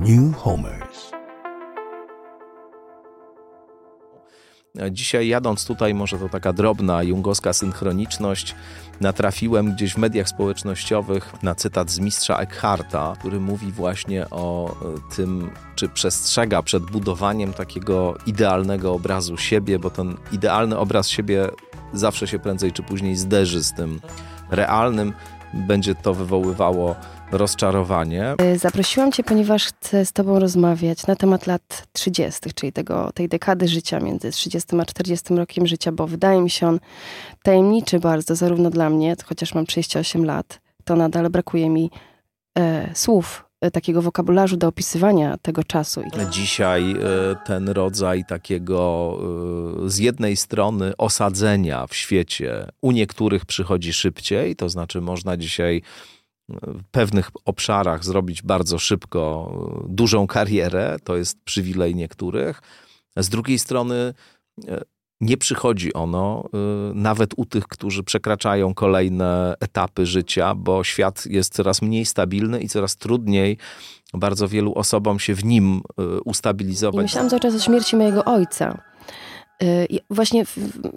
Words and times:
New 0.00 0.36
Homers. 0.36 1.10
Dzisiaj 4.90 5.28
jadąc 5.28 5.66
tutaj, 5.66 5.94
może 5.94 6.18
to 6.18 6.28
taka 6.28 6.52
drobna 6.52 7.02
jungowska 7.02 7.52
synchroniczność, 7.52 8.54
natrafiłem 9.00 9.72
gdzieś 9.72 9.94
w 9.94 9.96
mediach 9.96 10.28
społecznościowych 10.28 11.42
na 11.42 11.54
cytat 11.54 11.90
z 11.90 11.98
mistrza 11.98 12.38
Eckharta, 12.38 13.12
który 13.18 13.40
mówi 13.40 13.72
właśnie 13.72 14.30
o 14.30 14.70
e, 14.70 15.14
tym, 15.16 15.50
czy 15.74 15.88
przestrzega 15.88 16.62
przed 16.62 16.82
budowaniem 16.82 17.52
takiego 17.52 18.14
idealnego 18.26 18.92
obrazu 18.92 19.36
siebie, 19.36 19.78
bo 19.78 19.90
ten 19.90 20.16
idealny 20.32 20.78
obraz 20.78 21.08
siebie 21.08 21.48
zawsze 21.92 22.26
się 22.26 22.38
prędzej 22.38 22.72
czy 22.72 22.82
później 22.82 23.16
zderzy 23.16 23.64
z 23.64 23.72
tym 23.72 24.00
realnym. 24.50 25.12
Będzie 25.56 25.94
to 25.94 26.14
wywoływało 26.14 26.94
rozczarowanie. 27.32 28.34
Y, 28.54 28.58
zaprosiłam 28.58 29.12
Cię, 29.12 29.22
ponieważ 29.22 29.64
chcę 29.64 30.04
z 30.04 30.12
Tobą 30.12 30.38
rozmawiać 30.38 31.06
na 31.06 31.16
temat 31.16 31.46
lat 31.46 31.86
30., 31.92 32.54
czyli 32.54 32.72
tego, 32.72 33.12
tej 33.12 33.28
dekady 33.28 33.68
życia 33.68 34.00
między 34.00 34.30
30 34.30 34.80
a 34.80 34.84
40 34.84 35.34
rokiem 35.34 35.66
życia, 35.66 35.92
bo 35.92 36.06
wydaje 36.06 36.40
mi 36.40 36.50
się 36.50 36.66
on 36.68 36.80
tajemniczy 37.42 38.00
bardzo, 38.00 38.36
zarówno 38.36 38.70
dla 38.70 38.90
mnie, 38.90 39.16
chociaż 39.24 39.54
mam 39.54 39.66
38 39.66 40.24
lat, 40.24 40.60
to 40.84 40.96
nadal 40.96 41.30
brakuje 41.30 41.70
mi 41.70 41.90
e, 42.58 42.90
słów, 42.94 43.45
takiego 43.72 44.02
wokabularzu 44.02 44.56
do 44.56 44.68
opisywania 44.68 45.36
tego 45.42 45.64
czasu. 45.64 46.02
Dzisiaj 46.30 46.92
e, 46.92 46.96
ten 47.44 47.68
rodzaj 47.68 48.24
takiego 48.28 49.18
e, 49.86 49.90
z 49.90 49.98
jednej 49.98 50.36
strony 50.36 50.96
osadzenia 50.96 51.86
w 51.86 51.94
świecie 51.94 52.68
u 52.80 52.92
niektórych 52.92 53.44
przychodzi 53.46 53.92
szybciej, 53.92 54.56
to 54.56 54.68
znaczy 54.68 55.00
można 55.00 55.36
dzisiaj 55.36 55.82
w 56.48 56.84
pewnych 56.90 57.30
obszarach 57.44 58.04
zrobić 58.04 58.42
bardzo 58.42 58.78
szybko 58.78 59.52
dużą 59.88 60.26
karierę, 60.26 60.96
to 61.04 61.16
jest 61.16 61.44
przywilej 61.44 61.94
niektórych. 61.94 62.62
Z 63.16 63.28
drugiej 63.28 63.58
strony 63.58 64.14
e, 64.68 64.80
nie 65.20 65.36
przychodzi 65.36 65.94
ono 65.94 66.44
e, 66.44 66.58
nawet 66.94 67.30
u 67.36 67.46
tych, 67.46 67.68
którzy 67.68 68.02
przekraczają 68.02 68.74
kolejne 68.74 69.54
etapy 69.60 70.06
życia, 70.06 70.54
bo 70.54 70.84
świat 70.84 71.26
jest 71.26 71.54
coraz 71.54 71.82
mniej 71.82 72.06
stabilny 72.06 72.60
i 72.60 72.68
coraz 72.68 72.96
trudniej 72.96 73.58
bardzo 74.14 74.48
wielu 74.48 74.74
osobom 74.74 75.18
się 75.18 75.34
w 75.34 75.44
nim 75.44 75.80
e, 75.98 76.20
ustabilizować. 76.20 77.00
I 77.00 77.02
myślałam 77.02 77.30
cały 77.30 77.40
czas 77.40 77.54
o 77.54 77.58
śmierci 77.58 77.96
mojego 77.96 78.24
ojca. 78.24 78.82
Y, 79.62 79.98
właśnie 80.10 80.44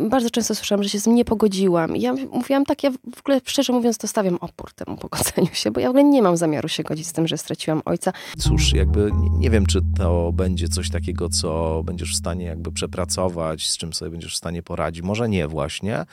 bardzo 0.10 0.30
często 0.30 0.56
słyszałam, 0.56 0.84
że 0.84 0.90
się 0.90 1.00
z 1.00 1.04
tym 1.04 1.16
nie 1.16 1.26
pogodziłam. 1.26 1.96
Ja 1.96 2.14
mówiłam 2.32 2.66
tak, 2.66 2.84
ja 2.84 2.92
w 2.92 3.20
ogóle 3.20 3.42
szczerze 3.46 3.74
mówiąc 3.74 3.98
to 3.98 4.08
stawiam 4.08 4.36
opór 4.36 4.74
temu 4.74 4.98
pogodzeniu 4.98 5.54
się, 5.54 5.72
bo 5.72 5.80
ja 5.80 5.88
w 5.88 5.90
ogóle 5.90 6.04
nie 6.04 6.22
mam 6.22 6.38
zamiaru 6.38 6.68
się 6.70 6.84
godzić 6.84 7.08
z 7.08 7.14
tym, 7.14 7.28
że 7.28 7.38
straciłam 7.38 7.82
ojca. 7.86 8.14
Cóż, 8.38 8.74
jakby 8.74 9.12
nie 9.32 9.50
wiem, 9.50 9.66
czy 9.66 9.82
to 9.98 10.32
będzie 10.34 10.68
coś 10.68 10.90
takiego, 10.90 11.30
co 11.30 11.82
będziesz 11.86 12.14
w 12.14 12.18
stanie 12.18 12.46
jakby 12.46 12.72
przepracować, 12.72 13.70
z 13.70 13.78
czym 13.78 13.94
sobie 13.94 14.12
będziesz 14.12 14.34
w 14.34 14.38
stanie 14.38 14.64
poradzić. 14.64 15.04
Może 15.04 15.30
nie 15.30 15.48
właśnie, 15.48 16.06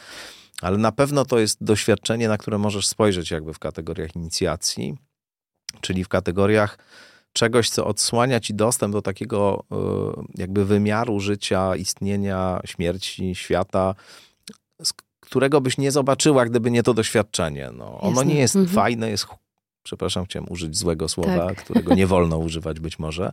ale 0.62 0.78
na 0.78 0.92
pewno 0.92 1.24
to 1.24 1.38
jest 1.38 1.64
doświadczenie, 1.64 2.28
na 2.28 2.38
które 2.38 2.58
możesz 2.58 2.86
spojrzeć 2.86 3.30
jakby 3.30 3.54
w 3.54 3.58
kategoriach 3.58 4.16
inicjacji, 4.16 4.96
czyli 5.80 6.04
w 6.04 6.08
kategoriach 6.08 6.78
czegoś, 7.36 7.70
co 7.70 7.86
odsłania 7.86 8.40
ci 8.40 8.54
dostęp 8.54 8.92
do 8.92 9.02
takiego 9.02 9.64
e, 9.72 9.76
jakby 10.34 10.64
wymiaru 10.64 11.20
życia, 11.20 11.76
istnienia, 11.76 12.60
śmierci, 12.64 13.34
świata, 13.34 13.94
którego 15.20 15.60
byś 15.60 15.78
nie 15.78 15.90
zobaczyła, 15.90 16.46
gdyby 16.46 16.70
nie 16.70 16.82
to 16.82 16.94
doświadczenie. 16.94 17.70
No, 17.74 18.00
ono 18.00 18.22
nie 18.22 18.34
jest 18.34 18.56
mhm. 18.56 18.74
fajne, 18.74 19.10
jest 19.10 19.26
przepraszam, 19.82 20.24
chciałem 20.24 20.52
użyć 20.52 20.76
złego 20.76 21.08
słowa, 21.08 21.46
tak. 21.46 21.64
którego 21.64 21.94
nie 21.94 22.06
wolno 22.06 22.38
używać 22.38 22.80
być 22.80 22.98
może, 22.98 23.32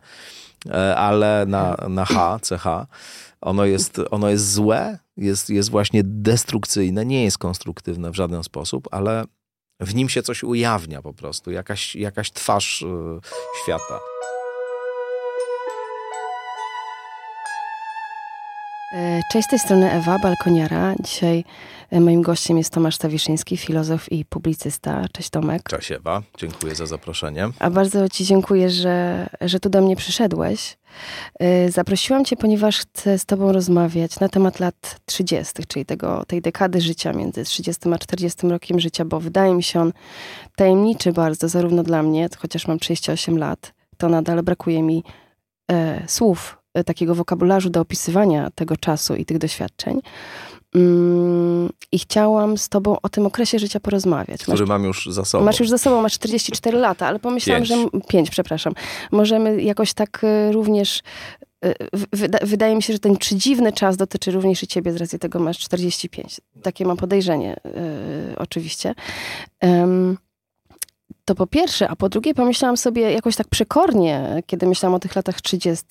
e, 0.70 0.96
ale 0.96 1.46
na, 1.48 1.78
na 1.90 2.06
H, 2.06 2.40
CH, 2.40 2.66
ono 3.42 3.66
jest, 3.66 4.02
ono 4.12 4.30
jest 4.30 4.52
złe, 4.52 5.00
jest, 5.18 5.50
jest 5.50 5.70
właśnie 5.70 6.02
destrukcyjne, 6.04 7.06
nie 7.06 7.24
jest 7.24 7.38
konstruktywne 7.38 8.12
w 8.12 8.16
żaden 8.16 8.44
sposób, 8.44 8.88
ale 8.92 9.24
w 9.83 9.95
nim 9.95 10.09
się 10.09 10.23
coś 10.23 10.44
ujawnia 10.44 11.01
po 11.01 11.13
prostu, 11.13 11.51
jakaś, 11.51 11.95
jakaś 11.95 12.31
twarz 12.31 12.81
y, 12.81 12.85
świata. 13.63 13.99
Cześć, 19.31 19.48
z 19.48 19.50
tej 19.50 19.59
strony 19.59 19.92
Ewa, 19.92 20.20
balkoniara. 20.20 20.96
Dzisiaj 21.00 21.44
e, 21.92 22.00
moim 22.00 22.22
gościem 22.22 22.58
jest 22.58 22.74
Tomasz 22.74 22.96
Stawiszyński, 22.96 23.58
filozof 23.58 24.12
i 24.12 24.26
publicysta. 24.26 25.06
Cześć 25.12 25.30
Tomek. 25.30 25.70
Cześć 25.70 25.92
Ewa, 25.92 26.22
dziękuję 26.38 26.76
za 26.76 26.86
zaproszenie. 26.86 27.50
A 27.59 27.70
bardzo 27.70 28.09
Ci 28.09 28.26
dziękuję, 28.26 28.70
że, 28.70 29.28
że 29.42 29.59
tu 29.59 29.70
do 29.70 29.81
mnie 29.81 29.96
przyszedłeś. 29.96 30.78
E, 31.40 31.72
zaprosiłam 31.72 32.26
Cię, 32.26 32.36
ponieważ 32.36 32.80
chcę 32.80 33.20
z 33.20 33.26
Tobą 33.26 33.52
rozmawiać 33.52 34.20
na 34.20 34.30
temat 34.30 34.59
lat 34.59 35.00
30., 35.06 35.54
czyli 35.68 35.86
tego, 35.86 36.25
tej 36.25 36.42
dekady 36.42 36.81
życia 36.81 37.14
między 37.14 37.44
30 37.44 37.94
a 37.94 37.98
40 37.98 38.48
rokiem 38.48 38.80
życia, 38.80 39.06
bo 39.06 39.20
wydaje 39.20 39.54
mi 39.54 39.64
się 39.64 39.80
on 39.81 39.94
tajemniczy 40.56 41.14
bardzo, 41.14 41.50
zarówno 41.50 41.84
dla 41.84 42.04
mnie, 42.04 42.30
chociaż 42.38 42.68
mam 42.68 42.80
38 42.80 43.38
lat, 43.38 43.74
to 43.98 44.10
nadal 44.10 44.44
brakuje 44.44 44.84
mi 44.84 45.04
e, 45.72 46.04
słów 46.08 46.58
E, 46.58 46.62
takiego 46.85 47.16
wokabularzu 47.16 47.69
do 47.69 47.81
opisywania 47.81 48.50
tego 48.56 48.78
czasu 48.78 49.16
i 49.16 49.25
tych 49.25 49.38
doświadczeń. 49.38 50.01
Mm, 50.75 51.69
I 51.91 52.00
chciałam 52.00 52.57
z 52.57 52.69
tobą 52.69 52.97
o 53.01 53.09
tym 53.09 53.25
okresie 53.25 53.59
życia 53.59 53.79
porozmawiać. 53.79 54.41
Który 54.41 54.59
masz, 54.59 54.69
mam 54.69 54.83
już 54.83 55.06
za 55.06 55.25
sobą. 55.25 55.45
Masz 55.45 55.59
już 55.59 55.69
za 55.69 55.78
sobą, 55.78 56.01
masz 56.01 56.13
44 56.13 56.78
lata, 56.78 57.07
ale 57.07 57.19
pomyślałam, 57.19 57.63
pięć. 57.63 57.91
że... 57.94 58.01
Pięć, 58.07 58.29
przepraszam. 58.29 58.73
Możemy 59.12 59.62
jakoś 59.62 59.94
tak 59.94 60.22
e, 60.23 60.51
również... 60.51 61.01
E, 61.66 61.73
wydaje 62.45 62.75
mi 62.75 62.83
się, 62.83 62.94
że 62.94 63.00
ten 63.00 63.17
przedziwny 63.17 63.73
czas 63.73 63.97
dotyczy 63.97 64.31
również 64.31 64.63
i 64.63 64.67
ciebie, 64.67 64.91
z 64.91 64.95
racji 64.95 65.19
tego 65.19 65.39
masz 65.39 65.59
45. 65.59 66.41
Takie 66.62 66.85
mam 66.85 66.97
podejrzenie, 66.97 67.56
oczywiście. 68.38 68.95
Um, 69.62 70.17
to 71.25 71.35
po 71.35 71.47
pierwsze, 71.47 71.89
a 71.89 71.95
po 71.95 72.09
drugie 72.09 72.34
pomyślałam 72.34 72.78
sobie 72.78 73.11
jakoś 73.11 73.35
tak 73.35 73.47
przekornie, 73.47 74.44
kiedy 74.45 74.67
myślałam 74.67 74.95
o 74.95 75.00
tych 75.00 75.16
latach 75.16 75.41
30., 75.41 75.85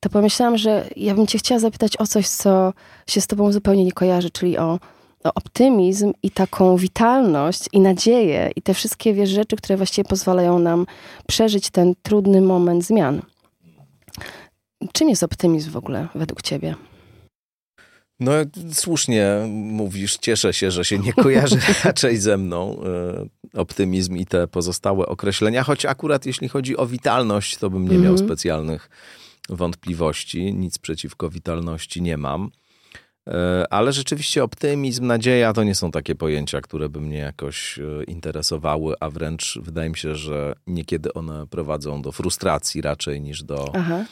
to 0.00 0.10
pomyślałam, 0.10 0.58
że 0.58 0.88
ja 0.96 1.14
bym 1.14 1.26
cię 1.26 1.38
chciała 1.38 1.58
zapytać 1.58 1.96
o 2.00 2.06
coś, 2.06 2.28
co 2.28 2.72
się 3.06 3.20
z 3.20 3.26
tobą 3.26 3.52
zupełnie 3.52 3.84
nie 3.84 3.92
kojarzy, 3.92 4.30
czyli 4.30 4.58
o, 4.58 4.78
o 5.24 5.34
optymizm 5.34 6.12
i 6.22 6.30
taką 6.30 6.76
witalność 6.76 7.68
i 7.72 7.80
nadzieję 7.80 8.50
i 8.56 8.62
te 8.62 8.74
wszystkie 8.74 9.14
wiesz, 9.14 9.30
rzeczy, 9.30 9.56
które 9.56 9.76
właściwie 9.76 10.08
pozwalają 10.08 10.58
nam 10.58 10.86
przeżyć 11.28 11.70
ten 11.70 11.94
trudny 12.02 12.40
moment 12.40 12.84
zmian. 12.84 13.22
Czym 14.92 15.08
jest 15.08 15.22
optymizm 15.22 15.70
w 15.70 15.76
ogóle 15.76 16.08
według 16.14 16.42
ciebie? 16.42 16.74
No, 18.22 18.32
słusznie 18.72 19.26
mówisz, 19.48 20.16
cieszę 20.16 20.52
się, 20.52 20.70
że 20.70 20.84
się 20.84 20.98
nie 20.98 21.12
kojarzy 21.12 21.58
raczej 21.84 22.16
ze 22.16 22.36
mną 22.36 22.82
e, 23.54 23.60
optymizm 23.60 24.16
i 24.16 24.26
te 24.26 24.48
pozostałe 24.48 25.06
określenia, 25.06 25.62
choć 25.62 25.84
akurat 25.84 26.26
jeśli 26.26 26.48
chodzi 26.48 26.76
o 26.76 26.86
witalność, 26.86 27.56
to 27.56 27.70
bym 27.70 27.88
nie 27.88 27.98
miał 27.98 28.12
mhm. 28.12 28.28
specjalnych 28.28 28.90
wątpliwości. 29.48 30.54
Nic 30.54 30.78
przeciwko 30.78 31.30
witalności 31.30 32.02
nie 32.02 32.16
mam. 32.16 32.50
E, 33.28 33.66
ale 33.70 33.92
rzeczywiście 33.92 34.44
optymizm, 34.44 35.06
nadzieja 35.06 35.52
to 35.52 35.64
nie 35.64 35.74
są 35.74 35.90
takie 35.90 36.14
pojęcia, 36.14 36.60
które 36.60 36.88
by 36.88 37.00
mnie 37.00 37.18
jakoś 37.18 37.78
e, 37.78 38.04
interesowały, 38.04 38.94
a 39.00 39.10
wręcz 39.10 39.58
wydaje 39.62 39.90
mi 39.90 39.96
się, 39.96 40.14
że 40.14 40.54
niekiedy 40.66 41.12
one 41.12 41.46
prowadzą 41.46 42.02
do 42.02 42.12
frustracji 42.12 42.80
raczej 42.80 43.20
niż 43.20 43.42
do 43.42 43.72
Aha. 43.74 44.04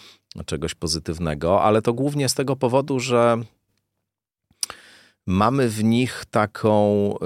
czegoś 0.47 0.75
pozytywnego, 0.75 1.62
ale 1.62 1.82
to 1.82 1.92
głównie 1.92 2.28
z 2.28 2.34
tego 2.34 2.56
powodu, 2.56 3.00
że 3.00 3.38
mamy 5.26 5.69
w 5.69 5.84
nich 5.84 6.25
taką 6.31 7.14
e, 7.14 7.16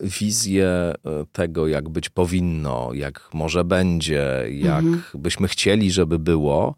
wizję 0.00 0.68
e, 0.68 0.94
tego, 1.32 1.66
jak 1.66 1.88
być 1.88 2.08
powinno, 2.08 2.90
jak 2.92 3.30
może 3.34 3.64
będzie, 3.64 4.46
jak 4.50 4.84
mhm. 4.84 5.22
byśmy 5.22 5.48
chcieli, 5.48 5.90
żeby 5.90 6.18
było. 6.18 6.74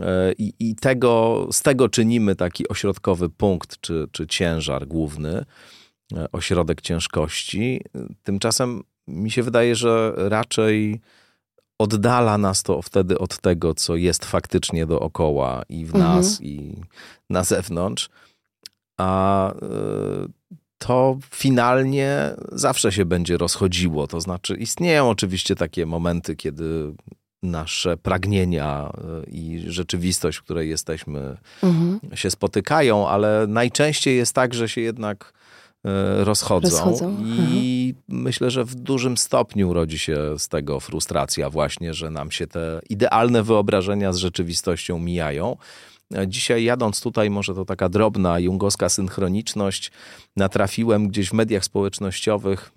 E, 0.00 0.32
I, 0.32 0.54
I, 0.58 0.74
tego, 0.74 1.46
z 1.52 1.62
tego 1.62 1.88
czynimy 1.88 2.36
taki 2.36 2.68
ośrodkowy 2.68 3.28
punkt, 3.28 3.80
czy, 3.80 4.08
czy 4.12 4.26
ciężar 4.26 4.86
główny, 4.86 5.44
ośrodek 6.32 6.80
ciężkości. 6.80 7.80
Tymczasem 8.22 8.82
mi 9.08 9.30
się 9.30 9.42
wydaje, 9.42 9.76
że 9.76 10.12
raczej 10.16 11.00
oddala 11.78 12.38
nas 12.38 12.62
to 12.62 12.82
wtedy 12.82 13.18
od 13.18 13.38
tego, 13.38 13.74
co 13.74 13.96
jest 13.96 14.24
faktycznie 14.24 14.86
dookoła 14.86 15.62
i 15.68 15.84
w 15.86 15.94
mhm. 15.94 16.16
nas, 16.16 16.42
i 16.42 16.76
na 17.30 17.44
zewnątrz 17.44 18.10
a 19.00 19.52
y, 19.52 20.28
to 20.78 21.18
finalnie 21.30 22.34
zawsze 22.52 22.92
się 22.92 23.04
będzie 23.04 23.36
rozchodziło. 23.36 24.06
To 24.06 24.20
znaczy, 24.20 24.54
istnieją 24.54 25.10
oczywiście 25.10 25.56
takie 25.56 25.86
momenty, 25.86 26.36
kiedy 26.36 26.92
nasze 27.42 27.96
pragnienia 27.96 28.92
y, 29.26 29.30
i 29.30 29.64
rzeczywistość, 29.66 30.38
w 30.38 30.42
której 30.42 30.68
jesteśmy, 30.68 31.36
mhm. 31.62 32.00
się 32.14 32.30
spotykają, 32.30 33.08
ale 33.08 33.46
najczęściej 33.48 34.16
jest 34.16 34.34
tak, 34.34 34.54
że 34.54 34.68
się 34.68 34.80
jednak 34.80 35.32
rozchodzą. 36.18 36.70
rozchodzą. 36.70 37.16
I 37.24 37.94
mhm. 37.96 38.22
myślę, 38.22 38.50
że 38.50 38.64
w 38.64 38.74
dużym 38.74 39.16
stopniu 39.16 39.72
rodzi 39.72 39.98
się 39.98 40.38
z 40.38 40.48
tego 40.48 40.80
frustracja 40.80 41.50
właśnie, 41.50 41.94
że 41.94 42.10
nam 42.10 42.30
się 42.30 42.46
te 42.46 42.80
idealne 42.90 43.42
wyobrażenia 43.42 44.12
z 44.12 44.16
rzeczywistością 44.16 44.98
mijają. 44.98 45.56
Dzisiaj 46.26 46.64
jadąc 46.64 47.00
tutaj, 47.00 47.30
może 47.30 47.54
to 47.54 47.64
taka 47.64 47.88
drobna 47.88 48.38
jungowska 48.38 48.88
synchroniczność, 48.88 49.92
natrafiłem 50.36 51.08
gdzieś 51.08 51.28
w 51.28 51.32
mediach 51.32 51.64
społecznościowych 51.64 52.70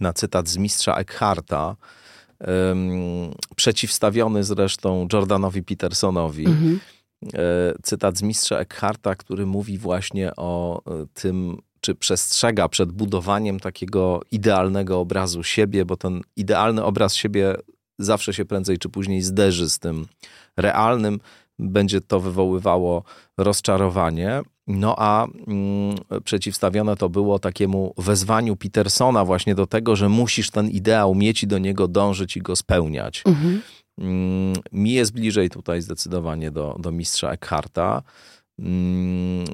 na 0.00 0.12
cytat 0.12 0.48
z 0.48 0.56
mistrza 0.56 0.96
Eckharta, 0.96 1.76
um, 2.46 3.34
przeciwstawiony 3.56 4.44
zresztą 4.44 5.08
Jordanowi 5.12 5.62
Petersonowi. 5.62 6.46
Mhm. 6.46 6.80
E, 7.34 7.74
cytat 7.82 8.18
z 8.18 8.22
mistrza 8.22 8.58
Eckharta, 8.58 9.14
który 9.14 9.46
mówi 9.46 9.78
właśnie 9.78 10.36
o 10.36 10.82
e, 10.86 11.06
tym, 11.14 11.58
czy 11.80 11.94
przestrzega 11.94 12.68
przed 12.68 12.92
budowaniem 12.92 13.60
takiego 13.60 14.20
idealnego 14.30 15.00
obrazu 15.00 15.42
siebie, 15.42 15.84
bo 15.84 15.96
ten 15.96 16.20
idealny 16.36 16.84
obraz 16.84 17.14
siebie 17.14 17.54
zawsze 17.98 18.34
się 18.34 18.44
prędzej 18.44 18.78
czy 18.78 18.88
później 18.88 19.22
zderzy 19.22 19.70
z 19.70 19.78
tym 19.78 20.06
realnym, 20.56 21.20
będzie 21.58 22.00
to 22.00 22.20
wywoływało 22.20 23.02
rozczarowanie. 23.38 24.40
No 24.66 24.94
a 24.98 25.26
mm, 25.26 25.96
przeciwstawione 26.24 26.96
to 26.96 27.08
było 27.08 27.38
takiemu 27.38 27.94
wezwaniu 27.98 28.56
Petersona 28.56 29.24
właśnie 29.24 29.54
do 29.54 29.66
tego, 29.66 29.96
że 29.96 30.08
musisz 30.08 30.50
ten 30.50 30.68
ideał 30.68 31.14
mieć 31.14 31.42
i 31.42 31.46
do 31.46 31.58
niego 31.58 31.88
dążyć 31.88 32.36
i 32.36 32.40
go 32.40 32.56
spełniać. 32.56 33.22
Mhm. 33.26 33.62
Mm, 33.98 34.56
mi 34.72 34.92
jest 34.92 35.12
bliżej 35.12 35.50
tutaj 35.50 35.82
zdecydowanie 35.82 36.50
do, 36.50 36.76
do 36.78 36.92
mistrza 36.92 37.30
Eckharta. 37.32 38.02
Mm, 38.58 39.44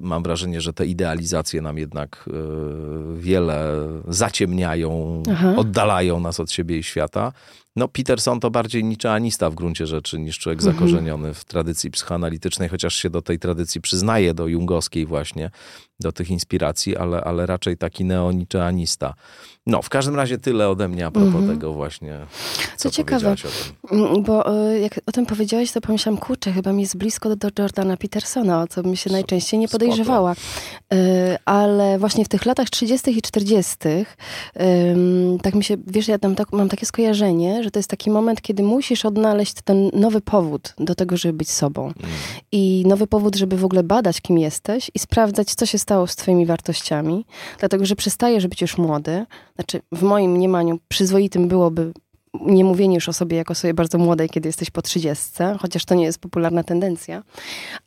mam 0.00 0.22
wrażenie, 0.22 0.60
że 0.60 0.72
te 0.72 0.86
idealizacje 0.86 1.62
nam 1.62 1.78
jednak 1.78 2.28
e, 2.28 2.32
wiele 3.16 3.66
zaciemniają, 4.08 5.22
Aha. 5.32 5.54
oddalają 5.56 6.20
nas 6.20 6.40
od 6.40 6.50
siebie 6.50 6.78
i 6.78 6.82
świata. 6.82 7.32
No, 7.76 7.88
Peterson 7.88 8.40
to 8.40 8.50
bardziej 8.50 8.84
niczeanista 8.84 9.50
w 9.50 9.54
gruncie 9.54 9.86
rzeczy 9.86 10.18
niż 10.18 10.38
człowiek 10.38 10.58
mhm. 10.58 10.74
zakorzeniony 10.74 11.34
w 11.34 11.44
tradycji 11.44 11.90
psychoanalitycznej, 11.90 12.68
chociaż 12.68 12.94
się 12.94 13.10
do 13.10 13.22
tej 13.22 13.38
tradycji 13.38 13.80
przyznaje, 13.80 14.34
do 14.34 14.46
jungowskiej 14.46 15.06
właśnie, 15.06 15.50
do 16.00 16.12
tych 16.12 16.30
inspiracji, 16.30 16.96
ale, 16.96 17.20
ale 17.20 17.46
raczej 17.46 17.76
taki 17.76 18.04
neoniczeanista. 18.04 19.14
No, 19.66 19.82
w 19.82 19.88
każdym 19.88 20.16
razie 20.16 20.38
tyle 20.38 20.68
ode 20.68 20.88
mnie 20.88 21.06
a 21.06 21.10
propos 21.10 21.34
mhm. 21.34 21.48
tego 21.48 21.72
właśnie, 21.72 22.18
co, 22.76 22.90
co 22.90 22.96
ciekawe, 22.96 23.34
mm, 23.90 24.22
bo 24.22 24.68
e, 24.70 24.78
jak 24.78 25.00
o 25.06 25.12
tym 25.12 25.26
powiedziałeś, 25.26 25.72
to 25.72 25.80
pomyślałam, 25.80 26.20
kurczę, 26.20 26.52
chyba 26.52 26.72
mi 26.72 26.82
jest 26.82 26.96
blisko 26.96 27.36
do 27.36 27.48
Jordana 27.58 27.96
Petersona, 27.96 28.62
o 28.62 28.66
co 28.66 28.82
bym 28.82 28.96
się 28.96 29.10
najczęściej 29.10 29.60
nie 29.60 29.68
podejrzewała. 29.68 30.34
E, 30.94 31.38
ale 31.44 31.98
właśnie 31.98 32.24
w 32.24 32.28
tych 32.28 32.46
latach 32.46 32.70
30. 32.70 33.18
i 33.18 33.22
40. 33.22 33.76
tak 35.42 35.54
mi 35.54 35.64
się, 35.64 35.76
wiesz, 35.86 36.08
ja 36.08 36.18
tam 36.18 36.34
tak, 36.34 36.52
mam 36.52 36.68
takie 36.68 36.86
skojarzenie, 36.86 37.62
że 37.62 37.70
to 37.70 37.78
jest 37.78 37.90
taki 37.90 38.10
moment, 38.10 38.42
kiedy 38.42 38.62
musisz 38.62 39.04
odnaleźć 39.04 39.54
ten 39.64 39.90
nowy 39.92 40.20
powód 40.20 40.74
do 40.78 40.94
tego, 40.94 41.16
żeby 41.16 41.32
być 41.32 41.50
sobą. 41.50 41.82
Mm. 41.82 41.96
I 42.52 42.84
nowy 42.86 43.06
powód, 43.06 43.36
żeby 43.36 43.56
w 43.56 43.64
ogóle 43.64 43.82
badać, 43.82 44.20
kim 44.20 44.38
jesteś 44.38 44.90
i 44.94 44.98
sprawdzać, 44.98 45.54
co 45.54 45.66
się 45.66 45.78
stało 45.78 46.06
z 46.06 46.16
twoimi 46.16 46.46
wartościami. 46.46 47.26
Dlatego, 47.58 47.86
że 47.86 47.96
przestajesz 47.96 48.46
być 48.46 48.60
już 48.60 48.78
młody. 48.78 49.26
Znaczy, 49.54 49.80
w 49.92 50.02
moim 50.02 50.32
mniemaniu 50.32 50.78
przyzwoitym 50.88 51.48
byłoby 51.48 51.92
nie 52.34 52.64
mówienie 52.64 52.94
już 52.94 53.08
o 53.08 53.12
sobie 53.12 53.36
jako 53.36 53.54
sobie 53.54 53.74
bardzo 53.74 53.98
młodej, 53.98 54.28
kiedy 54.28 54.48
jesteś 54.48 54.70
po 54.70 54.82
trzydziestce, 54.82 55.56
chociaż 55.60 55.84
to 55.84 55.94
nie 55.94 56.04
jest 56.04 56.18
popularna 56.18 56.64
tendencja. 56.64 57.22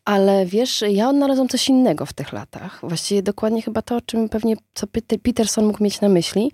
Ale 0.05 0.45
wiesz, 0.45 0.83
ja 0.89 1.09
odnalazłam 1.09 1.47
coś 1.47 1.69
innego 1.69 2.05
w 2.05 2.13
tych 2.13 2.33
latach. 2.33 2.79
Właściwie 2.83 3.23
dokładnie 3.23 3.61
chyba 3.61 3.81
to, 3.81 3.95
o 3.95 4.01
czym 4.01 4.29
pewnie 4.29 4.55
co 4.73 4.87
Peterson 5.23 5.65
mógł 5.65 5.83
mieć 5.83 6.01
na 6.01 6.09
myśli, 6.09 6.51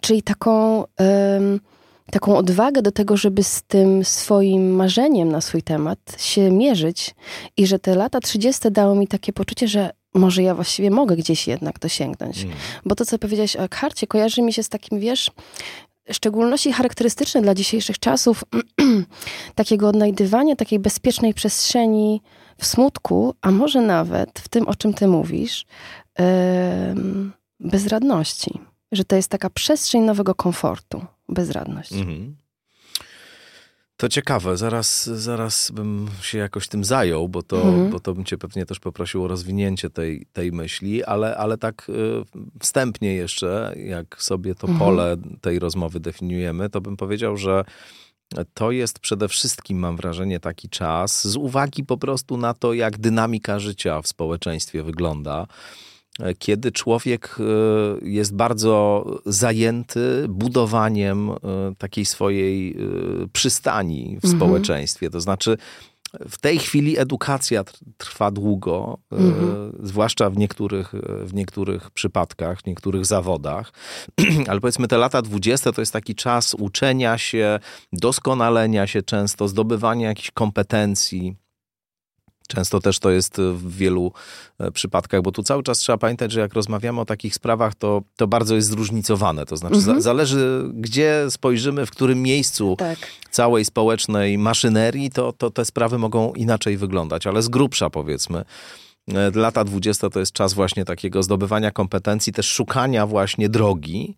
czyli 0.00 0.22
taką... 0.22 0.84
Um, 0.98 1.60
taką 2.10 2.36
odwagę 2.36 2.82
do 2.82 2.92
tego, 2.92 3.16
żeby 3.16 3.42
z 3.42 3.62
tym 3.62 4.04
swoim 4.04 4.74
marzeniem 4.74 5.32
na 5.32 5.40
swój 5.40 5.62
temat 5.62 5.98
się 6.18 6.50
mierzyć 6.50 7.14
i 7.56 7.66
że 7.66 7.78
te 7.78 7.94
lata 7.94 8.20
30 8.20 8.70
dało 8.70 8.94
mi 8.94 9.08
takie 9.08 9.32
poczucie, 9.32 9.68
że 9.68 9.90
może 10.14 10.42
ja 10.42 10.54
właściwie 10.54 10.90
mogę 10.90 11.16
gdzieś 11.16 11.48
jednak 11.48 11.78
dosięgnąć. 11.78 12.42
Mm. 12.42 12.56
Bo 12.84 12.94
to, 12.94 13.04
co 13.04 13.18
powiedziałeś 13.18 13.56
o 13.56 13.62
Eckharcie, 13.62 14.06
kojarzy 14.06 14.42
mi 14.42 14.52
się 14.52 14.62
z 14.62 14.68
takim, 14.68 15.00
wiesz, 15.00 15.30
szczególności 16.12 16.72
charakterystyczne 16.72 17.42
dla 17.42 17.54
dzisiejszych 17.54 17.98
czasów, 17.98 18.44
takiego 19.54 19.88
odnajdywania 19.88 20.56
takiej 20.56 20.78
bezpiecznej 20.78 21.34
przestrzeni 21.34 22.22
w 22.58 22.66
smutku, 22.66 23.34
a 23.40 23.50
może 23.50 23.80
nawet 23.80 24.40
w 24.40 24.48
tym, 24.48 24.68
o 24.68 24.74
czym 24.74 24.94
ty 24.94 25.08
mówisz, 25.08 25.66
bezradności. 27.60 28.60
Że 28.92 29.04
to 29.04 29.16
jest 29.16 29.28
taka 29.28 29.50
przestrzeń 29.50 30.02
nowego 30.02 30.34
komfortu 30.34 31.04
bezradność. 31.28 31.92
Mhm. 31.92 32.36
To 34.04 34.08
ciekawe, 34.08 34.56
zaraz, 34.56 35.04
zaraz 35.04 35.70
bym 35.70 36.08
się 36.22 36.38
jakoś 36.38 36.68
tym 36.68 36.84
zajął, 36.84 37.28
bo 37.28 37.42
to, 37.42 37.56
mhm. 37.56 37.90
bo 37.90 38.00
to 38.00 38.14
bym 38.14 38.24
cię 38.24 38.38
pewnie 38.38 38.66
też 38.66 38.80
poprosił 38.80 39.24
o 39.24 39.28
rozwinięcie 39.28 39.90
tej, 39.90 40.26
tej 40.32 40.52
myśli, 40.52 41.04
ale, 41.04 41.36
ale 41.36 41.58
tak 41.58 41.88
y, 41.88 41.92
wstępnie 42.60 43.14
jeszcze, 43.14 43.74
jak 43.76 44.22
sobie 44.22 44.54
to 44.54 44.68
mhm. 44.68 44.78
pole 44.78 45.16
tej 45.40 45.58
rozmowy 45.58 46.00
definiujemy, 46.00 46.70
to 46.70 46.80
bym 46.80 46.96
powiedział, 46.96 47.36
że 47.36 47.64
to 48.54 48.70
jest 48.70 48.98
przede 48.98 49.28
wszystkim, 49.28 49.78
mam 49.78 49.96
wrażenie, 49.96 50.40
taki 50.40 50.68
czas 50.68 51.28
z 51.28 51.36
uwagi 51.36 51.84
po 51.84 51.96
prostu 51.96 52.36
na 52.36 52.54
to, 52.54 52.72
jak 52.72 52.98
dynamika 52.98 53.58
życia 53.58 54.02
w 54.02 54.08
społeczeństwie 54.08 54.82
wygląda 54.82 55.46
kiedy 56.38 56.72
człowiek 56.72 57.36
e, 57.40 58.08
jest 58.08 58.36
bardzo 58.36 59.04
zajęty 59.26 60.26
budowaniem 60.28 61.30
e, 61.30 61.34
takiej 61.78 62.04
swojej 62.04 62.76
przystani 63.32 64.18
w 64.22 64.24
mhm. 64.24 64.34
społeczeństwie. 64.40 65.10
To 65.10 65.20
znaczy, 65.20 65.56
w 66.28 66.38
tej 66.38 66.58
chwili 66.58 66.98
edukacja 66.98 67.64
trwa 67.96 68.30
długo, 68.30 68.98
mhm. 69.10 69.72
zwłaszcza 69.82 70.30
w 70.30 70.36
niektórych, 70.36 70.92
w 71.24 71.34
niektórych 71.34 71.90
przypadkach, 71.90 72.60
w 72.60 72.66
niektórych 72.66 73.06
zawodach, 73.06 73.72
ale 74.48 74.60
powiedzmy 74.60 74.88
te 74.88 74.98
lata 74.98 75.22
dwudzieste 75.22 75.72
to 75.72 75.82
jest 75.82 75.92
taki 75.92 76.14
czas 76.14 76.54
uczenia 76.54 77.18
się, 77.18 77.58
doskonalenia 77.92 78.86
się 78.86 79.02
często, 79.02 79.48
zdobywania 79.48 80.08
jakichś 80.08 80.30
kompetencji. 80.30 81.36
Często 82.48 82.80
też 82.80 82.98
to 82.98 83.10
jest 83.10 83.36
w 83.38 83.76
wielu 83.76 84.12
e, 84.58 84.70
przypadkach, 84.70 85.22
bo 85.22 85.32
tu 85.32 85.42
cały 85.42 85.62
czas 85.62 85.78
trzeba 85.78 85.98
pamiętać, 85.98 86.32
że 86.32 86.40
jak 86.40 86.54
rozmawiamy 86.54 87.00
o 87.00 87.04
takich 87.04 87.34
sprawach, 87.34 87.74
to, 87.74 88.02
to 88.16 88.26
bardzo 88.26 88.54
jest 88.54 88.68
zróżnicowane. 88.68 89.46
To 89.46 89.56
znaczy, 89.56 89.76
mhm. 89.76 89.96
za, 89.96 90.02
zależy, 90.02 90.70
gdzie 90.74 91.26
spojrzymy, 91.30 91.86
w 91.86 91.90
którym 91.90 92.22
miejscu 92.22 92.76
tak. 92.78 92.98
całej 93.30 93.64
społecznej 93.64 94.38
maszynerii, 94.38 95.10
to, 95.10 95.32
to 95.32 95.50
te 95.50 95.64
sprawy 95.64 95.98
mogą 95.98 96.32
inaczej 96.32 96.76
wyglądać, 96.76 97.26
ale 97.26 97.42
z 97.42 97.48
grubsza 97.48 97.90
powiedzmy. 97.90 98.44
E, 99.14 99.30
lata 99.34 99.64
dwudzieste 99.64 100.10
to 100.10 100.20
jest 100.20 100.32
czas 100.32 100.54
właśnie 100.54 100.84
takiego 100.84 101.22
zdobywania 101.22 101.70
kompetencji, 101.70 102.32
też 102.32 102.46
szukania 102.46 103.06
właśnie 103.06 103.48
drogi 103.48 104.16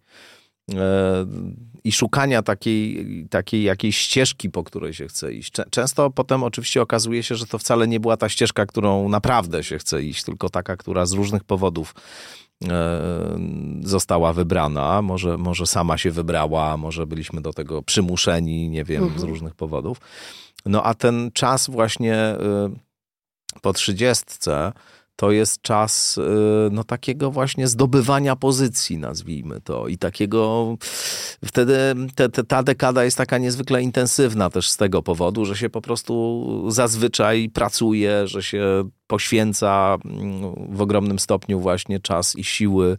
i 1.84 1.92
szukania 1.92 2.42
takiej, 2.42 3.06
takiej 3.30 3.62
jakiejś 3.62 3.96
ścieżki, 3.96 4.50
po 4.50 4.64
której 4.64 4.94
się 4.94 5.08
chce 5.08 5.32
iść. 5.32 5.52
Często 5.70 6.10
potem 6.10 6.42
oczywiście 6.42 6.82
okazuje 6.82 7.22
się, 7.22 7.34
że 7.34 7.46
to 7.46 7.58
wcale 7.58 7.88
nie 7.88 8.00
była 8.00 8.16
ta 8.16 8.28
ścieżka, 8.28 8.66
którą 8.66 9.08
naprawdę 9.08 9.64
się 9.64 9.78
chce 9.78 10.02
iść, 10.02 10.24
tylko 10.24 10.48
taka, 10.48 10.76
która 10.76 11.06
z 11.06 11.12
różnych 11.12 11.44
powodów 11.44 11.94
e, 12.64 13.00
została 13.80 14.32
wybrana. 14.32 15.02
Może, 15.02 15.38
może 15.38 15.66
sama 15.66 15.98
się 15.98 16.10
wybrała, 16.10 16.76
może 16.76 17.06
byliśmy 17.06 17.40
do 17.40 17.52
tego 17.52 17.82
przymuszeni, 17.82 18.68
nie 18.68 18.84
wiem, 18.84 19.02
mhm. 19.02 19.20
z 19.20 19.22
różnych 19.22 19.54
powodów. 19.54 19.98
No 20.66 20.82
a 20.82 20.94
ten 20.94 21.30
czas 21.32 21.70
właśnie 21.70 22.14
e, 22.14 22.38
po 23.62 23.72
trzydziestce 23.72 24.72
to 25.16 25.30
jest 25.30 25.62
czas 25.62 26.18
y, 26.18 26.22
no, 26.70 26.84
takiego 26.84 27.30
właśnie 27.30 27.68
zdobywania 27.68 28.36
pozycji, 28.36 28.98
nazwijmy 28.98 29.60
to. 29.60 29.88
I 29.88 29.98
takiego 29.98 30.76
wtedy 31.44 31.78
te, 32.14 32.28
te, 32.28 32.44
ta 32.44 32.62
dekada 32.62 33.04
jest 33.04 33.16
taka 33.16 33.38
niezwykle 33.38 33.82
intensywna 33.82 34.50
też 34.50 34.70
z 34.70 34.76
tego 34.76 35.02
powodu, 35.02 35.44
że 35.44 35.56
się 35.56 35.70
po 35.70 35.80
prostu 35.80 36.64
zazwyczaj 36.68 37.48
pracuje, 37.48 38.28
że 38.28 38.42
się 38.42 38.88
poświęca 39.06 39.98
mm, 40.04 40.74
w 40.74 40.80
ogromnym 40.80 41.18
stopniu 41.18 41.60
właśnie 41.60 42.00
czas 42.00 42.36
i 42.36 42.44
siły 42.44 42.96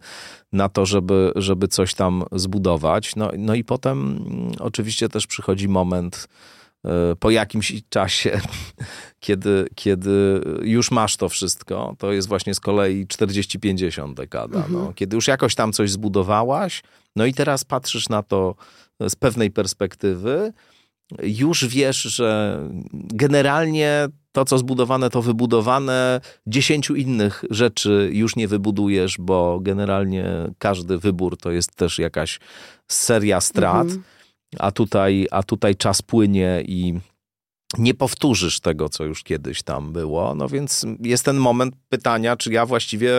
na 0.52 0.68
to, 0.68 0.86
żeby, 0.86 1.32
żeby 1.36 1.68
coś 1.68 1.94
tam 1.94 2.24
zbudować. 2.32 3.16
No, 3.16 3.30
no 3.38 3.54
i 3.54 3.64
potem 3.64 4.00
mm, 4.00 4.52
oczywiście 4.58 5.08
też 5.08 5.26
przychodzi 5.26 5.68
moment 5.68 6.28
po 7.18 7.30
jakimś 7.30 7.82
czasie, 7.88 8.40
kiedy, 9.20 9.68
kiedy 9.74 10.40
już 10.62 10.90
masz 10.90 11.16
to 11.16 11.28
wszystko, 11.28 11.96
to 11.98 12.12
jest 12.12 12.28
właśnie 12.28 12.54
z 12.54 12.60
kolei 12.60 13.06
40-50 13.06 14.14
dekada. 14.14 14.56
Mhm. 14.56 14.72
No. 14.72 14.92
Kiedy 14.94 15.16
już 15.16 15.28
jakoś 15.28 15.54
tam 15.54 15.72
coś 15.72 15.90
zbudowałaś, 15.90 16.82
no 17.16 17.26
i 17.26 17.34
teraz 17.34 17.64
patrzysz 17.64 18.08
na 18.08 18.22
to 18.22 18.54
z 19.08 19.16
pewnej 19.16 19.50
perspektywy, 19.50 20.52
już 21.22 21.66
wiesz, 21.66 22.02
że 22.02 22.60
generalnie 22.92 24.08
to, 24.32 24.44
co 24.44 24.58
zbudowane, 24.58 25.10
to 25.10 25.22
wybudowane. 25.22 26.20
Dziesięciu 26.46 26.94
innych 26.94 27.44
rzeczy 27.50 28.10
już 28.12 28.36
nie 28.36 28.48
wybudujesz, 28.48 29.16
bo 29.18 29.60
generalnie 29.60 30.26
każdy 30.58 30.98
wybór 30.98 31.36
to 31.36 31.50
jest 31.50 31.74
też 31.74 31.98
jakaś 31.98 32.40
seria 32.88 33.40
strat, 33.40 33.86
mhm. 33.86 34.02
A, 34.58 34.70
tutaj, 34.70 35.26
a 35.30 35.42
tutaj 35.42 35.76
czas 35.76 36.02
płynie 36.02 36.62
i 36.66 36.94
nie 37.78 37.94
powtórzysz 37.94 38.60
tego, 38.60 38.88
co 38.88 39.04
już 39.04 39.22
kiedyś 39.22 39.62
tam 39.62 39.92
było. 39.92 40.34
No 40.34 40.48
więc 40.48 40.86
jest 41.00 41.24
ten 41.24 41.36
moment 41.36 41.74
pytania, 41.88 42.36
czy 42.36 42.52
ja 42.52 42.66
właściwie 42.66 43.12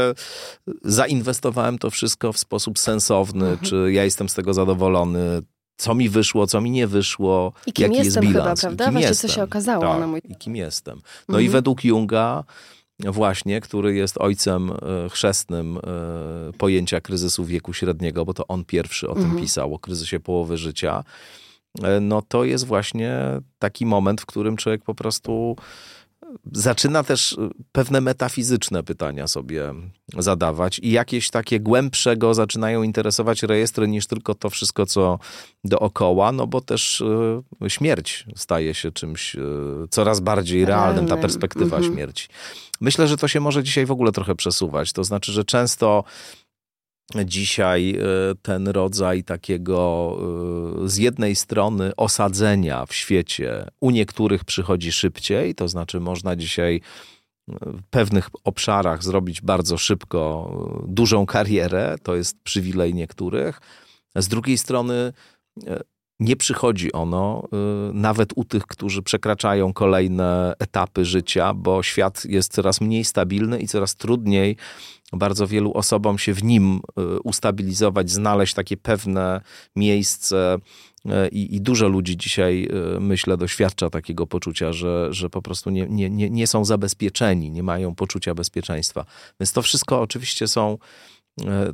zainwestowałem 0.84 1.78
to 1.78 1.90
wszystko 1.90 2.34
w 2.34 2.38
sposób 2.38 2.80
sensowny, 2.80 3.46
mhm. 3.46 3.70
czy 3.70 3.92
ja 3.92 4.04
jestem 4.04 4.30
z 4.30 4.34
tego 4.34 4.54
zadowolony, 4.54 5.42
co 5.78 5.96
mi 5.96 6.10
wyszło, 6.10 6.48
co 6.48 6.62
mi 6.62 6.72
nie 6.72 6.88
wyszło, 6.88 7.54
I 7.66 7.74
kim 7.74 7.84
jaki 7.84 8.06
jestem 8.06 8.24
jest 8.24 8.34
bilans. 8.34 8.62
Chyba, 8.62 8.76
prawda? 8.76 8.84
I 8.84 8.88
kim 8.88 8.94
Właśnie 8.94 9.10
jestem. 9.10 9.30
co 9.30 9.36
się 9.36 9.44
okazało. 9.44 9.84
Tak, 9.84 10.08
mój... 10.08 10.22
I 10.30 10.36
kim 10.36 10.56
jestem. 10.56 10.96
No 11.28 11.34
mhm. 11.34 11.46
i 11.46 11.50
według 11.50 11.84
Junga 11.84 12.44
właśnie, 13.00 13.62
który 13.62 13.96
jest 13.96 14.18
ojcem 14.18 14.72
e, 14.72 15.10
chrzestnym 15.10 15.78
e, 15.78 15.82
pojęcia 16.58 17.02
kryzysu 17.02 17.46
wieku 17.46 17.74
średniego, 17.74 18.26
bo 18.26 18.34
to 18.34 18.48
on 18.48 18.66
pierwszy 18.66 19.08
o 19.08 19.12
mhm. 19.12 19.32
tym 19.32 19.42
pisał, 19.42 19.74
o 19.74 19.80
kryzysie 19.80 20.20
połowy 20.20 20.58
życia, 20.58 21.04
e, 21.84 22.00
no 22.00 22.22
to 22.22 22.44
jest 22.44 22.66
właśnie 22.66 23.18
taki 23.60 23.86
moment, 23.86 24.22
w 24.22 24.26
którym 24.26 24.58
człowiek 24.58 24.84
po 24.84 24.96
prostu 24.96 25.56
zaczyna 26.52 27.04
też 27.04 27.38
pewne 27.72 28.02
metafizyczne 28.02 28.84
pytania 28.84 29.28
sobie 29.28 29.74
zadawać 30.18 30.80
i 30.80 30.92
jakieś 30.92 31.30
takie 31.30 31.60
głębsze 31.60 32.18
go 32.18 32.34
zaczynają 32.34 32.84
interesować 32.84 33.44
rejestry 33.44 33.88
niż 33.88 34.08
tylko 34.08 34.36
to 34.36 34.50
wszystko, 34.50 34.86
co 34.86 35.20
dookoła, 35.64 36.32
no 36.32 36.48
bo 36.48 36.62
też 36.62 37.04
śmierć 37.68 38.26
staje 38.36 38.74
się 38.74 38.92
czymś 38.92 39.36
coraz 39.90 40.20
bardziej 40.20 40.66
realnym, 40.66 41.08
ta 41.08 41.18
perspektywa 41.18 41.78
mhm. 41.78 41.94
śmierci. 41.94 42.28
Myślę, 42.82 43.08
że 43.08 43.18
to 43.18 43.28
się 43.28 43.40
może 43.40 43.64
dzisiaj 43.64 43.86
w 43.86 43.92
ogóle 43.92 44.12
trochę 44.12 44.36
przesuwać. 44.36 44.94
To 44.94 45.04
znaczy, 45.04 45.32
że 45.32 45.44
często 45.44 46.04
dzisiaj 47.26 47.92
e, 47.92 48.36
ten 48.42 48.68
rodzaj 48.68 49.24
takiego 49.24 50.18
e, 50.86 50.90
z 50.90 50.98
jednej 50.98 51.36
strony 51.36 51.96
osadzenia 51.96 52.86
w 52.86 52.94
świecie 52.94 53.66
u 53.80 53.92
niektórych 53.92 54.46
przychodzi 54.46 54.92
szybciej, 54.92 55.56
to 55.56 55.68
znaczy 55.68 56.00
można 56.00 56.36
dzisiaj 56.36 56.82
w 57.48 57.84
pewnych 57.90 58.30
obszarach 58.44 59.04
zrobić 59.04 59.42
bardzo 59.42 59.78
szybko 59.78 60.52
e, 60.84 60.86
dużą 60.88 61.26
karierę, 61.26 61.96
to 62.04 62.16
jest 62.16 62.44
przywilej 62.44 62.94
niektórych. 62.94 63.62
Z 64.16 64.28
drugiej 64.28 64.58
strony 64.58 65.14
nie 66.20 66.36
przychodzi 66.36 66.92
ono 66.92 67.48
y, 67.90 67.94
nawet 67.94 68.30
u 68.36 68.44
tych, 68.44 68.64
którzy 68.68 69.02
przekraczają 69.02 69.74
kolejne 69.74 70.54
etapy 70.60 71.06
życia, 71.06 71.54
bo 71.54 71.84
świat 71.84 72.26
jest 72.26 72.54
coraz 72.54 72.82
mniej 72.82 73.06
stabilny 73.06 73.60
i 73.60 73.68
coraz 73.68 73.96
trudniej 73.96 74.56
bardzo 75.14 75.48
wielu 75.48 75.74
osobom 75.74 76.18
się 76.18 76.34
w 76.34 76.44
nim 76.44 76.80
y, 77.00 77.20
ustabilizować, 77.24 78.12
znaleźć 78.12 78.54
takie 78.54 78.78
pewne 78.78 79.42
miejsce. 79.76 80.58
Y, 81.06 81.10
I, 81.32 81.56
I, 81.56 81.62
dużo 81.62 81.88
ludzi 81.88 82.18
dzisiaj, 82.18 82.70
myślę, 83.00 83.38
doświadcza 83.38 83.90
takiego 83.90 84.28
poczucia, 84.28 84.74
że, 84.74 85.08
że 85.12 85.30
po 85.30 85.42
prostu 85.42 85.70
nie, 85.70 85.88
nie, 85.90 86.30
nie, 86.30 86.48
są 86.48 86.66
zabezpieczeni, 86.66 87.52
nie 87.52 87.64
mają 87.64 87.96
poczucia 87.96 88.36
bezpieczeństwa. 88.36 89.06
Więc 89.40 89.54
to 89.54 89.62
wszystko 89.62 90.02
oczywiście 90.02 90.48
są 90.48 90.78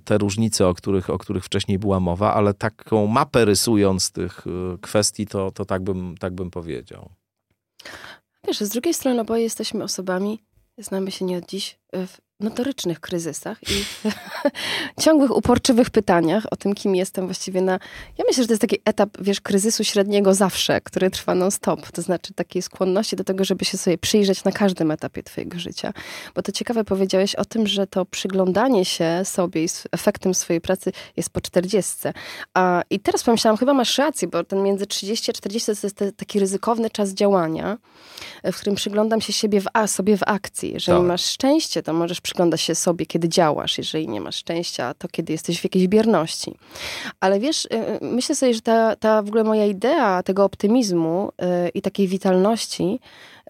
te 0.03 0.17
różnice, 0.17 0.67
o 0.67 0.73
których, 0.73 1.09
o 1.09 1.17
których 1.17 1.45
wcześniej 1.45 1.79
była 1.79 1.99
mowa, 1.99 2.33
ale 2.33 2.53
taką 2.53 3.07
mapę 3.07 3.45
rysując 3.45 4.11
tych 4.11 4.47
e, 4.47 4.77
kwestii, 4.77 5.27
to, 5.27 5.51
to 5.51 5.65
tak, 5.65 5.83
bym, 5.83 6.15
tak 6.17 6.33
bym 6.33 6.51
powiedział. 6.51 7.09
Wiesz, 8.47 8.59
z 8.59 8.69
drugiej 8.69 8.93
strony 8.93 9.21
oboje 9.21 9.43
jesteśmy 9.43 9.83
osobami, 9.83 10.43
znamy 10.77 11.11
się 11.11 11.25
nie 11.25 11.37
od 11.37 11.45
dziś, 11.45 11.79
w 11.93 12.17
notorycznych 12.39 12.99
kryzysach 12.99 13.57
i 13.63 13.85
ciągłych, 15.03 15.37
uporczywych 15.37 15.89
pytaniach 15.89 16.43
o 16.51 16.55
tym, 16.55 16.73
kim 16.73 16.95
jestem 16.95 17.25
właściwie 17.25 17.61
na... 17.61 17.79
Ja 18.17 18.25
myślę, 18.27 18.43
że 18.43 18.47
to 18.47 18.53
jest 18.53 18.61
taki 18.61 18.77
etap, 18.85 19.09
wiesz, 19.21 19.41
kryzysu 19.41 19.83
średniego 19.83 20.33
zawsze, 20.33 20.81
który 20.81 21.09
trwa 21.09 21.35
non-stop. 21.35 21.91
To 21.91 22.01
znaczy 22.01 22.33
takiej 22.33 22.61
skłonności 22.61 23.15
do 23.15 23.23
tego, 23.23 23.43
żeby 23.43 23.65
się 23.65 23.77
sobie 23.77 23.97
przyjrzeć 23.97 24.43
na 24.43 24.51
każdym 24.51 24.91
etapie 24.91 25.23
twojego 25.23 25.59
życia. 25.59 25.93
Bo 26.35 26.41
to 26.41 26.51
ciekawe 26.51 26.83
powiedziałeś 26.83 27.35
o 27.35 27.45
tym, 27.45 27.67
że 27.67 27.87
to 27.87 28.05
przyglądanie 28.05 28.85
się 28.85 29.21
sobie 29.23 29.63
i 29.63 29.67
efektem 29.91 30.33
swojej 30.33 30.61
pracy 30.61 30.91
jest 31.17 31.29
po 31.29 31.41
czterdziestce. 31.41 32.13
A, 32.53 32.81
I 32.89 32.99
teraz 32.99 33.23
pomyślałam, 33.23 33.57
chyba 33.57 33.73
masz 33.73 33.97
rację, 33.97 34.27
bo 34.27 34.43
ten 34.43 34.63
między 34.63 34.87
30 34.87 35.31
a 35.31 35.33
40 35.33 35.71
to 35.75 35.87
jest 35.87 36.17
taki 36.17 36.39
ryzykowny 36.39 36.89
czas 36.89 37.13
działania, 37.13 37.77
w 38.43 38.55
którym 38.55 38.75
przyglądam 38.75 39.21
się 39.21 39.33
siebie 39.33 39.61
w, 39.61 39.65
a, 39.73 39.87
sobie 39.87 40.17
w 40.17 40.23
akcji. 40.25 40.73
Jeżeli 40.73 40.97
tak. 40.97 41.07
masz 41.07 41.25
szczęście, 41.25 41.83
to 41.83 41.93
możesz 41.93 42.21
przygląda 42.25 42.57
się 42.57 42.75
sobie, 42.75 43.05
kiedy 43.05 43.29
działasz. 43.29 43.77
Jeżeli 43.77 44.07
nie 44.07 44.21
masz 44.21 44.35
szczęścia, 44.35 44.93
to 44.93 45.07
kiedy 45.07 45.33
jesteś 45.33 45.59
w 45.59 45.63
jakiejś 45.63 45.87
bierności. 45.87 46.55
Ale 47.19 47.39
wiesz, 47.39 47.65
y, 47.65 47.69
y, 47.73 47.99
myślę 48.01 48.35
sobie, 48.35 48.53
że 48.53 48.61
ta, 48.61 48.95
ta 48.95 49.21
w 49.21 49.27
ogóle 49.27 49.43
moja 49.43 49.65
idea 49.65 50.23
tego 50.23 50.43
optymizmu 50.43 51.31
y, 51.67 51.69
i 51.69 51.81
takiej 51.81 52.07
witalności 52.07 52.99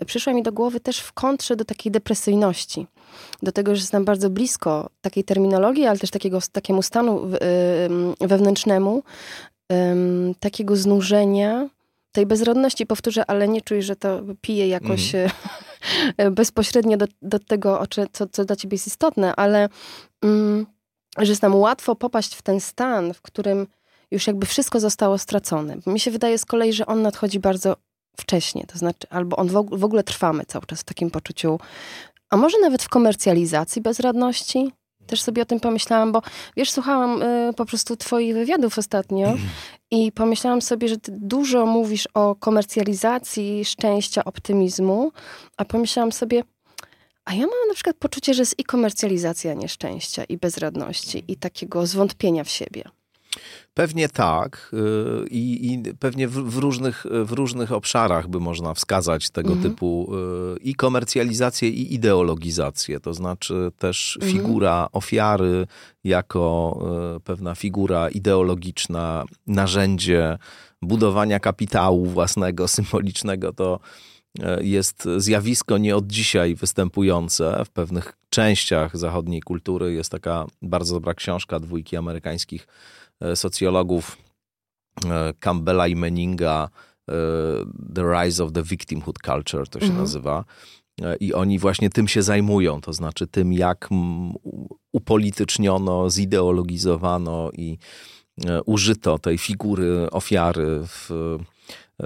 przyszła 0.05 0.33
mi 0.33 0.43
do 0.43 0.51
głowy 0.51 0.79
też 0.79 0.99
w 0.99 1.13
kontrze 1.13 1.55
do 1.55 1.65
takiej 1.65 1.91
depresyjności. 1.91 2.87
Do 3.43 3.51
tego, 3.51 3.75
że 3.75 3.81
jestem 3.81 4.05
bardzo 4.05 4.29
blisko 4.29 4.89
takiej 5.01 5.23
terminologii, 5.23 5.85
ale 5.85 5.99
też 5.99 6.09
takiego, 6.09 6.39
takiemu 6.51 6.81
stanu 6.81 7.27
wewnętrznemu, 8.21 9.03
takiego 10.39 10.75
znużenia, 10.75 11.69
tej 12.11 12.25
bezrodności 12.25 12.85
powtórzę, 12.85 13.25
ale 13.27 13.47
nie 13.47 13.61
czuj, 13.61 13.81
że 13.81 13.95
to 13.95 14.21
pije 14.41 14.67
jakoś 14.67 15.15
mm. 15.15 15.29
bezpośrednio 16.31 16.97
do, 16.97 17.05
do 17.21 17.39
tego, 17.39 17.83
co, 18.11 18.27
co 18.27 18.45
dla 18.45 18.55
ciebie 18.55 18.75
jest 18.75 18.87
istotne, 18.87 19.35
ale 19.35 19.69
mm, 20.23 20.65
że 21.17 21.31
jest 21.31 21.41
nam 21.41 21.55
łatwo 21.55 21.95
popaść 21.95 22.35
w 22.35 22.41
ten 22.41 22.59
stan, 22.59 23.13
w 23.13 23.21
którym 23.21 23.67
już 24.11 24.27
jakby 24.27 24.45
wszystko 24.45 24.79
zostało 24.79 25.17
stracone. 25.17 25.77
Mi 25.85 25.99
się 25.99 26.11
wydaje 26.11 26.37
z 26.37 26.45
kolei, 26.45 26.73
że 26.73 26.85
on 26.85 27.01
nadchodzi 27.01 27.39
bardzo 27.39 27.75
wcześnie, 28.17 28.63
to 28.67 28.77
znaczy, 28.77 29.07
albo 29.09 29.37
on 29.37 29.47
w, 29.71 29.83
ogóle 29.83 30.03
trwamy 30.03 30.45
cały 30.45 30.65
czas 30.65 30.81
w 30.81 30.83
takim 30.83 31.11
poczuciu, 31.11 31.59
a 32.29 32.37
może 32.37 32.59
nawet 32.59 32.83
w 32.83 32.89
komercjalizacji 32.89 33.81
bezradności, 33.81 34.71
też 35.07 35.21
sobie 35.21 35.41
o 35.41 35.45
tym 35.45 35.59
pomyślałam, 35.59 36.11
bo 36.11 36.21
wiesz, 36.57 36.71
słuchałam 36.71 37.21
y, 37.21 37.53
po 37.57 37.65
prostu 37.65 37.97
twoich 37.97 38.33
wywiadów 38.33 38.77
ostatnio 38.77 39.27
mm. 39.27 39.39
I 39.91 40.11
pomyślałam 40.11 40.61
sobie, 40.61 40.87
że 40.87 40.97
ty 40.97 41.11
dużo 41.11 41.65
mówisz 41.65 42.07
o 42.13 42.35
komercjalizacji 42.35 43.65
szczęścia, 43.65 44.25
optymizmu, 44.25 45.11
a 45.57 45.65
pomyślałam 45.65 46.11
sobie, 46.11 46.43
a 47.25 47.33
ja 47.33 47.41
mam 47.41 47.67
na 47.67 47.73
przykład 47.73 47.95
poczucie, 47.97 48.33
że 48.33 48.41
jest 48.41 48.59
i 48.59 48.63
komercjalizacja 48.63 49.53
nieszczęścia, 49.53 50.23
i 50.23 50.37
bezradności, 50.37 51.23
i 51.27 51.35
takiego 51.35 51.87
zwątpienia 51.87 52.43
w 52.43 52.49
siebie. 52.49 52.83
Pewnie 53.73 54.09
tak 54.09 54.71
y, 54.73 55.27
i, 55.27 55.73
i 55.73 55.95
pewnie 55.99 56.27
w, 56.27 56.33
w, 56.33 56.57
różnych, 56.57 57.05
w 57.25 57.31
różnych 57.31 57.71
obszarach 57.71 58.27
by 58.27 58.39
można 58.39 58.73
wskazać 58.73 59.29
tego 59.29 59.53
mhm. 59.53 59.71
typu 59.71 60.11
y, 60.55 60.59
i 60.59 60.75
komercjalizację, 60.75 61.69
i 61.69 61.93
ideologizację. 61.93 62.99
To 62.99 63.13
znaczy 63.13 63.71
też 63.77 64.17
mhm. 64.21 64.33
figura 64.33 64.87
ofiary 64.91 65.67
jako 66.03 66.79
y, 67.17 67.19
pewna 67.19 67.55
figura 67.55 68.09
ideologiczna, 68.09 69.25
narzędzie 69.47 70.37
budowania 70.81 71.39
kapitału 71.39 72.05
własnego, 72.05 72.67
symbolicznego, 72.77 73.53
to 73.53 73.79
jest 74.61 75.07
zjawisko 75.17 75.77
nie 75.77 75.95
od 75.95 76.07
dzisiaj 76.07 76.55
występujące 76.55 77.63
w 77.65 77.69
pewnych 77.69 78.13
częściach 78.29 78.97
zachodniej 78.97 79.41
kultury. 79.41 79.93
Jest 79.93 80.11
taka 80.11 80.45
bardzo 80.61 80.93
dobra 80.93 81.13
książka 81.13 81.59
dwójki 81.59 81.97
amerykańskich 81.97 82.67
socjologów 83.35 84.17
e, 85.05 85.33
Campbella 85.39 85.87
i 85.87 85.95
Meninga 85.95 86.69
e, 87.09 87.13
The 87.95 88.03
Rise 88.13 88.43
of 88.43 88.51
the 88.51 88.63
Victimhood 88.63 89.19
Culture 89.25 89.67
to 89.69 89.79
się 89.79 89.85
mhm. 89.85 90.01
nazywa. 90.01 90.45
I 91.19 91.33
oni 91.33 91.59
właśnie 91.59 91.89
tym 91.89 92.07
się 92.07 92.23
zajmują, 92.23 92.81
to 92.81 92.93
znaczy 92.93 93.27
tym, 93.27 93.53
jak 93.53 93.89
upolityczniono, 94.93 96.09
zideologizowano 96.09 97.51
i 97.53 97.77
użyto 98.65 99.19
tej 99.19 99.37
figury 99.37 100.07
ofiary 100.11 100.81
w, 100.83 101.09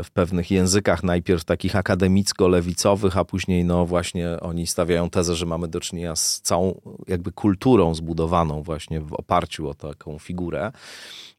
w 0.03 0.11
pewnych 0.11 0.51
językach, 0.51 1.03
najpierw 1.03 1.43
takich 1.43 1.75
akademicko-lewicowych, 1.75 3.17
a 3.17 3.25
później 3.25 3.65
no 3.65 3.85
właśnie 3.85 4.39
oni 4.41 4.67
stawiają 4.67 5.09
tezę, 5.09 5.35
że 5.35 5.45
mamy 5.45 5.67
do 5.67 5.79
czynienia 5.79 6.15
z 6.15 6.41
całą 6.41 6.81
jakby 7.07 7.31
kulturą 7.31 7.95
zbudowaną 7.95 8.63
właśnie 8.63 9.01
w 9.01 9.13
oparciu 9.13 9.69
o 9.69 9.73
taką 9.73 10.19
figurę. 10.19 10.71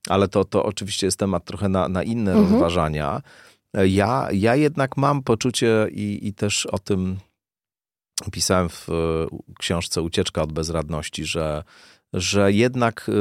Ale 0.09 0.29
to, 0.29 0.45
to 0.45 0.65
oczywiście 0.65 1.07
jest 1.07 1.19
temat 1.19 1.45
trochę 1.45 1.69
na, 1.69 1.89
na 1.89 2.03
inne 2.03 2.33
mhm. 2.33 2.53
rozważania. 2.53 3.23
Ja, 3.75 4.29
ja 4.33 4.57
jednak 4.57 4.97
mam 4.97 5.23
poczucie 5.23 5.87
i, 5.91 6.29
i 6.29 6.35
też 6.35 6.67
o 6.67 6.79
tym 6.79 7.19
pisałem 8.33 8.69
w 8.69 8.89
książce 9.59 10.03
Ucieczka 10.03 10.43
od 10.43 10.53
bezradności, 10.53 11.25
że 11.25 11.65
że 12.13 12.53
jednak 12.53 13.09
y, 13.09 13.13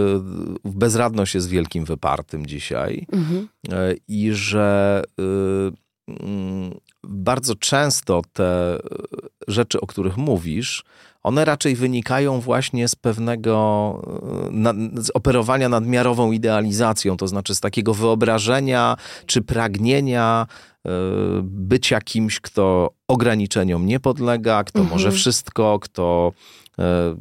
bezradność 0.66 1.36
jest 1.36 1.50
wielkim 1.50 1.86
wypartym 1.86 2.46
dzisiaj 2.46 3.08
mhm. 3.12 3.48
Y, 3.68 3.98
i 4.08 4.32
że 4.34 5.04
y, 5.20 5.24
mm, 6.08 6.72
bardzo 7.04 7.56
często 7.56 8.22
te 8.34 8.80
rzeczy, 9.48 9.82
o 9.82 9.88
których 9.88 10.18
mówisz, 10.18 10.84
one 11.24 11.46
raczej 11.46 11.76
wynikają 11.76 12.40
właśnie 12.40 12.88
z 12.88 12.96
pewnego 12.96 14.02
e, 14.66 15.02
z 15.04 15.10
operowania 15.10 15.70
nadmiarową 15.70 16.32
idealizacją, 16.32 17.18
to 17.18 17.28
znaczy 17.28 17.56
z 17.56 17.60
takiego 17.60 17.94
wyobrażenia 17.94 18.96
czy 19.26 19.42
pragnienia 19.42 20.48
e, 20.50 20.69
bycia 21.44 22.02
kimś, 22.02 22.40
kto 22.40 22.94
ograniczeniom 23.08 23.86
nie 23.86 24.00
podlega, 24.00 24.64
kto 24.64 24.80
mhm. 24.80 24.98
może 24.98 25.12
wszystko, 25.12 25.80
kto 25.80 26.34
e, 26.80 27.16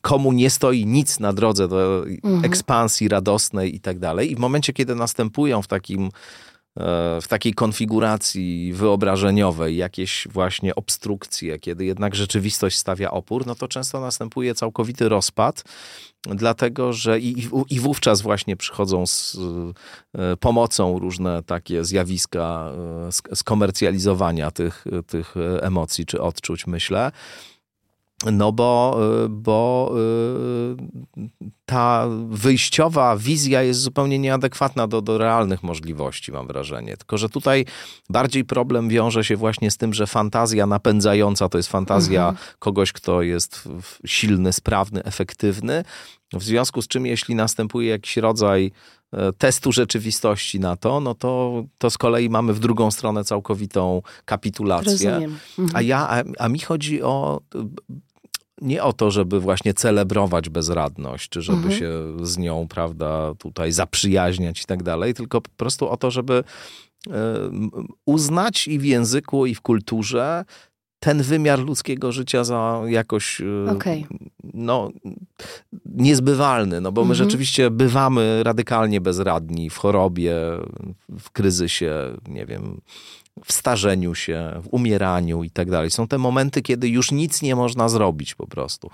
komu 0.00 0.32
nie 0.32 0.50
stoi 0.50 0.86
nic 0.86 1.20
na 1.20 1.32
drodze 1.32 1.68
do 1.68 2.04
mhm. 2.06 2.44
ekspansji 2.44 3.08
radosnej 3.08 3.74
i 3.74 3.80
tak 3.80 3.98
dalej. 3.98 4.32
I 4.32 4.36
w 4.36 4.38
momencie, 4.38 4.72
kiedy 4.72 4.94
następują 4.94 5.62
w 5.62 5.66
takim 5.66 6.10
E, 6.10 6.10
w 7.20 7.24
takiej 7.28 7.54
konfiguracji 7.54 8.72
wyobrażeniowej 8.72 9.76
jakieś 9.76 10.28
właśnie 10.30 10.74
obstrukcje, 10.74 11.58
kiedy 11.58 11.84
jednak 11.84 12.14
rzeczywistość 12.14 12.76
stawia 12.76 13.10
opór, 13.10 13.46
no 13.46 13.54
to 13.54 13.68
często 13.68 14.00
następuje 14.00 14.54
całkowity 14.54 15.08
rozpad, 15.08 15.64
dlatego 16.22 16.92
że 16.92 17.20
i, 17.20 17.48
i 17.70 17.80
wówczas 17.80 18.20
właśnie 18.20 18.56
przychodzą 18.56 19.06
z 19.06 19.38
e, 20.14 20.36
pomocą 20.36 20.98
różne 20.98 21.42
takie 21.42 21.84
zjawiska 21.84 22.72
e, 23.32 23.36
skomercjalizowania 23.36 24.50
tych, 24.50 24.84
tych 25.06 25.34
emocji 25.60 26.06
czy 26.06 26.20
odczuć, 26.20 26.66
myślę. 26.66 27.12
No 28.24 28.52
bo, 28.52 28.98
y, 29.24 29.28
bo 29.28 29.92
y, 31.16 31.28
ta 31.66 32.06
wyjściowa 32.28 33.16
wizja 33.16 33.62
jest 33.62 33.80
zupełnie 33.80 34.18
nieadekwatna 34.18 34.86
do, 34.86 35.02
do 35.02 35.18
realnych 35.18 35.62
możliwości, 35.62 36.32
mam 36.32 36.46
wrażenie. 36.46 36.96
Tylko, 36.96 37.18
że 37.18 37.28
tutaj 37.28 37.64
bardziej 38.10 38.44
problem 38.44 38.88
wiąże 38.88 39.24
się 39.24 39.36
właśnie 39.36 39.70
z 39.70 39.76
tym, 39.76 39.94
że 39.94 40.06
fantazja 40.06 40.66
napędzająca 40.66 41.48
to 41.48 41.58
jest 41.58 41.70
fantazja 41.70 42.28
mhm. 42.28 42.48
kogoś, 42.58 42.92
kto 42.92 43.22
jest 43.22 43.68
silny, 44.06 44.52
sprawny, 44.52 45.04
efektywny. 45.04 45.84
W 46.32 46.42
związku 46.42 46.82
z 46.82 46.88
czym, 46.88 47.06
jeśli 47.06 47.34
następuje 47.34 47.90
jakiś 47.90 48.16
rodzaj 48.16 48.72
testu 49.38 49.72
rzeczywistości 49.72 50.60
na 50.60 50.76
to, 50.76 51.00
no 51.00 51.14
to, 51.14 51.64
to 51.78 51.90
z 51.90 51.98
kolei 51.98 52.30
mamy 52.30 52.52
w 52.52 52.58
drugą 52.58 52.90
stronę 52.90 53.24
całkowitą 53.24 54.02
kapitulację. 54.24 55.14
Mhm. 55.14 55.70
A 55.74 55.82
ja, 55.82 56.08
a, 56.08 56.22
a 56.38 56.48
mi 56.48 56.58
chodzi 56.58 57.02
o 57.02 57.40
nie 58.60 58.82
o 58.82 58.92
to, 58.92 59.10
żeby 59.10 59.40
właśnie 59.40 59.74
celebrować 59.74 60.48
bezradność, 60.48 61.28
czy 61.28 61.42
żeby 61.42 61.58
mhm. 61.58 61.78
się 61.78 61.90
z 62.22 62.38
nią, 62.38 62.68
prawda, 62.68 63.34
tutaj 63.38 63.72
zaprzyjaźniać 63.72 64.62
i 64.62 64.64
tak 64.64 64.82
dalej, 64.82 65.14
tylko 65.14 65.40
po 65.40 65.50
prostu 65.56 65.88
o 65.88 65.96
to, 65.96 66.10
żeby 66.10 66.44
e, 67.10 67.50
uznać 68.06 68.68
i 68.68 68.78
w 68.78 68.84
języku, 68.84 69.46
i 69.46 69.54
w 69.54 69.60
kulturze 69.60 70.44
ten 71.00 71.22
wymiar 71.22 71.58
ludzkiego 71.58 72.12
życia 72.12 72.44
za 72.44 72.82
jakoś 72.86 73.40
e, 73.40 73.70
okay. 73.70 74.04
no, 74.54 74.90
niezbywalny, 75.84 76.80
no 76.80 76.92
bo 76.92 77.04
my 77.04 77.12
mhm. 77.12 77.28
rzeczywiście 77.28 77.70
bywamy 77.70 78.42
radykalnie 78.42 79.00
bezradni 79.00 79.70
w 79.70 79.76
chorobie, 79.76 80.34
w 81.18 81.30
kryzysie, 81.30 81.92
nie 82.28 82.46
wiem, 82.46 82.80
w 83.44 83.52
starzeniu 83.52 84.14
się, 84.14 84.60
w 84.62 84.68
umieraniu 84.70 85.44
i 85.44 85.50
tak 85.50 85.70
dalej. 85.70 85.90
Są 85.90 86.08
te 86.08 86.18
momenty, 86.18 86.62
kiedy 86.62 86.88
już 86.88 87.12
nic 87.12 87.42
nie 87.42 87.56
można 87.56 87.88
zrobić 87.88 88.34
po 88.34 88.46
prostu. 88.46 88.90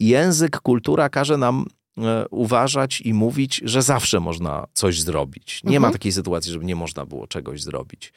Język, 0.00 0.60
kultura 0.60 1.08
każe 1.08 1.36
nam 1.36 1.66
e, 1.98 2.28
uważać 2.30 3.00
i 3.00 3.14
mówić, 3.14 3.60
że 3.64 3.82
zawsze 3.82 4.20
można 4.20 4.66
coś 4.72 5.00
zrobić. 5.00 5.60
Nie 5.64 5.76
mhm. 5.76 5.82
ma 5.82 5.92
takiej 5.92 6.12
sytuacji, 6.12 6.52
żeby 6.52 6.64
nie 6.64 6.76
można 6.76 7.06
było 7.06 7.26
czegoś 7.26 7.62
zrobić. 7.62 8.12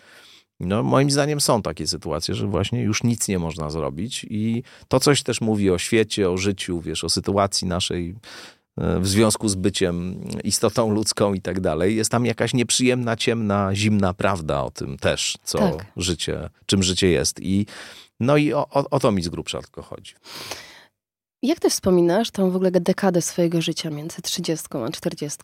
No, 0.59 0.83
moim 0.83 1.11
zdaniem 1.11 1.41
są 1.41 1.61
takie 1.61 1.87
sytuacje, 1.87 2.35
że 2.35 2.47
właśnie 2.47 2.81
już 2.81 3.03
nic 3.03 3.27
nie 3.27 3.39
można 3.39 3.69
zrobić 3.69 4.25
i 4.29 4.63
to 4.87 4.99
coś 4.99 5.23
też 5.23 5.41
mówi 5.41 5.69
o 5.71 5.77
świecie, 5.77 6.29
o 6.29 6.37
życiu, 6.37 6.81
wiesz, 6.81 7.03
o 7.03 7.09
sytuacji 7.09 7.67
naszej 7.67 8.15
w 8.77 9.07
związku 9.07 9.47
z 9.47 9.55
byciem 9.55 10.23
istotą 10.43 10.91
ludzką 10.91 11.33
i 11.33 11.41
tak 11.41 11.59
dalej. 11.59 11.95
Jest 11.95 12.11
tam 12.11 12.25
jakaś 12.25 12.53
nieprzyjemna, 12.53 13.15
ciemna, 13.15 13.75
zimna 13.75 14.13
prawda 14.13 14.63
o 14.63 14.71
tym 14.71 14.97
też, 14.97 15.37
co 15.43 15.57
tak. 15.57 15.85
życie, 15.97 16.49
czym 16.65 16.83
życie 16.83 17.07
jest. 17.07 17.39
I 17.39 17.65
no 18.19 18.37
i 18.37 18.53
o, 18.53 18.67
o, 18.69 18.89
o 18.89 18.99
to 18.99 19.11
mi 19.11 19.23
z 19.23 19.29
grubsza 19.29 19.61
tylko 19.61 19.81
chodzi. 19.81 20.13
Jak 21.43 21.59
ty 21.59 21.69
wspominasz 21.69 22.31
tą 22.31 22.51
w 22.51 22.55
ogóle 22.55 22.71
dekadę 22.71 23.21
swojego 23.21 23.61
życia 23.61 23.89
między 23.89 24.21
30 24.21 24.67
a 24.87 24.91
40? 24.91 25.37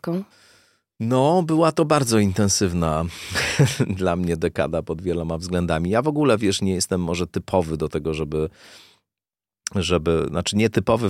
No, 1.00 1.42
była 1.42 1.72
to 1.72 1.84
bardzo 1.84 2.18
intensywna 2.18 3.04
dla 3.96 4.16
mnie 4.16 4.36
dekada 4.36 4.82
pod 4.82 5.02
wieloma 5.02 5.38
względami. 5.38 5.90
Ja 5.90 6.02
w 6.02 6.08
ogóle, 6.08 6.38
wiesz, 6.38 6.62
nie 6.62 6.74
jestem 6.74 7.00
może 7.00 7.26
typowy 7.26 7.76
do 7.76 7.88
tego, 7.88 8.14
żeby 8.14 8.48
żeby, 9.74 10.26
znaczy 10.28 10.56
nietypowy, 10.56 11.08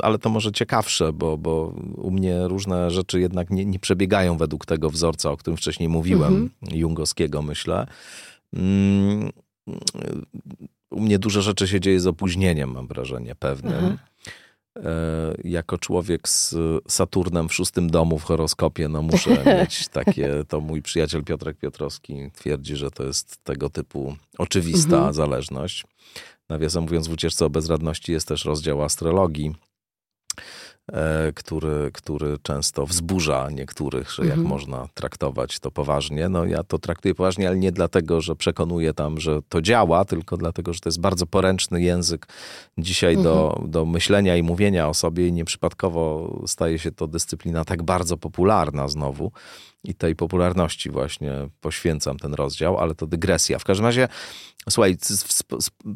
ale 0.00 0.18
to 0.18 0.30
może 0.30 0.52
ciekawsze, 0.52 1.12
bo, 1.12 1.38
bo 1.38 1.74
u 1.96 2.10
mnie 2.10 2.48
różne 2.48 2.90
rzeczy 2.90 3.20
jednak 3.20 3.50
nie, 3.50 3.64
nie 3.64 3.78
przebiegają 3.78 4.36
według 4.36 4.66
tego 4.66 4.90
wzorca, 4.90 5.30
o 5.30 5.36
którym 5.36 5.56
wcześniej 5.56 5.88
mówiłem, 5.88 6.34
mhm. 6.34 6.50
jungowskiego 6.80 7.42
myślę. 7.42 7.86
Mm, 8.56 9.30
u 10.90 11.00
mnie 11.00 11.18
dużo 11.18 11.42
rzeczy 11.42 11.68
się 11.68 11.80
dzieje 11.80 12.00
z 12.00 12.06
opóźnieniem, 12.06 12.72
mam 12.72 12.86
wrażenie, 12.86 13.34
pewnym. 13.34 13.74
Mhm. 13.74 13.92
E, 13.92 14.11
jako 15.44 15.78
człowiek 15.78 16.28
z 16.28 16.54
Saturnem 16.88 17.48
w 17.48 17.54
szóstym 17.54 17.90
domu 17.90 18.18
w 18.18 18.24
horoskopie, 18.24 18.88
no 18.88 19.02
muszę 19.02 19.44
mieć 19.60 19.88
takie, 19.88 20.44
to 20.48 20.60
mój 20.60 20.82
przyjaciel 20.82 21.24
Piotrek 21.24 21.58
Piotrowski 21.58 22.30
twierdzi, 22.34 22.76
że 22.76 22.90
to 22.90 23.04
jest 23.04 23.44
tego 23.44 23.70
typu 23.70 24.16
oczywista 24.38 24.96
mhm. 24.96 25.14
zależność. 25.14 25.84
Nawiasem 26.48 26.82
mówiąc, 26.82 27.08
w 27.08 27.12
ucieczce 27.12 27.46
o 27.46 27.50
bezradności 27.50 28.12
jest 28.12 28.28
też 28.28 28.44
rozdział 28.44 28.82
astrologii, 28.82 29.48
e, 29.48 29.71
który, 31.34 31.90
który 31.92 32.38
często 32.42 32.86
wzburza 32.86 33.50
niektórych, 33.50 34.10
że 34.10 34.22
jak 34.22 34.32
mhm. 34.32 34.48
można 34.48 34.88
traktować 34.94 35.60
to 35.60 35.70
poważnie. 35.70 36.28
No 36.28 36.44
ja 36.44 36.62
to 36.62 36.78
traktuję 36.78 37.14
poważnie, 37.14 37.48
ale 37.48 37.56
nie 37.56 37.72
dlatego, 37.72 38.20
że 38.20 38.36
przekonuję 38.36 38.94
tam, 38.94 39.20
że 39.20 39.40
to 39.48 39.62
działa, 39.62 40.04
tylko 40.04 40.36
dlatego, 40.36 40.72
że 40.72 40.80
to 40.80 40.88
jest 40.88 41.00
bardzo 41.00 41.26
poręczny 41.26 41.82
język 41.82 42.26
dzisiaj 42.78 43.14
mhm. 43.14 43.24
do, 43.34 43.62
do 43.68 43.84
myślenia 43.84 44.36
i 44.36 44.42
mówienia 44.42 44.88
o 44.88 44.94
sobie 44.94 45.28
i 45.28 45.32
nieprzypadkowo 45.32 46.34
staje 46.46 46.78
się 46.78 46.90
to 46.90 47.06
dyscyplina 47.06 47.64
tak 47.64 47.82
bardzo 47.82 48.16
popularna 48.16 48.88
znowu 48.88 49.32
i 49.84 49.94
tej 49.94 50.16
popularności 50.16 50.90
właśnie 50.90 51.32
poświęcam 51.60 52.18
ten 52.18 52.34
rozdział, 52.34 52.78
ale 52.78 52.94
to 52.94 53.06
dygresja. 53.06 53.58
W 53.58 53.64
każdym 53.64 53.86
razie, 53.86 54.08
słuchaj, 54.70 54.96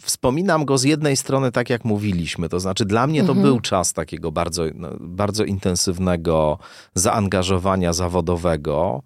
wspominam 0.02 0.64
go 0.64 0.78
z 0.78 0.84
jednej 0.84 1.16
strony 1.16 1.52
tak, 1.52 1.70
jak 1.70 1.84
mówiliśmy, 1.84 2.48
to 2.48 2.60
znaczy 2.60 2.84
dla 2.84 3.06
mnie 3.06 3.20
to 3.20 3.32
mhm. 3.32 3.42
był 3.42 3.60
czas 3.60 3.92
takiego 3.92 4.32
bardzo, 4.32 4.64
no, 4.74 4.88
bardzo 5.00 5.44
intensywnego 5.44 6.58
zaangażowania 6.94 7.92
zawodowego. 7.92 9.02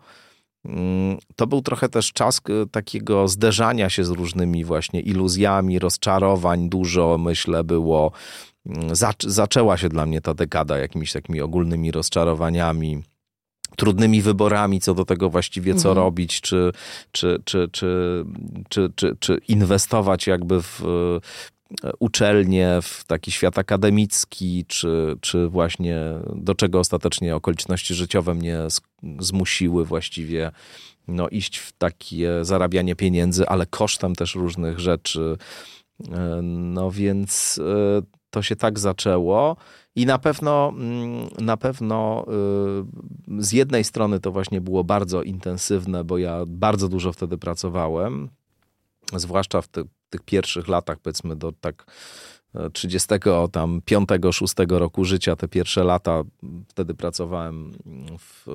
Mm, 0.64 1.18
to 1.36 1.46
był 1.46 1.62
trochę 1.62 1.88
też 1.88 2.12
czas 2.12 2.40
takiego 2.70 3.28
zderzania 3.28 3.90
się 3.90 4.04
z 4.04 4.10
różnymi 4.10 4.64
właśnie 4.64 5.00
iluzjami, 5.00 5.78
rozczarowań, 5.78 6.68
dużo 6.68 7.18
myślę 7.18 7.64
było. 7.64 8.12
Mm, 8.66 8.90
zaczęła 9.26 9.76
się 9.76 9.88
dla 9.88 10.06
mnie 10.06 10.20
ta 10.20 10.34
dekada 10.34 10.78
jakimiś 10.78 11.12
takimi 11.12 11.40
ogólnymi 11.40 11.90
rozczarowaniami 11.90 13.02
trudnymi 13.80 14.22
wyborami 14.22 14.80
co 14.80 14.94
do 14.94 15.04
tego 15.04 15.30
właściwie, 15.30 15.74
co 15.74 15.88
mhm. 15.88 15.96
robić, 15.96 16.40
czy, 16.40 16.72
czy, 17.12 17.42
czy, 17.44 17.68
czy, 17.72 18.24
czy, 18.68 18.92
czy, 18.96 19.16
czy 19.20 19.40
inwestować 19.48 20.26
jakby 20.26 20.62
w 20.62 20.82
e, 21.84 21.90
uczelnie, 21.98 22.78
w 22.82 23.04
taki 23.04 23.30
świat 23.30 23.58
akademicki, 23.58 24.64
czy, 24.68 25.16
czy 25.20 25.48
właśnie 25.48 25.98
do 26.34 26.54
czego 26.54 26.78
ostatecznie 26.78 27.36
okoliczności 27.36 27.94
życiowe 27.94 28.34
mnie 28.34 28.58
zmusiły 29.18 29.84
właściwie 29.84 30.50
no, 31.08 31.28
iść 31.28 31.58
w 31.58 31.72
takie 31.72 32.44
zarabianie 32.44 32.96
pieniędzy, 32.96 33.48
ale 33.48 33.66
kosztem 33.66 34.14
też 34.14 34.34
różnych 34.34 34.78
rzeczy. 34.78 35.36
E, 36.12 36.40
no 36.42 36.90
więc 36.90 37.60
e, 37.98 38.02
to 38.30 38.42
się 38.42 38.56
tak 38.56 38.78
zaczęło. 38.78 39.56
I 39.94 40.06
na 40.06 40.18
pewno, 40.18 40.68
mm, 40.68 41.28
na 41.38 41.56
pewno 41.56 42.26
y, 43.28 43.42
z 43.42 43.52
jednej 43.52 43.84
strony 43.84 44.20
to 44.20 44.32
właśnie 44.32 44.60
było 44.60 44.84
bardzo 44.84 45.22
intensywne, 45.22 46.04
bo 46.04 46.18
ja 46.18 46.44
bardzo 46.46 46.88
dużo 46.88 47.12
wtedy 47.12 47.38
pracowałem, 47.38 48.28
zwłaszcza 49.16 49.62
w 49.62 49.68
ty, 49.68 49.84
tych 50.10 50.22
pierwszych 50.22 50.68
latach, 50.68 50.98
powiedzmy 50.98 51.36
do 51.36 51.52
tak 51.52 51.86
30, 52.72 53.14
e, 53.14 53.48
tam 53.52 53.80
5, 53.84 54.08
6 54.32 54.54
roku 54.68 55.04
życia, 55.04 55.36
te 55.36 55.48
pierwsze 55.48 55.84
lata, 55.84 56.22
wtedy 56.68 56.94
pracowałem 56.94 57.72
w 58.18 58.46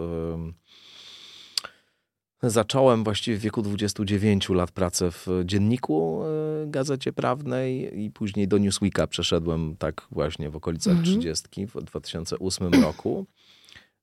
Zacząłem 2.46 3.04
właściwie 3.04 3.38
w 3.38 3.42
wieku 3.42 3.62
29 3.62 4.50
lat 4.50 4.72
pracę 4.72 5.12
w 5.12 5.28
dzienniku 5.46 6.24
e, 6.24 6.28
Gazecie 6.68 7.14
Prawnej 7.14 8.04
i 8.04 8.12
później 8.12 8.48
do 8.48 8.58
Newsweeka 8.58 9.08
przeszedłem 9.08 9.76
tak 9.80 10.08
właśnie 10.12 10.50
w 10.50 10.56
okolicach 10.56 10.98
mhm. 10.98 11.06
30 11.06 11.68
w 11.68 11.84
2008 11.84 12.74
roku. 12.74 13.26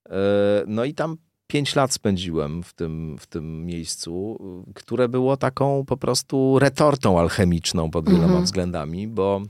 E, 0.08 0.18
no 0.66 0.84
i 0.84 0.94
tam 0.94 1.16
pięć 1.46 1.74
lat 1.76 1.92
spędziłem 1.92 2.62
w 2.62 2.72
tym, 2.72 3.16
w 3.18 3.26
tym 3.26 3.66
miejscu, 3.66 4.38
które 4.74 5.08
było 5.08 5.36
taką 5.36 5.84
po 5.84 5.96
prostu 5.96 6.58
retortą 6.58 7.20
alchemiczną 7.20 7.90
pod 7.90 8.08
wieloma 8.08 8.24
mhm. 8.24 8.44
względami, 8.44 9.08
bo 9.08 9.42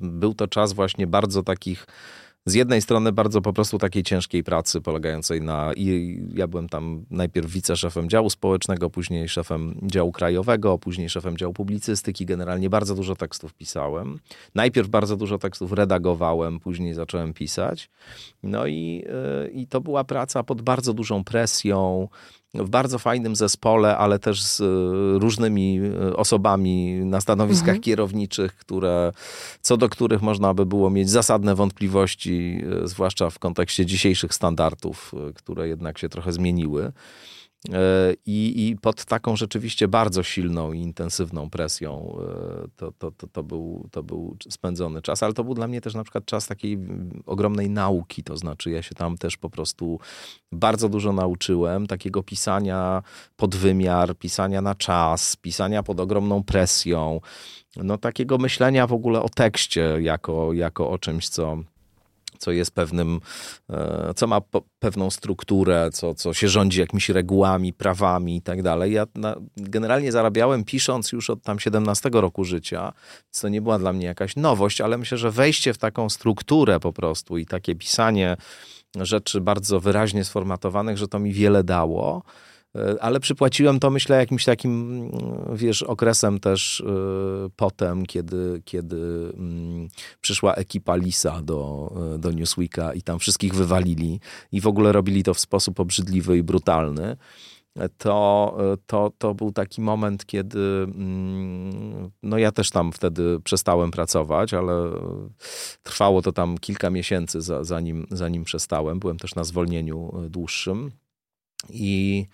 był 0.00 0.34
to 0.34 0.48
czas 0.48 0.72
właśnie 0.72 1.06
bardzo 1.06 1.42
takich 1.42 1.86
z 2.46 2.54
jednej 2.54 2.82
strony 2.82 3.12
bardzo 3.12 3.40
po 3.40 3.52
prostu 3.52 3.78
takiej 3.78 4.02
ciężkiej 4.02 4.44
pracy 4.44 4.80
polegającej 4.80 5.40
na, 5.42 5.72
i 5.76 6.18
ja 6.34 6.48
byłem 6.48 6.68
tam 6.68 7.04
najpierw 7.10 7.50
wiceszefem 7.50 8.08
działu 8.08 8.30
społecznego, 8.30 8.90
później 8.90 9.28
szefem 9.28 9.80
działu 9.82 10.12
krajowego, 10.12 10.78
później 10.78 11.08
szefem 11.08 11.36
działu 11.36 11.52
publicystyki. 11.52 12.26
Generalnie 12.26 12.70
bardzo 12.70 12.94
dużo 12.94 13.16
tekstów 13.16 13.54
pisałem. 13.54 14.18
Najpierw 14.54 14.88
bardzo 14.88 15.16
dużo 15.16 15.38
tekstów 15.38 15.72
redagowałem, 15.72 16.60
później 16.60 16.94
zacząłem 16.94 17.32
pisać. 17.32 17.90
No 18.42 18.66
i, 18.66 19.04
e, 19.44 19.48
i 19.48 19.66
to 19.66 19.80
była 19.80 20.04
praca 20.04 20.42
pod 20.42 20.62
bardzo 20.62 20.94
dużą 20.94 21.24
presją, 21.24 22.08
w 22.54 22.68
bardzo 22.68 22.98
fajnym 22.98 23.36
zespole, 23.36 23.96
ale 23.96 24.18
też 24.18 24.42
z 24.42 24.60
e, 24.60 24.64
różnymi 25.18 25.80
e, 26.10 26.16
osobami 26.16 26.94
na 27.04 27.20
stanowiskach 27.20 27.68
mhm. 27.68 27.82
kierowniczych, 27.82 28.56
które, 28.56 29.12
co 29.62 29.76
do 29.76 29.88
których 29.88 30.22
można 30.22 30.54
by 30.54 30.66
było 30.66 30.90
mieć 30.90 31.10
zasadne 31.10 31.54
wątpliwości, 31.54 32.62
e, 32.84 32.88
zwłaszcza 32.88 33.30
w 33.30 33.38
kontekście 33.38 33.86
dzisiejszych 33.86 34.34
standardów, 34.34 35.12
które 35.34 35.68
jednak 35.68 35.98
się 35.98 36.08
trochę 36.08 36.32
zmieniły. 36.32 36.92
E, 37.68 38.14
I, 38.26 38.68
I, 38.68 38.76
pod 38.76 39.04
taką 39.04 39.36
rzeczywiście 39.36 39.88
bardzo 39.88 40.22
silną 40.22 40.72
i 40.72 40.80
intensywną 40.80 41.50
presją 41.50 42.16
e, 42.64 42.68
to, 42.76 42.92
to, 42.92 43.10
to, 43.10 43.26
to, 43.26 43.42
był, 43.42 43.88
to 43.90 44.02
był 44.02 44.36
spędzony 44.50 45.02
czas, 45.02 45.22
ale 45.22 45.32
to 45.32 45.44
był 45.44 45.54
dla 45.54 45.68
mnie 45.68 45.80
też 45.80 45.94
na 45.94 46.04
przykład 46.04 46.24
czas 46.24 46.46
takiej 46.46 46.78
ogromnej 47.26 47.70
nauki, 47.70 48.22
to 48.22 48.36
znaczy 48.36 48.70
ja 48.70 48.82
się 48.82 48.94
tam 48.94 49.18
też 49.18 49.36
po 49.36 49.50
prostu 49.50 50.00
bardzo 50.52 50.88
dużo 50.88 51.12
nauczyłem, 51.12 51.86
takiego 51.86 52.22
pisania 52.22 53.02
pod 53.36 53.56
wymiar, 53.56 54.16
pisania 54.16 54.62
na 54.62 54.74
czas, 54.74 55.36
pisania 55.36 55.82
pod 55.82 56.00
ogromną 56.00 56.42
presją, 56.42 57.20
no 57.76 57.98
takiego 57.98 58.38
myślenia 58.38 58.86
w 58.86 58.92
ogóle 58.92 59.22
o 59.22 59.28
tekście 59.28 59.96
jako, 60.00 60.52
jako 60.52 60.90
o 60.90 60.98
czymś, 60.98 61.28
co 61.28 61.58
co 62.40 62.52
jest 62.52 62.70
pewnym, 62.70 63.20
e, 63.70 64.12
co 64.16 64.26
ma 64.26 64.40
pewną 64.78 65.10
strukturę, 65.10 65.90
co, 65.92 66.14
co 66.14 66.34
się 66.34 66.48
rządzi 66.48 66.80
jakimiś 66.80 67.08
regułami, 67.08 67.72
prawami 67.72 68.36
i 68.36 68.42
tak 68.42 68.62
dalej. 68.62 68.92
Ja 68.92 69.06
na, 69.14 69.36
generalnie 69.56 70.12
zarabiałem 70.12 70.64
pisząc 70.64 71.12
już 71.12 71.30
od 71.30 71.42
tam 71.42 71.60
17 71.60 72.10
roku 72.12 72.44
życia, 72.44 72.92
co 73.30 73.48
nie 73.48 73.62
była 73.62 73.78
dla 73.78 73.92
mnie 73.92 74.06
jakaś 74.06 74.36
nowość, 74.36 74.80
ale 74.80 74.98
myślę, 74.98 75.18
że 75.18 75.30
wejście 75.30 75.72
w 75.74 75.78
taką 75.78 76.08
strukturę 76.10 76.80
po 76.80 76.92
prostu 76.92 77.38
i 77.38 77.46
takie 77.46 77.74
pisanie 77.74 78.36
rzeczy 78.96 79.40
bardzo 79.40 79.80
wyraźnie 79.80 80.24
sformatowanych, 80.24 80.98
że 80.98 81.08
to 81.08 81.18
mi 81.18 81.32
wiele 81.32 81.64
dało. 81.64 82.22
E, 82.76 83.02
ale 83.02 83.20
przypłaciłem 83.20 83.80
to, 83.80 83.90
myślę, 83.90 84.16
jakimś 84.16 84.44
takim, 84.44 84.92
mm, 84.92 85.56
wiesz, 85.56 85.82
okresem 85.82 86.40
też 86.40 86.80
e, 86.80 86.84
potem, 87.56 88.06
kiedy, 88.06 88.62
kiedy 88.64 89.32
mm, 89.36 89.88
przyszła 90.20 90.54
ekipa 90.54 90.96
Lisa 90.96 91.42
do, 91.42 91.92
e, 92.14 92.18
do 92.18 92.32
Newsweeka 92.32 92.94
i 92.94 93.02
tam 93.02 93.18
wszystkich 93.18 93.54
wywalili 93.54 94.20
i 94.52 94.60
w 94.60 94.66
ogóle 94.66 94.92
robili 94.92 95.22
to 95.22 95.34
w 95.34 95.40
sposób 95.40 95.80
obrzydliwy 95.80 96.38
i 96.38 96.42
brutalny. 96.42 97.16
To, 97.98 98.56
to, 98.86 99.12
to 99.18 99.34
był 99.34 99.52
taki 99.52 99.80
moment, 99.80 100.26
kiedy 100.26 100.58
mm, 100.82 102.10
no 102.22 102.38
ja 102.38 102.52
też 102.52 102.70
tam 102.70 102.92
wtedy 102.92 103.40
przestałem 103.44 103.90
pracować, 103.90 104.54
ale 104.54 104.90
trwało 105.82 106.22
to 106.22 106.32
tam 106.32 106.58
kilka 106.58 106.90
miesięcy, 106.90 107.38
zanim, 107.60 108.06
zanim 108.10 108.44
przestałem. 108.44 108.98
Byłem 108.98 109.18
też 109.18 109.34
na 109.34 109.44
zwolnieniu 109.44 110.12
dłuższym 110.30 110.90
i 111.68 112.26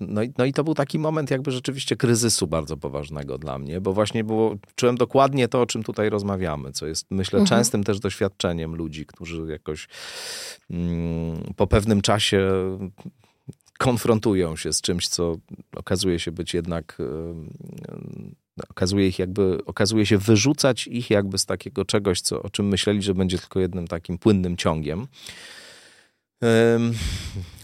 no 0.00 0.22
i, 0.22 0.32
no 0.38 0.44
i 0.44 0.52
to 0.52 0.64
był 0.64 0.74
taki 0.74 0.98
moment 0.98 1.30
jakby 1.30 1.50
rzeczywiście 1.50 1.96
kryzysu 1.96 2.46
bardzo 2.46 2.76
poważnego 2.76 3.38
dla 3.38 3.58
mnie, 3.58 3.80
bo 3.80 3.92
właśnie 3.92 4.24
było, 4.24 4.54
czułem 4.76 4.96
dokładnie 4.96 5.48
to, 5.48 5.60
o 5.60 5.66
czym 5.66 5.82
tutaj 5.82 6.10
rozmawiamy, 6.10 6.72
co 6.72 6.86
jest 6.86 7.06
myślę 7.10 7.40
mhm. 7.40 7.58
częstym 7.58 7.84
też 7.84 8.00
doświadczeniem 8.00 8.74
ludzi, 8.74 9.06
którzy 9.06 9.46
jakoś 9.50 9.88
mm, 10.70 11.52
po 11.56 11.66
pewnym 11.66 12.02
czasie 12.02 12.50
konfrontują 13.78 14.56
się 14.56 14.72
z 14.72 14.80
czymś, 14.80 15.08
co 15.08 15.36
okazuje 15.76 16.18
się 16.18 16.32
być 16.32 16.54
jednak 16.54 16.98
okazuje 18.68 19.08
ich 19.08 19.18
jakby, 19.18 19.58
okazuje 19.66 20.06
się 20.06 20.18
wyrzucać 20.18 20.86
ich 20.86 21.10
jakby 21.10 21.38
z 21.38 21.46
takiego 21.46 21.84
czegoś, 21.84 22.20
co, 22.20 22.42
o 22.42 22.50
czym 22.50 22.68
myśleli, 22.68 23.02
że 23.02 23.14
będzie 23.14 23.38
tylko 23.38 23.60
jednym 23.60 23.88
takim 23.88 24.18
płynnym 24.18 24.56
ciągiem. 24.56 25.06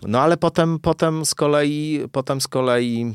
No 0.02 0.20
ale 0.20 0.36
potem, 0.36 0.78
potem 0.78 1.24
z 1.24 1.34
kolei, 1.34 2.00
potem 2.12 2.40
z 2.40 2.48
kolei 2.48 3.14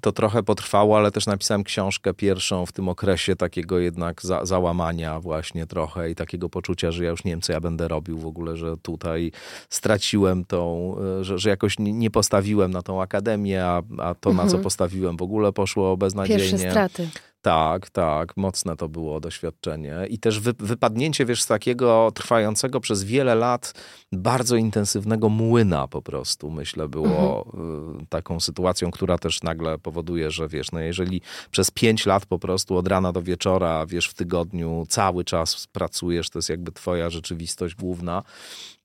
to 0.00 0.12
trochę 0.12 0.42
potrwało, 0.42 0.96
ale 0.96 1.10
też 1.10 1.26
napisałem 1.26 1.64
książkę 1.64 2.14
pierwszą 2.14 2.66
w 2.66 2.72
tym 2.72 2.88
okresie 2.88 3.36
takiego 3.36 3.78
jednak 3.78 4.22
za, 4.22 4.44
załamania 4.44 5.20
właśnie 5.20 5.66
trochę 5.66 6.10
i 6.10 6.14
takiego 6.14 6.48
poczucia, 6.48 6.90
że 6.90 7.04
ja 7.04 7.10
już 7.10 7.24
nie 7.24 7.32
wiem, 7.32 7.40
co 7.40 7.52
ja 7.52 7.60
będę 7.60 7.88
robił 7.88 8.18
w 8.18 8.26
ogóle, 8.26 8.56
że 8.56 8.76
tutaj 8.76 9.32
straciłem 9.70 10.44
tą, 10.44 10.94
e, 11.20 11.24
że, 11.24 11.38
że 11.38 11.50
jakoś 11.50 11.76
nie 11.78 12.10
postawiłem 12.10 12.70
na 12.70 12.82
tą 12.82 13.02
akademię, 13.02 13.64
a, 13.64 13.82
a 13.98 14.14
to, 14.14 14.30
mhm. 14.30 14.36
na 14.36 14.42
co 14.42 14.56
mhm. 14.56 14.62
postawiłem 14.62 15.16
w 15.16 15.22
ogóle 15.22 15.52
poszło 15.52 15.96
beznadziejnie. 15.96 16.50
Pierwsze 16.50 16.70
straty. 16.70 17.08
Tak, 17.42 17.90
tak, 17.90 18.36
mocne 18.36 18.76
to 18.76 18.88
było 18.88 19.20
doświadczenie. 19.20 19.96
I 20.08 20.18
też 20.18 20.40
wy, 20.40 20.52
wypadnięcie, 20.58 21.26
wiesz, 21.26 21.42
z 21.42 21.46
takiego 21.46 22.12
trwającego 22.14 22.80
przez 22.80 23.04
wiele 23.04 23.34
lat 23.34 23.74
bardzo 24.12 24.56
intensywnego 24.56 25.28
młyna 25.28 25.88
po 25.88 26.02
prostu, 26.02 26.50
myślę, 26.50 26.88
było 26.88 27.44
mhm. 27.46 28.00
Y, 28.02 28.06
taką 28.06 28.40
sytuacją, 28.40 28.90
która 28.90 29.18
też 29.18 29.42
nagle 29.42 29.78
powoduje, 29.78 30.30
że 30.30 30.48
wiesz, 30.48 30.72
no 30.72 30.80
jeżeli 30.80 31.20
przez 31.50 31.70
pięć 31.70 32.06
lat 32.06 32.26
po 32.26 32.38
prostu 32.38 32.76
od 32.76 32.88
rana 32.88 33.12
do 33.12 33.22
wieczora, 33.22 33.86
wiesz, 33.86 34.08
w 34.08 34.14
tygodniu 34.14 34.86
cały 34.88 35.24
czas 35.24 35.66
pracujesz, 35.66 36.30
to 36.30 36.38
jest 36.38 36.48
jakby 36.48 36.72
twoja 36.72 37.10
rzeczywistość 37.10 37.74
główna, 37.74 38.22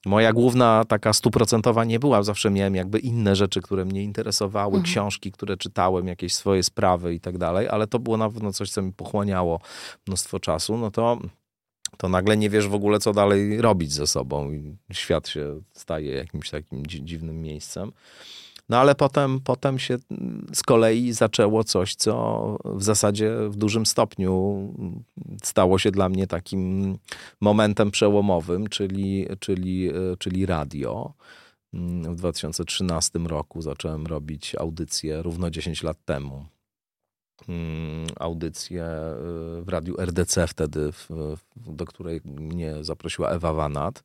Moja 0.06 0.34
główna 0.34 0.84
taka 0.88 1.14
stuprocentowa 1.14 1.84
nie 1.84 2.00
była. 2.00 2.24
Zawsze 2.24 2.50
miałem 2.50 2.76
jakby 2.76 3.00
inne 3.00 3.36
rzeczy, 3.36 3.62
które 3.62 3.86
mnie 3.86 4.04
interesowały, 4.04 4.76
mhm. 4.76 4.84
książki, 4.84 5.32
które 5.32 5.58
czytałem, 5.58 6.08
jakieś 6.08 6.34
swoje 6.34 6.64
sprawy 6.64 7.14
i 7.14 7.20
tak 7.20 7.38
dalej, 7.38 7.68
ale 7.70 7.88
to 7.88 8.00
było 8.00 8.18
na 8.18 8.30
pewno 8.30 8.54
coś, 8.54 8.72
co 8.72 8.82
mi 8.82 8.94
pochłaniało 8.94 9.60
mnóstwo 10.08 10.40
czasu. 10.40 10.78
No 10.78 10.92
to 10.92 11.20
to 11.98 12.10
nagle 12.10 12.38
nie 12.38 12.50
wiesz 12.50 12.68
w 12.68 12.74
ogóle, 12.74 13.00
co 13.00 13.14
dalej 13.14 13.62
robić 13.62 13.94
ze 13.94 14.08
sobą 14.08 14.52
i 14.52 14.78
świat 14.92 15.28
się 15.28 15.62
staje 15.74 16.12
jakimś 16.12 16.50
takim 16.50 16.86
dziwnym 16.86 17.42
miejscem. 17.42 17.92
No 18.70 18.78
ale 18.78 18.96
potem, 18.96 19.40
potem 19.40 19.80
się 19.80 19.98
z 20.54 20.64
kolei 20.64 21.14
zaczęło 21.14 21.64
coś, 21.64 21.96
co 21.96 22.58
w 22.66 22.84
zasadzie 22.84 23.38
w 23.50 23.56
dużym 23.56 23.86
stopniu 23.86 24.74
stało 25.44 25.80
się 25.80 25.92
dla 25.92 26.10
mnie 26.10 26.28
takim 26.28 26.98
momentem 27.42 27.92
przełomowym, 27.92 28.68
czyli, 28.68 29.28
czyli, 29.40 29.90
czyli 30.20 30.46
radio. 30.46 31.14
W 32.04 32.16
2013 32.16 33.20
roku 33.20 33.62
zacząłem 33.62 34.08
robić 34.08 34.56
audycję 34.56 35.22
równo 35.22 35.50
10 35.50 35.84
lat 35.84 35.98
temu. 36.06 36.46
Audycję 38.20 38.86
w 39.62 39.66
radiu 39.68 39.96
RDC 40.02 40.48
wtedy, 40.48 40.90
do 41.56 41.86
której 41.86 42.22
mnie 42.26 42.84
zaprosiła 42.84 43.30
Ewa 43.30 43.54
Wanat. 43.54 44.04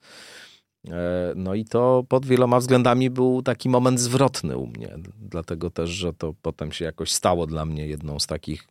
E, 0.89 1.33
no 1.37 1.55
i 1.55 1.65
to 1.65 2.05
pod 2.09 2.27
wieloma 2.27 2.61
względami 2.61 3.11
był 3.11 3.43
taki 3.43 3.69
moment 3.69 4.01
zwrotny 4.01 4.57
u 4.57 4.67
mnie, 4.67 4.95
dlatego 5.21 5.71
też, 5.71 5.91
że 5.91 6.13
to 6.13 6.35
potem 6.43 6.73
się 6.73 6.85
jakoś 6.85 7.13
stało 7.13 7.47
dla 7.47 7.65
mnie 7.65 7.87
jedną 7.87 8.19
z 8.19 8.27
takich 8.27 8.69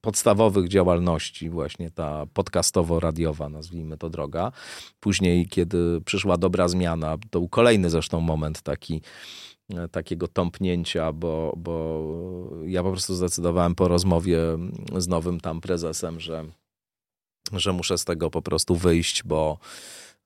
podstawowych 0.00 0.68
działalności, 0.68 1.50
właśnie 1.50 1.90
ta 1.90 2.26
podcastowo-radiowa, 2.34 3.48
nazwijmy 3.48 3.98
to 3.98 4.10
droga. 4.10 4.52
Później, 5.00 5.46
kiedy 5.46 6.00
przyszła 6.04 6.36
dobra 6.36 6.68
zmiana, 6.68 7.16
to 7.30 7.38
był 7.38 7.48
kolejny 7.48 7.90
zresztą 7.90 8.20
moment 8.20 8.62
taki, 8.62 9.02
e, 9.74 9.88
takiego 9.88 10.28
tąpnięcia, 10.28 11.12
bo, 11.12 11.54
bo 11.56 12.04
ja 12.66 12.82
po 12.82 12.90
prostu 12.90 13.14
zdecydowałem 13.14 13.74
po 13.74 13.88
rozmowie 13.88 14.38
z 14.96 15.08
nowym 15.08 15.40
tam 15.40 15.60
prezesem, 15.60 16.20
że, 16.20 16.44
że 17.52 17.72
muszę 17.72 17.98
z 17.98 18.04
tego 18.04 18.30
po 18.30 18.42
prostu 18.42 18.76
wyjść, 18.76 19.22
bo 19.24 19.58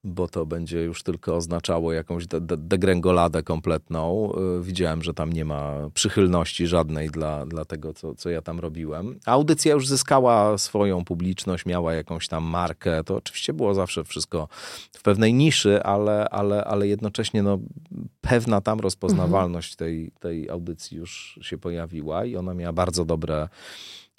bo 0.05 0.29
to 0.29 0.47
będzie 0.47 0.83
już 0.83 1.03
tylko 1.03 1.37
oznaczało 1.37 1.93
jakąś 1.93 2.27
de 2.27 2.40
de 2.40 2.57
degrengoladę 2.57 3.43
kompletną. 3.43 4.33
Y, 4.59 4.62
widziałem, 4.62 5.03
że 5.03 5.14
tam 5.14 5.33
nie 5.33 5.45
ma 5.45 5.90
przychylności 5.95 6.67
żadnej 6.67 7.11
dla, 7.11 7.47
dla 7.47 7.64
tego, 7.64 7.95
co, 7.95 8.14
co 8.14 8.31
ja 8.31 8.43
tam 8.43 8.61
robiłem. 8.61 9.19
Audycja 9.27 9.73
już 9.73 9.88
zyskała 9.88 10.59
swoją 10.59 11.05
publiczność, 11.05 11.67
miała 11.67 11.95
jakąś 11.95 12.29
tam 12.29 12.45
markę. 12.45 13.05
To 13.05 13.17
oczywiście 13.17 13.53
było 13.53 13.75
zawsze 13.75 14.05
wszystko 14.05 14.49
w 14.93 15.03
pewnej 15.03 15.35
niszy, 15.35 15.83
ale, 15.83 16.29
ale, 16.29 16.64
ale 16.64 16.88
jednocześnie 16.88 17.43
no, 17.43 17.59
pewna 18.21 18.61
tam 18.61 18.81
rozpoznawalność 18.81 19.73
mhm. 19.73 19.79
tej, 19.79 20.12
tej 20.21 20.51
audycji 20.51 20.97
już 20.97 21.38
się 21.43 21.59
pojawiła 21.59 22.25
i 22.25 22.37
ona 22.37 22.55
miała 22.55 22.73
bardzo 22.73 23.05
dobre, 23.05 23.49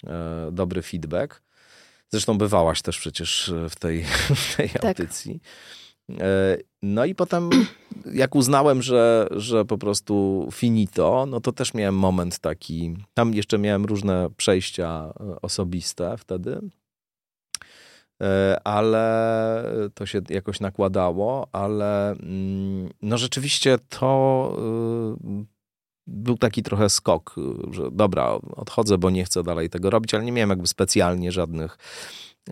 e, 0.06 0.48
dobry 0.52 0.82
feedback. 0.82 1.45
Zresztą 2.12 2.38
bywałaś 2.38 2.82
też 2.82 2.98
przecież 2.98 3.52
w 3.70 3.76
tej, 3.76 4.04
w 4.50 4.56
tej 4.56 4.68
tak. 4.68 4.84
audycji. 4.84 5.40
No 6.82 7.04
i 7.04 7.14
potem, 7.14 7.50
jak 8.14 8.34
uznałem, 8.34 8.82
że, 8.82 9.28
że 9.30 9.64
po 9.64 9.78
prostu 9.78 10.48
finito, 10.52 11.26
no 11.28 11.40
to 11.40 11.52
też 11.52 11.74
miałem 11.74 11.94
moment 11.94 12.38
taki. 12.38 12.96
Tam 13.14 13.34
jeszcze 13.34 13.58
miałem 13.58 13.84
różne 13.84 14.28
przejścia 14.36 15.12
osobiste 15.42 16.16
wtedy. 16.18 16.60
E, 18.22 18.60
ale 18.64 19.64
to 19.94 20.06
się 20.06 20.20
jakoś 20.28 20.60
nakładało, 20.60 21.48
ale 21.52 22.10
mm, 22.10 22.90
no 23.02 23.18
rzeczywiście 23.18 23.78
to 23.88 24.56
był 26.06 26.38
taki 26.38 26.62
trochę 26.62 26.90
skok, 26.90 27.34
że 27.70 27.90
dobra, 27.92 28.38
odchodzę, 28.56 28.98
bo 28.98 29.10
nie 29.10 29.24
chcę 29.24 29.42
dalej 29.42 29.70
tego 29.70 29.90
robić, 29.90 30.14
ale 30.14 30.24
nie 30.24 30.32
miałem 30.32 30.50
jakby 30.50 30.66
specjalnie 30.66 31.32
żadnych 31.32 31.78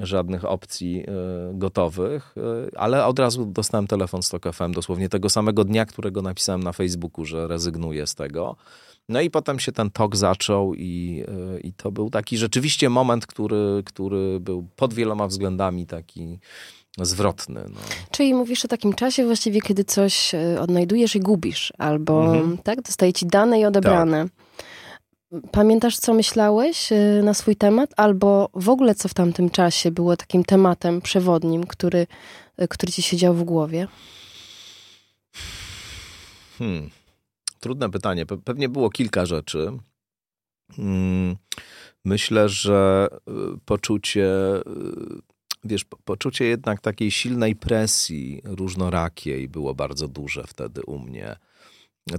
żadnych 0.00 0.44
opcji 0.44 1.00
y, 1.00 1.04
gotowych, 1.52 2.34
y, 2.36 2.78
ale 2.78 3.06
od 3.06 3.18
razu 3.18 3.46
dostałem 3.46 3.86
telefon 3.86 4.22
z 4.22 4.28
Tok 4.28 4.52
FM 4.52 4.72
dosłownie 4.72 5.08
tego 5.08 5.30
samego 5.30 5.64
dnia, 5.64 5.86
którego 5.86 6.22
napisałem 6.22 6.62
na 6.62 6.72
Facebooku, 6.72 7.24
że 7.24 7.48
rezygnuję 7.48 8.06
z 8.06 8.14
tego. 8.14 8.56
No 9.08 9.20
i 9.20 9.30
potem 9.30 9.58
się 9.58 9.72
ten 9.72 9.90
tok 9.90 10.16
zaczął 10.16 10.74
i, 10.74 11.24
e, 11.28 11.60
i 11.60 11.72
to 11.72 11.92
był 11.92 12.10
taki 12.10 12.38
rzeczywiście 12.38 12.90
moment, 12.90 13.26
który, 13.26 13.82
który 13.86 14.40
był 14.40 14.68
pod 14.76 14.94
wieloma 14.94 15.26
względami 15.26 15.86
taki 15.86 16.38
zwrotny. 16.98 17.64
No. 17.68 17.80
Czyli 18.10 18.34
mówisz 18.34 18.64
o 18.64 18.68
takim 18.68 18.92
czasie 18.92 19.24
właściwie, 19.24 19.60
kiedy 19.60 19.84
coś 19.84 20.34
e, 20.34 20.60
odnajdujesz 20.60 21.16
i 21.16 21.20
gubisz, 21.20 21.72
albo 21.78 22.34
mhm. 22.34 22.58
tak, 22.58 22.82
dostaje 22.82 23.12
ci 23.12 23.26
dane 23.26 23.60
i 23.60 23.64
odebrane. 23.64 24.24
Tak. 24.24 24.44
Pamiętasz, 25.50 25.98
co 25.98 26.14
myślałeś 26.14 26.92
e, 26.92 27.20
na 27.24 27.34
swój 27.34 27.56
temat, 27.56 27.90
albo 27.96 28.48
w 28.54 28.68
ogóle 28.68 28.94
co 28.94 29.08
w 29.08 29.14
tamtym 29.14 29.50
czasie 29.50 29.90
było 29.90 30.16
takim 30.16 30.44
tematem 30.44 31.00
przewodnim, 31.00 31.66
który, 31.66 32.06
który 32.70 32.92
ci 32.92 33.02
siedział 33.02 33.34
w 33.34 33.44
głowie? 33.44 33.88
Hmm. 36.58 36.90
Trudne 37.60 37.90
pytanie. 37.90 38.26
Pewnie 38.26 38.68
było 38.68 38.90
kilka 38.90 39.26
rzeczy. 39.26 39.72
Mm, 40.78 41.36
myślę, 42.04 42.48
że 42.48 43.08
poczucie, 43.64 44.30
wiesz, 45.64 45.84
poczucie 46.04 46.44
jednak 46.44 46.80
takiej 46.80 47.10
silnej 47.10 47.56
presji 47.56 48.40
różnorakiej 48.44 49.48
było 49.48 49.74
bardzo 49.74 50.08
duże 50.08 50.44
wtedy 50.46 50.82
u 50.86 50.98
mnie. 50.98 51.36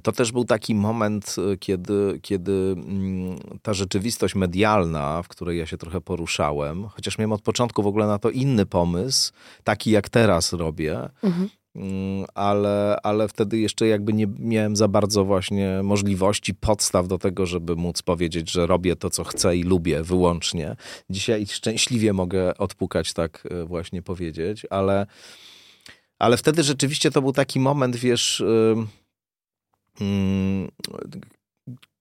To 0.03 0.11
też 0.11 0.31
był 0.31 0.45
taki 0.45 0.75
moment, 0.75 1.35
y, 1.53 1.57
kiedy, 1.57 2.19
kiedy 2.21 2.75
mm, 2.77 3.39
ta 3.61 3.73
rzeczywistość 3.73 4.35
medialna, 4.35 5.23
w 5.23 5.27
której 5.27 5.59
ja 5.59 5.65
się 5.65 5.77
trochę 5.77 6.01
poruszałem, 6.01 6.87
chociaż 6.87 7.17
miałem 7.17 7.31
od 7.31 7.41
początku 7.41 7.83
w 7.83 7.87
ogóle 7.87 8.07
na 8.07 8.19
to 8.19 8.29
inny 8.29 8.65
pomysł, 8.65 9.33
taki 9.63 9.91
jak 9.91 10.09
teraz 10.09 10.53
robię, 10.53 11.09
mhm. 11.23 11.49
Mm, 11.75 12.25
ale, 12.33 12.97
ale 13.03 13.27
wtedy 13.27 13.59
jeszcze 13.59 13.87
jakby 13.87 14.13
nie 14.13 14.27
miałem 14.39 14.75
za 14.75 14.87
bardzo 14.87 15.25
właśnie 15.25 15.79
możliwości, 15.83 16.53
podstaw 16.53 17.07
do 17.07 17.17
tego, 17.17 17.45
żeby 17.45 17.75
móc 17.75 18.01
powiedzieć, 18.01 18.51
że 18.51 18.67
robię 18.67 18.95
to, 18.95 19.09
co 19.09 19.23
chcę 19.23 19.57
i 19.57 19.63
lubię 19.63 20.03
wyłącznie. 20.03 20.75
Dzisiaj 21.09 21.45
szczęśliwie 21.45 22.13
mogę 22.13 22.57
odpukać, 22.57 23.13
tak 23.13 23.47
e, 23.51 23.65
właśnie 23.65 24.01
powiedzieć, 24.01 24.65
ale, 24.69 25.05
ale 26.19 26.37
wtedy 26.37 26.63
rzeczywiście 26.63 27.11
to 27.11 27.21
był 27.21 27.31
taki 27.31 27.59
moment, 27.59 27.95
wiesz, 27.95 28.43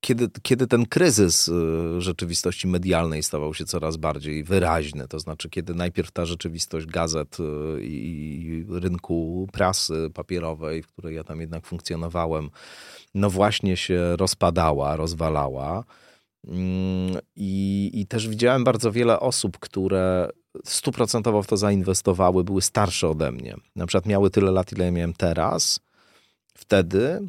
kiedy, 0.00 0.29
kiedy 0.42 0.66
ten 0.66 0.87
kryzys 0.87 1.48
y, 1.48 2.00
rzeczywistości 2.00 2.68
medialnej 2.68 3.22
stawał 3.22 3.55
się 3.55 3.64
coraz 3.64 3.96
bardziej 3.96 4.44
wyraźny, 4.44 5.09
to 5.09 5.18
znaczy 5.18 5.50
kiedy 5.50 5.74
najpierw 5.74 6.12
ta 6.12 6.27
rzeczywistość 6.27 6.87
gazet 6.87 7.37
y, 7.40 7.44
i 7.83 8.66
rynku 8.68 9.48
prasy 9.53 10.11
papierowej, 10.14 10.83
w 10.83 10.87
której 10.87 11.16
ja 11.16 11.24
tam 11.24 11.40
jednak 11.40 11.66
funkcjonowałem, 11.66 12.50
no 13.14 13.31
właśnie 13.31 13.77
się 13.77 14.16
rozpadała, 14.16 14.96
rozwalała. 14.96 15.85
Mm, 16.48 17.18
I, 17.37 17.90
I 17.94 18.07
też 18.07 18.29
widziałem 18.29 18.64
bardzo 18.64 18.92
wiele 18.92 19.20
osób, 19.20 19.59
które 19.59 20.31
stuprocentowo 20.64 21.42
w 21.42 21.46
to 21.46 21.57
zainwestowały, 21.57 22.44
były 22.44 22.62
starsze 22.62 23.09
ode 23.09 23.33
mnie. 23.33 23.57
Na 23.77 23.87
przykład 23.87 24.07
miały 24.07 24.31
tyle 24.31 24.50
lat, 24.50 24.72
ile 24.72 24.85
ja 24.85 24.90
miałem 24.90 25.12
teraz, 25.12 25.81
wtedy, 26.55 27.29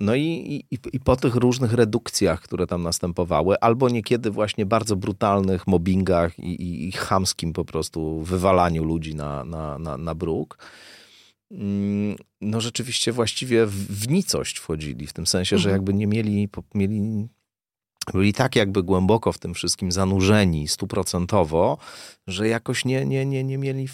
no 0.00 0.14
i, 0.14 0.64
i, 0.70 0.78
i, 0.92 1.00
po 1.00 1.16
tych 1.16 1.34
różnych 1.34 1.72
redukcjach, 1.72 2.40
które 2.40 2.66
tam 2.66 2.82
następowały, 2.82 3.60
albo 3.60 3.88
niekiedy 3.88 4.30
właśnie 4.30 4.66
bardzo 4.66 4.96
brutalnych 4.96 5.66
mobbingach 5.66 6.38
i, 6.38 6.62
i, 6.62 6.88
i 6.88 6.92
chamskim 6.92 7.52
po 7.52 7.64
prostu 7.64 8.22
wywalaniu 8.22 8.84
ludzi 8.84 9.14
na, 9.14 9.44
na, 9.44 9.78
na, 9.78 9.96
na 9.96 10.14
bruk, 10.14 10.58
mm, 11.50 12.16
no 12.40 12.60
rzeczywiście 12.60 13.12
właściwie 13.12 13.66
w, 13.66 14.08
nicość 14.08 14.58
wchodzili, 14.58 15.06
w 15.06 15.12
tym 15.12 15.26
sensie, 15.26 15.56
mhm. 15.56 15.62
że 15.62 15.70
jakby 15.70 15.94
nie 15.94 16.06
mieli, 16.06 16.48
mieli 16.74 17.28
byli 18.12 18.32
tak 18.32 18.56
jakby 18.56 18.82
głęboko 18.82 19.32
w 19.32 19.38
tym 19.38 19.54
wszystkim 19.54 19.92
zanurzeni 19.92 20.68
stuprocentowo, 20.68 21.78
że 22.26 22.48
jakoś 22.48 22.84
nie, 22.84 23.06
nie, 23.06 23.26
nie, 23.26 23.44
nie 23.44 23.58
mieli 23.58 23.88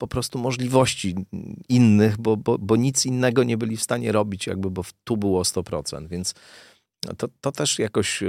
po 0.00 0.06
prostu 0.06 0.38
możliwości 0.38 1.14
innych, 1.68 2.18
bo, 2.18 2.36
bo, 2.36 2.58
bo 2.58 2.76
nic 2.76 3.06
innego 3.06 3.44
nie 3.44 3.56
byli 3.56 3.76
w 3.76 3.82
stanie 3.82 4.12
robić, 4.12 4.46
jakby, 4.46 4.70
bo 4.70 4.82
tu 5.04 5.16
było 5.16 5.42
100%, 5.42 6.08
więc 6.08 6.34
to, 7.16 7.28
to 7.40 7.52
też 7.52 7.78
jakoś 7.78 8.22
e, 8.22 8.28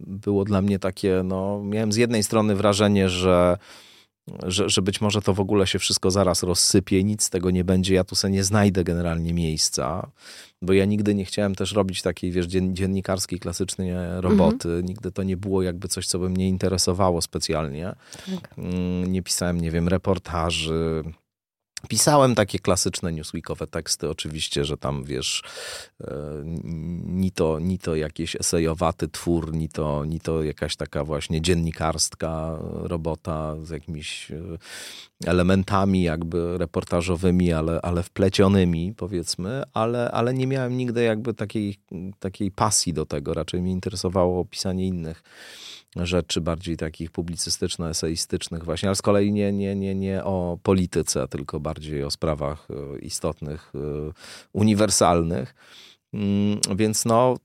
było 0.00 0.44
dla 0.44 0.62
mnie 0.62 0.78
takie, 0.78 1.22
no, 1.24 1.62
miałem 1.64 1.92
z 1.92 1.96
jednej 1.96 2.22
strony 2.22 2.54
wrażenie, 2.54 3.08
że 3.08 3.58
że, 4.42 4.68
że 4.68 4.82
być 4.82 5.00
może 5.00 5.22
to 5.22 5.34
w 5.34 5.40
ogóle 5.40 5.66
się 5.66 5.78
wszystko 5.78 6.10
zaraz 6.10 6.42
rozsypie 6.42 6.98
i 6.98 7.04
nic 7.04 7.22
z 7.22 7.30
tego 7.30 7.50
nie 7.50 7.64
będzie. 7.64 7.94
Ja 7.94 8.04
tu 8.04 8.14
sobie 8.14 8.34
nie 8.34 8.44
znajdę 8.44 8.84
generalnie 8.84 9.34
miejsca, 9.34 10.10
bo 10.62 10.72
ja 10.72 10.84
nigdy 10.84 11.14
nie 11.14 11.24
chciałem 11.24 11.54
też 11.54 11.72
robić 11.72 12.02
takiej, 12.02 12.30
wiesz, 12.30 12.46
dziennikarskiej, 12.46 13.38
klasycznej 13.38 13.92
roboty. 14.20 14.68
Mhm. 14.68 14.86
Nigdy 14.86 15.12
to 15.12 15.22
nie 15.22 15.36
było 15.36 15.62
jakby 15.62 15.88
coś, 15.88 16.06
co 16.06 16.18
by 16.18 16.30
mnie 16.30 16.48
interesowało 16.48 17.22
specjalnie. 17.22 17.94
Tak. 18.26 18.58
Mm, 18.58 19.12
nie 19.12 19.22
pisałem, 19.22 19.60
nie 19.60 19.70
wiem, 19.70 19.88
reportaży, 19.88 21.04
Pisałem 21.88 22.34
takie 22.34 22.58
klasyczne 22.58 23.12
newsweekowe 23.12 23.66
teksty, 23.66 24.10
oczywiście, 24.10 24.64
że 24.64 24.76
tam 24.76 25.04
wiesz, 25.04 25.42
e, 26.00 26.42
ni 27.04 27.30
to, 27.30 27.58
ni 27.58 27.78
to 27.78 27.96
jakiś 27.96 28.36
esejowaty 28.36 29.08
twór, 29.08 29.52
ni 29.52 29.68
to, 29.68 30.04
ni 30.04 30.20
to 30.20 30.42
jakaś 30.42 30.76
taka 30.76 31.04
właśnie 31.04 31.40
dziennikarska 31.40 32.58
robota 32.62 33.56
z 33.62 33.70
jakimiś 33.70 34.30
e, 34.30 34.58
elementami 35.26 36.02
jakby 36.02 36.58
reportażowymi, 36.58 37.52
ale, 37.52 37.80
ale 37.82 38.02
wplecionymi 38.02 38.94
powiedzmy, 38.96 39.62
ale, 39.72 40.10
ale 40.10 40.34
nie 40.34 40.46
miałem 40.46 40.76
nigdy 40.76 41.02
jakby 41.02 41.34
takiej, 41.34 41.76
takiej 42.18 42.50
pasji 42.50 42.92
do 42.92 43.06
tego. 43.06 43.34
Raczej 43.34 43.62
mnie 43.62 43.72
interesowało 43.72 44.44
pisanie 44.44 44.86
innych 44.86 45.22
rzeczy 45.96 46.40
bardziej 46.40 46.76
takich 46.76 47.10
publicystyczno-eseistycznych 47.10 48.64
właśnie, 48.64 48.88
ale 48.88 48.96
z 48.96 49.02
kolei 49.02 49.32
nie, 49.32 49.52
nie, 49.52 49.76
nie, 49.76 49.94
nie 49.94 50.24
o 50.24 50.58
polityce, 50.62 51.28
tylko 51.28 51.60
bardziej 51.60 52.04
o 52.04 52.10
sprawach 52.10 52.68
e, 52.70 52.98
istotnych, 52.98 53.72
e, 53.74 53.78
uniwersalnych. 54.52 55.54
Mm, 56.14 56.60
więc 56.76 57.04
no, 57.04 57.36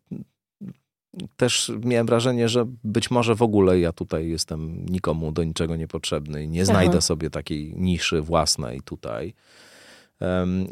też 1.38 1.72
miałem 1.84 2.08
wrażenie, 2.08 2.50
że 2.50 2.66
być 2.84 3.12
może 3.12 3.36
w 3.36 3.42
ogóle 3.42 3.80
ja 3.80 3.92
tutaj 3.92 4.30
jestem 4.30 4.86
nikomu 4.86 5.32
do 5.32 5.44
niczego 5.44 5.76
niepotrzebny 5.76 6.44
i 6.44 6.50
nie 6.50 6.66
znajdę 6.66 6.92
Aha. 6.92 7.02
sobie 7.02 7.30
takiej 7.30 7.74
niszy 7.76 8.22
własnej 8.22 8.82
tutaj. 8.82 9.34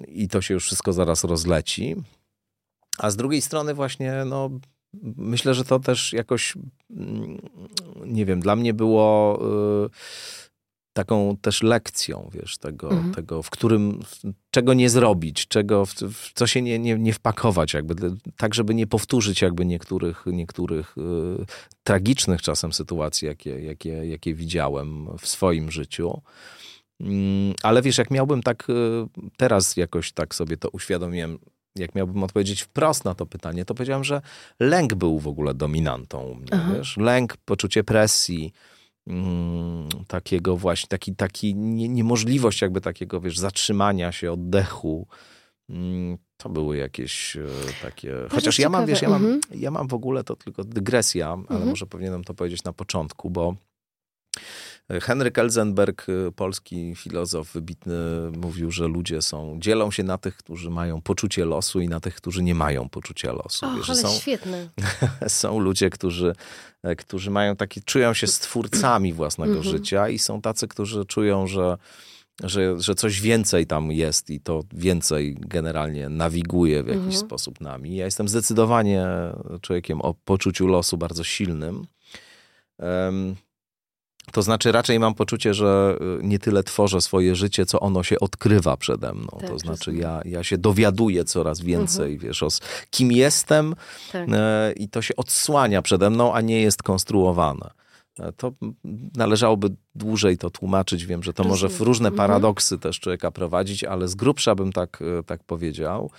I 0.07 0.27
to 0.27 0.41
się 0.41 0.53
już 0.53 0.65
wszystko 0.65 0.93
zaraz 0.93 1.23
rozleci. 1.23 1.95
A 2.97 3.11
z 3.11 3.15
drugiej 3.15 3.41
strony 3.41 3.73
właśnie, 3.73 4.23
no, 4.25 4.49
myślę, 5.17 5.53
że 5.53 5.63
to 5.63 5.79
też 5.79 6.13
jakoś, 6.13 6.53
mm, 6.89 7.41
nie 8.05 8.25
wiem, 8.25 8.39
dla 8.39 8.55
mnie 8.55 8.73
było 8.73 9.39
y, 9.85 9.89
taką 10.95 11.37
też 11.41 11.63
lekcją, 11.63 12.29
wiesz, 12.33 12.57
tego, 12.57 12.91
mhm. 12.91 13.13
tego 13.13 13.43
w 13.43 13.49
którym, 13.49 13.99
czego 14.51 14.73
nie 14.73 14.89
zrobić, 14.89 15.47
czego, 15.47 15.85
w, 15.85 15.93
w 15.93 16.33
co 16.33 16.47
się 16.47 16.61
nie, 16.61 16.79
nie, 16.79 16.99
nie 16.99 17.13
wpakować, 17.13 17.73
jakby, 17.73 17.95
tak, 18.37 18.53
żeby 18.53 18.75
nie 18.75 18.87
powtórzyć 18.87 19.41
jakby 19.41 19.65
niektórych, 19.65 20.23
niektórych 20.25 20.97
y, 20.97 21.01
tragicznych 21.83 22.41
czasem 22.41 22.73
sytuacji, 22.73 23.27
jakie, 23.27 23.59
jakie, 23.59 23.89
jakie 23.89 24.33
widziałem 24.33 25.07
w 25.19 25.27
swoim 25.27 25.71
życiu. 25.71 26.21
Mm, 26.99 27.53
ale 27.63 27.81
wiesz, 27.81 27.97
jak 27.97 28.11
miałbym 28.11 28.43
tak, 28.43 28.69
y, 28.69 28.73
teraz 29.37 29.77
jakoś 29.77 30.11
tak 30.11 30.35
sobie 30.35 30.57
to 30.57 30.69
uświadomiłem, 30.69 31.39
jak 31.75 31.95
miałbym 31.95 32.23
odpowiedzieć 32.23 32.61
wprost 32.61 33.05
na 33.05 33.15
to 33.15 33.25
pytanie, 33.25 33.65
to 33.65 33.73
powiedziałem, 33.73 34.03
że 34.03 34.21
lęk 34.59 34.93
był 34.93 35.19
w 35.19 35.27
ogóle 35.27 35.53
dominantą 35.53 36.23
u 36.23 36.35
mnie, 36.35 36.51
wiesz? 36.73 36.97
Lęk, 36.97 37.37
poczucie 37.37 37.83
presji, 37.83 38.53
takiego 40.07 40.57
właśnie, 40.57 40.87
taki, 40.87 41.15
taki 41.15 41.55
nie, 41.55 41.89
niemożliwość 41.89 42.61
jakby 42.61 42.81
takiego, 42.81 43.21
wiesz, 43.21 43.39
zatrzymania 43.39 44.11
się, 44.11 44.31
oddechu. 44.31 45.07
Mm, 45.69 46.17
to 46.37 46.49
były 46.49 46.77
jakieś 46.77 47.37
e, 47.37 47.45
takie... 47.81 48.13
Chociaż 48.31 48.59
ja 48.59 48.69
mam, 48.69 48.85
wiesz, 48.85 49.01
ja 49.01 49.09
mam, 49.09 49.25
mhm. 49.25 49.41
ja 49.61 49.71
mam 49.71 49.87
w 49.87 49.93
ogóle 49.93 50.23
to 50.23 50.35
tylko 50.35 50.63
dygresja, 50.63 51.27
ale 51.27 51.41
mhm. 51.41 51.69
może 51.69 51.85
powinienem 51.85 52.23
to 52.23 52.33
powiedzieć 52.33 52.63
na 52.63 52.73
początku, 52.73 53.29
bo 53.29 53.55
Henryk 55.01 55.37
Elzenberg, 55.37 56.07
polski 56.35 56.95
filozof 56.95 57.53
wybitny, 57.53 57.95
mówił, 58.37 58.71
że 58.71 58.87
ludzie 58.87 59.21
są, 59.21 59.57
dzielą 59.59 59.91
się 59.91 60.03
na 60.03 60.17
tych, 60.17 60.37
którzy 60.37 60.69
mają 60.69 61.01
poczucie 61.01 61.45
losu 61.45 61.81
i 61.81 61.87
na 61.87 61.99
tych, 61.99 62.15
którzy 62.15 62.43
nie 62.43 62.55
mają 62.55 62.89
poczucia 62.89 63.31
losu. 63.31 63.65
Och, 63.65 63.89
ale 63.89 63.95
są, 63.95 64.09
świetne. 64.09 64.69
są 65.27 65.59
ludzie, 65.59 65.89
którzy, 65.89 66.35
którzy 66.97 67.31
mają 67.31 67.55
takie, 67.55 67.81
czują 67.81 68.13
się 68.13 68.27
stwórcami 68.27 69.13
własnego 69.13 69.57
mhm. 69.57 69.77
życia 69.77 70.09
i 70.09 70.19
są 70.19 70.41
tacy, 70.41 70.67
którzy 70.67 71.05
czują, 71.05 71.47
że 71.47 71.77
że, 72.43 72.81
że 72.81 72.95
coś 72.95 73.21
więcej 73.21 73.67
tam 73.67 73.91
jest 73.91 74.29
i 74.29 74.39
to 74.39 74.63
więcej 74.73 75.35
generalnie 75.39 76.09
nawiguje 76.09 76.83
w 76.83 76.87
jakiś 76.87 77.03
mhm. 77.03 77.21
sposób 77.21 77.61
nami. 77.61 77.95
Ja 77.95 78.05
jestem 78.05 78.27
zdecydowanie 78.27 79.07
człowiekiem 79.61 80.01
o 80.01 80.13
poczuciu 80.13 80.67
losu 80.67 80.97
bardzo 80.97 81.23
silnym. 81.23 81.87
Um, 82.77 83.35
to 84.31 84.41
znaczy, 84.41 84.71
raczej 84.71 84.99
mam 84.99 85.13
poczucie, 85.13 85.53
że 85.53 85.97
y, 86.21 86.23
nie 86.23 86.39
tyle 86.39 86.63
tworzę 86.63 87.01
swoje 87.01 87.35
życie, 87.35 87.65
co 87.65 87.79
ono 87.79 88.03
się 88.03 88.19
odkrywa 88.19 88.77
przede 88.77 89.13
mną. 89.13 89.37
Tak, 89.39 89.49
to 89.49 89.59
znaczy, 89.59 89.95
ja, 89.95 90.21
ja 90.25 90.43
się 90.43 90.57
dowiaduję 90.57 91.25
coraz 91.25 91.61
więcej, 91.61 92.13
mhm. 92.13 92.19
wiesz, 92.19 92.43
o 92.43 92.47
kim 92.89 93.11
jestem 93.11 93.75
tak. 94.11 94.29
e, 94.31 94.71
i 94.71 94.89
to 94.89 95.01
się 95.01 95.15
odsłania 95.15 95.81
przede 95.81 96.09
mną, 96.09 96.33
a 96.33 96.41
nie 96.41 96.61
jest 96.61 96.83
konstruowane. 96.83 97.71
E, 98.19 98.31
to 98.31 98.51
należałoby 99.15 99.69
dłużej 99.95 100.37
to 100.37 100.49
tłumaczyć. 100.49 101.05
Wiem, 101.05 101.23
że 101.23 101.33
to 101.33 101.43
może 101.43 101.69
w 101.69 101.81
różne 101.81 102.09
mhm. 102.09 102.17
paradoksy 102.17 102.77
też 102.77 102.99
człowieka 102.99 103.31
prowadzić, 103.31 103.83
ale 103.83 104.07
z 104.07 104.15
grubsza 104.15 104.55
bym 104.55 104.73
tak, 104.73 104.99
e, 105.19 105.23
tak 105.23 105.43
powiedział. 105.43 106.11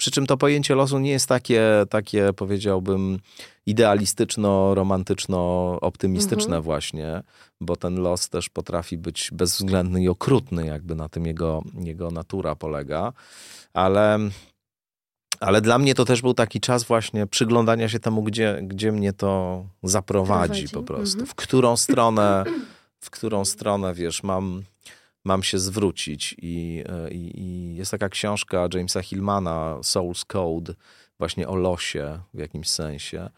Przy 0.00 0.10
czym 0.10 0.26
to 0.26 0.36
pojęcie 0.36 0.74
losu 0.74 0.98
nie 0.98 1.10
jest 1.10 1.26
takie, 1.26 1.62
takie 1.90 2.32
powiedziałbym, 2.32 3.18
idealistyczno-romantyczno-optymistyczne 3.66 6.44
mhm. 6.44 6.62
właśnie, 6.62 7.22
bo 7.60 7.76
ten 7.76 8.00
los 8.00 8.28
też 8.28 8.48
potrafi 8.48 8.98
być 8.98 9.30
bezwzględny 9.32 10.02
i 10.02 10.08
okrutny, 10.08 10.66
jakby 10.66 10.94
na 10.94 11.08
tym 11.08 11.26
jego, 11.26 11.62
jego 11.80 12.10
natura 12.10 12.54
polega. 12.54 13.12
Ale 13.72 14.18
ale 15.40 15.60
dla 15.60 15.78
mnie 15.78 15.94
to 15.94 16.04
też 16.04 16.22
był 16.22 16.34
taki 16.34 16.60
czas 16.60 16.84
właśnie 16.84 17.26
przyglądania 17.26 17.88
się 17.88 18.00
temu, 18.00 18.22
gdzie, 18.22 18.60
gdzie 18.62 18.92
mnie 18.92 19.12
to 19.12 19.64
zaprowadzi 19.82 20.68
Prowadzi. 20.68 20.74
po 20.74 20.82
prostu. 20.82 21.20
Mhm. 21.20 21.26
W 21.26 21.34
którą 21.34 21.76
stronę, 21.76 22.44
w 23.04 23.10
którą 23.10 23.44
stronę, 23.44 23.94
wiesz, 23.94 24.22
mam, 24.22 24.62
mam 25.24 25.42
się 25.42 25.58
zwrócić. 25.58 26.34
I, 26.38 26.84
i, 27.10 27.40
I, 27.40 27.74
jest 27.74 27.90
taka 27.90 28.08
książka 28.08 28.68
Jamesa 28.74 29.02
Hillmana, 29.02 29.76
Soul's 29.80 30.26
Code, 30.26 30.74
właśnie 31.18 31.48
o 31.48 31.56
losie 31.56 32.20
w 32.34 32.38
jakimś 32.38 32.68
sensie. 32.68 33.30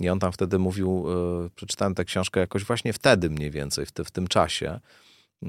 I 0.00 0.08
on 0.08 0.18
tam 0.18 0.32
wtedy 0.32 0.58
mówił, 0.58 1.04
yy, 1.42 1.50
przeczytałem 1.50 1.94
tę 1.94 2.04
książkę 2.04 2.40
jakoś 2.40 2.64
właśnie 2.64 2.92
wtedy 2.92 3.30
mniej 3.30 3.50
więcej, 3.50 3.86
w, 3.86 3.92
te, 3.92 4.04
w 4.04 4.10
tym 4.10 4.26
czasie, 4.26 4.80
yy, 5.42 5.48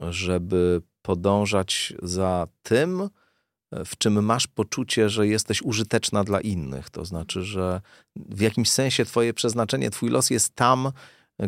żeby 0.00 0.82
podążać 1.02 1.92
za 2.02 2.46
tym, 2.62 3.08
w 3.72 3.98
czym 3.98 4.24
masz 4.24 4.46
poczucie, 4.46 5.08
że 5.08 5.26
jesteś 5.26 5.62
użyteczna 5.62 6.24
dla 6.24 6.40
innych. 6.40 6.90
To 6.90 7.04
znaczy, 7.04 7.42
że 7.42 7.80
w 8.16 8.40
jakimś 8.40 8.70
sensie 8.70 9.04
twoje 9.04 9.34
przeznaczenie, 9.34 9.90
twój 9.90 10.10
los 10.10 10.30
jest 10.30 10.54
tam, 10.54 10.92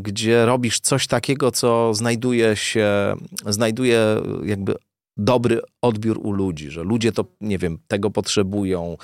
gdzie 0.00 0.46
robisz 0.46 0.80
coś 0.80 1.06
takiego, 1.06 1.50
co 1.50 1.94
znajduje 1.94 2.56
się, 2.56 3.14
znajduje 3.46 4.00
jakby 4.44 4.74
dobry 5.16 5.60
odbiór 5.82 6.18
u 6.22 6.32
ludzi, 6.32 6.70
że 6.70 6.82
ludzie 6.82 7.12
to, 7.12 7.24
nie 7.40 7.58
wiem, 7.58 7.78
tego 7.88 8.10
potrzebują, 8.10 8.96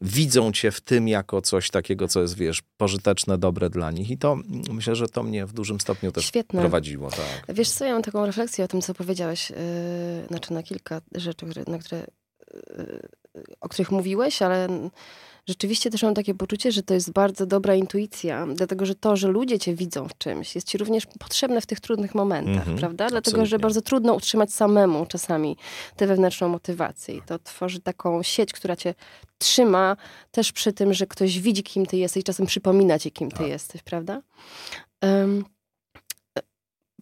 widzą 0.00 0.52
cię 0.52 0.70
w 0.70 0.80
tym 0.80 1.08
jako 1.08 1.42
coś 1.42 1.70
takiego, 1.70 2.08
co 2.08 2.22
jest, 2.22 2.36
wiesz, 2.36 2.62
pożyteczne, 2.76 3.38
dobre 3.38 3.70
dla 3.70 3.90
nich. 3.90 4.10
I 4.10 4.18
to 4.18 4.38
myślę, 4.72 4.96
że 4.96 5.08
to 5.08 5.22
mnie 5.22 5.46
w 5.46 5.52
dużym 5.52 5.80
stopniu 5.80 6.12
też 6.12 6.24
Świetne. 6.24 6.60
prowadziło. 6.60 7.10
Tak. 7.10 7.56
Wiesz 7.56 7.70
co, 7.70 7.84
ja 7.84 7.92
mam 7.92 8.02
taką 8.02 8.26
refleksję 8.26 8.64
o 8.64 8.68
tym, 8.68 8.80
co 8.80 8.94
powiedziałeś, 8.94 9.50
yy, 9.50 9.56
znaczy 10.28 10.52
na 10.52 10.62
kilka 10.62 11.00
rzeczy, 11.14 11.46
na 11.66 11.78
które 11.78 12.06
o 13.60 13.68
których 13.68 13.90
mówiłeś, 13.90 14.42
ale 14.42 14.68
rzeczywiście 15.46 15.90
też 15.90 16.02
mam 16.02 16.14
takie 16.14 16.34
poczucie, 16.34 16.72
że 16.72 16.82
to 16.82 16.94
jest 16.94 17.12
bardzo 17.12 17.46
dobra 17.46 17.74
intuicja, 17.74 18.46
dlatego 18.54 18.86
że 18.86 18.94
to, 18.94 19.16
że 19.16 19.28
ludzie 19.28 19.58
cię 19.58 19.74
widzą 19.74 20.08
w 20.08 20.18
czymś, 20.18 20.54
jest 20.54 20.68
ci 20.68 20.78
również 20.78 21.06
potrzebne 21.06 21.60
w 21.60 21.66
tych 21.66 21.80
trudnych 21.80 22.14
momentach, 22.14 22.66
-hmm, 22.66 22.78
prawda? 22.78 23.08
Dlatego, 23.08 23.18
absolutnie. 23.18 23.46
że 23.46 23.58
bardzo 23.58 23.82
trudno 23.82 24.14
utrzymać 24.14 24.52
samemu 24.52 25.06
czasami 25.06 25.56
tę 25.96 26.06
wewnętrzną 26.06 26.48
motywację 26.48 27.14
i 27.14 27.22
to 27.22 27.38
tworzy 27.38 27.80
taką 27.80 28.22
sieć, 28.22 28.52
która 28.52 28.76
cię 28.76 28.94
trzyma 29.38 29.96
też 30.30 30.52
przy 30.52 30.72
tym, 30.72 30.94
że 30.94 31.06
ktoś 31.06 31.40
widzi, 31.40 31.62
kim 31.62 31.86
ty 31.86 31.96
jesteś 31.96 32.24
czasem 32.24 32.46
przypomina 32.46 32.98
ci, 32.98 33.12
kim 33.12 33.30
ty 33.30 33.36
tak. 33.36 33.48
jesteś, 33.48 33.82
prawda? 33.82 34.22
Um, 35.02 35.44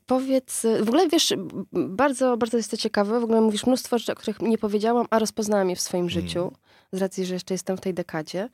powiedz, 0.07 0.67
w 0.81 0.89
ogóle 0.89 1.09
wiesz, 1.09 1.35
bardzo, 1.73 2.37
bardzo 2.37 2.57
jest 2.57 2.71
to 2.71 2.77
ciekawe, 2.77 3.21
w 3.21 3.25
ogóle 3.25 3.41
mówisz 3.41 3.67
mnóstwo 3.67 3.99
rzeczy, 3.99 4.13
o 4.13 4.15
których 4.15 4.41
nie 4.41 4.59
powiedziałam, 4.59 5.07
a 5.11 5.19
rozpoznałam 5.19 5.71
je 5.71 5.77
w 5.77 5.81
swoim 5.81 6.05
mm. 6.05 6.11
życiu, 6.11 6.53
z 6.93 7.01
racji, 7.01 7.27
że 7.27 7.35
jeszcze 7.35 7.55
jestem 7.55 7.77
w 7.77 7.81
tej 7.81 7.95
dekadzie, 7.95 8.49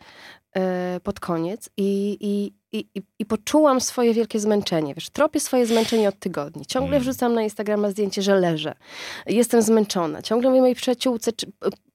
e, 0.56 1.00
pod 1.02 1.20
koniec 1.20 1.70
i, 1.76 2.16
i, 2.20 2.52
i, 2.78 3.02
i, 3.18 3.26
poczułam 3.26 3.80
swoje 3.80 4.14
wielkie 4.14 4.40
zmęczenie. 4.40 4.94
Wiesz, 4.94 5.10
tropię 5.10 5.40
swoje 5.40 5.66
zmęczenie 5.66 6.08
od 6.08 6.18
tygodni. 6.18 6.66
Ciągle 6.66 6.96
mm. 6.96 7.00
wrzucam 7.02 7.34
na 7.34 7.42
Instagrama 7.42 7.90
zdjęcie, 7.90 8.22
że 8.22 8.34
leżę. 8.34 8.74
Jestem 9.26 9.62
zmęczona. 9.62 10.22
Ciągle 10.22 10.50
mówię 10.50 10.60
mojej 10.60 10.76
przyjaciółce, 10.76 11.32
czy, 11.32 11.46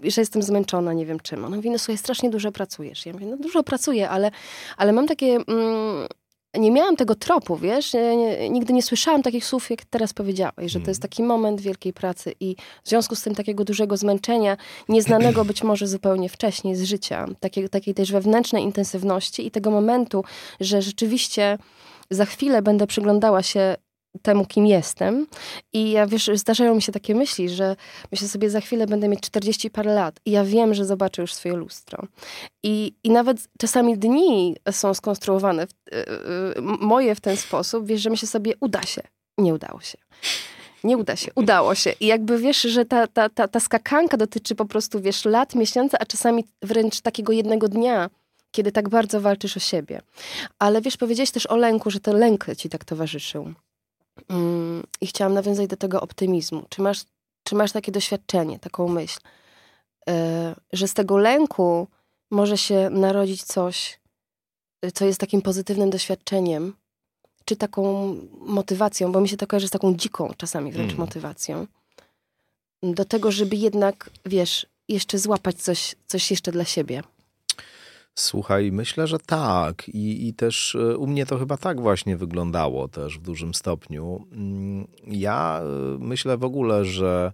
że 0.03 0.21
jestem 0.21 0.43
zmęczona, 0.43 0.93
nie 0.93 1.05
wiem 1.05 1.19
czym. 1.19 1.45
Ona 1.45 1.55
mówi, 1.55 1.69
no 1.69 1.79
słuchaj, 1.79 1.97
strasznie 1.97 2.29
dużo 2.29 2.51
pracujesz. 2.51 3.05
Ja 3.05 3.13
mówię, 3.13 3.25
no 3.25 3.37
dużo 3.37 3.63
pracuję, 3.63 4.09
ale, 4.09 4.31
ale 4.77 4.93
mam 4.93 5.07
takie... 5.07 5.35
Mm, 5.47 6.07
nie 6.57 6.71
miałam 6.71 6.95
tego 6.95 7.15
tropu, 7.15 7.55
wiesz, 7.57 7.95
nigdy 8.49 8.73
nie 8.73 8.83
słyszałam 8.83 9.23
takich 9.23 9.45
słów, 9.45 9.69
jak 9.69 9.85
teraz 9.85 10.13
powiedziałeś, 10.13 10.71
że 10.71 10.79
to 10.79 10.87
jest 10.87 11.01
mm. 11.01 11.09
taki 11.09 11.23
moment 11.23 11.61
wielkiej 11.61 11.93
pracy 11.93 12.33
i 12.39 12.55
w 12.83 12.89
związku 12.89 13.15
z 13.15 13.21
tym 13.21 13.35
takiego 13.35 13.63
dużego 13.63 13.97
zmęczenia, 13.97 14.57
nieznanego 14.89 15.45
być 15.45 15.63
może 15.69 15.87
zupełnie 15.87 16.29
wcześniej 16.29 16.75
z 16.75 16.83
życia, 16.83 17.25
takiej, 17.39 17.69
takiej 17.69 17.93
też 17.93 18.11
wewnętrznej 18.11 18.63
intensywności 18.63 19.47
i 19.47 19.51
tego 19.51 19.71
momentu, 19.71 20.23
że 20.59 20.81
rzeczywiście 20.81 21.57
za 22.09 22.25
chwilę 22.25 22.61
będę 22.61 22.87
przyglądała 22.87 23.43
się 23.43 23.75
temu, 24.21 24.45
kim 24.45 24.65
jestem. 24.65 25.27
I 25.73 25.91
ja 25.91 26.07
wiesz, 26.07 26.29
zdarzają 26.33 26.75
mi 26.75 26.81
się 26.81 26.91
takie 26.91 27.15
myśli, 27.15 27.49
że 27.49 27.75
myślę 28.11 28.27
sobie, 28.27 28.49
za 28.49 28.61
chwilę 28.61 28.87
będę 28.87 29.07
mieć 29.07 29.21
40 29.21 29.69
parę 29.69 29.93
lat 29.93 30.19
i 30.25 30.31
ja 30.31 30.43
wiem, 30.43 30.73
że 30.73 30.85
zobaczę 30.85 31.21
już 31.21 31.33
swoje 31.33 31.55
lustro. 31.55 32.03
I, 32.63 32.93
i 33.03 33.09
nawet 33.09 33.37
czasami 33.59 33.97
dni 33.97 34.55
są 34.71 34.93
skonstruowane, 34.93 35.67
w, 35.67 35.71
yy, 35.91 36.61
moje 36.61 37.15
w 37.15 37.21
ten 37.21 37.37
sposób, 37.37 37.87
wiesz, 37.87 38.01
że 38.01 38.09
myślę 38.09 38.27
sobie, 38.27 38.53
uda 38.59 38.81
się. 38.81 39.01
Nie 39.37 39.53
udało 39.53 39.81
się. 39.81 39.97
Nie 40.83 40.97
uda 40.97 41.15
się, 41.15 41.31
udało 41.35 41.75
się. 41.75 41.93
I 41.99 42.05
jakby 42.05 42.37
wiesz, 42.37 42.61
że 42.61 42.85
ta, 42.85 43.07
ta, 43.07 43.29
ta, 43.29 43.47
ta 43.47 43.59
skakanka 43.59 44.17
dotyczy 44.17 44.55
po 44.55 44.65
prostu, 44.65 45.01
wiesz, 45.01 45.25
lat, 45.25 45.55
miesięcy, 45.55 45.97
a 45.99 46.05
czasami 46.05 46.43
wręcz 46.61 47.01
takiego 47.01 47.33
jednego 47.33 47.67
dnia, 47.67 48.09
kiedy 48.51 48.71
tak 48.71 48.89
bardzo 48.89 49.21
walczysz 49.21 49.57
o 49.57 49.59
siebie. 49.59 50.01
Ale 50.59 50.81
wiesz, 50.81 50.97
powiedziałeś 50.97 51.31
też 51.31 51.45
o 51.47 51.55
lęku, 51.55 51.91
że 51.91 51.99
ten 51.99 52.17
lęk 52.17 52.45
ci 52.57 52.69
tak 52.69 52.85
towarzyszył. 52.85 53.53
Mm, 54.29 54.83
I 55.01 55.07
chciałam 55.07 55.33
nawiązać 55.33 55.67
do 55.67 55.77
tego 55.77 56.01
optymizmu. 56.01 56.63
Czy 56.69 56.81
masz, 56.81 57.03
czy 57.43 57.55
masz 57.55 57.71
takie 57.71 57.91
doświadczenie, 57.91 58.59
taką 58.59 58.87
myśl, 58.87 59.19
e, 60.09 60.55
że 60.73 60.87
z 60.87 60.93
tego 60.93 61.17
lęku 61.17 61.87
może 62.31 62.57
się 62.57 62.89
narodzić 62.89 63.43
coś, 63.43 63.99
e, 64.81 64.91
co 64.91 65.05
jest 65.05 65.19
takim 65.19 65.41
pozytywnym 65.41 65.89
doświadczeniem, 65.89 66.73
czy 67.45 67.55
taką 67.55 68.15
motywacją, 68.39 69.11
bo 69.11 69.21
mi 69.21 69.29
się 69.29 69.37
to 69.37 69.47
kojarzy 69.47 69.67
z 69.67 69.71
taką 69.71 69.95
dziką 69.95 70.33
czasami 70.37 70.71
wręcz 70.71 70.91
mm. 70.91 70.99
motywacją, 70.99 71.67
do 72.83 73.05
tego, 73.05 73.31
żeby 73.31 73.55
jednak, 73.55 74.09
wiesz, 74.25 74.65
jeszcze 74.89 75.19
złapać 75.19 75.55
coś, 75.55 75.95
coś 76.07 76.31
jeszcze 76.31 76.51
dla 76.51 76.65
siebie. 76.65 77.03
Słuchaj, 78.17 78.71
myślę, 78.71 79.07
że 79.07 79.19
tak. 79.19 79.89
I, 79.89 80.27
I 80.27 80.33
też 80.33 80.75
e, 80.75 80.97
u 80.97 81.07
mnie 81.07 81.25
to 81.25 81.37
chyba 81.37 81.57
tak 81.57 81.81
właśnie 81.81 82.17
wyglądało 82.17 82.87
też 82.87 83.19
w 83.19 83.21
dużym 83.21 83.53
stopniu. 83.53 84.27
Mm, 84.31 84.87
ja 85.07 85.61
e, 85.61 85.97
myślę 85.99 86.37
w 86.37 86.43
ogóle, 86.43 86.85
że 86.85 87.31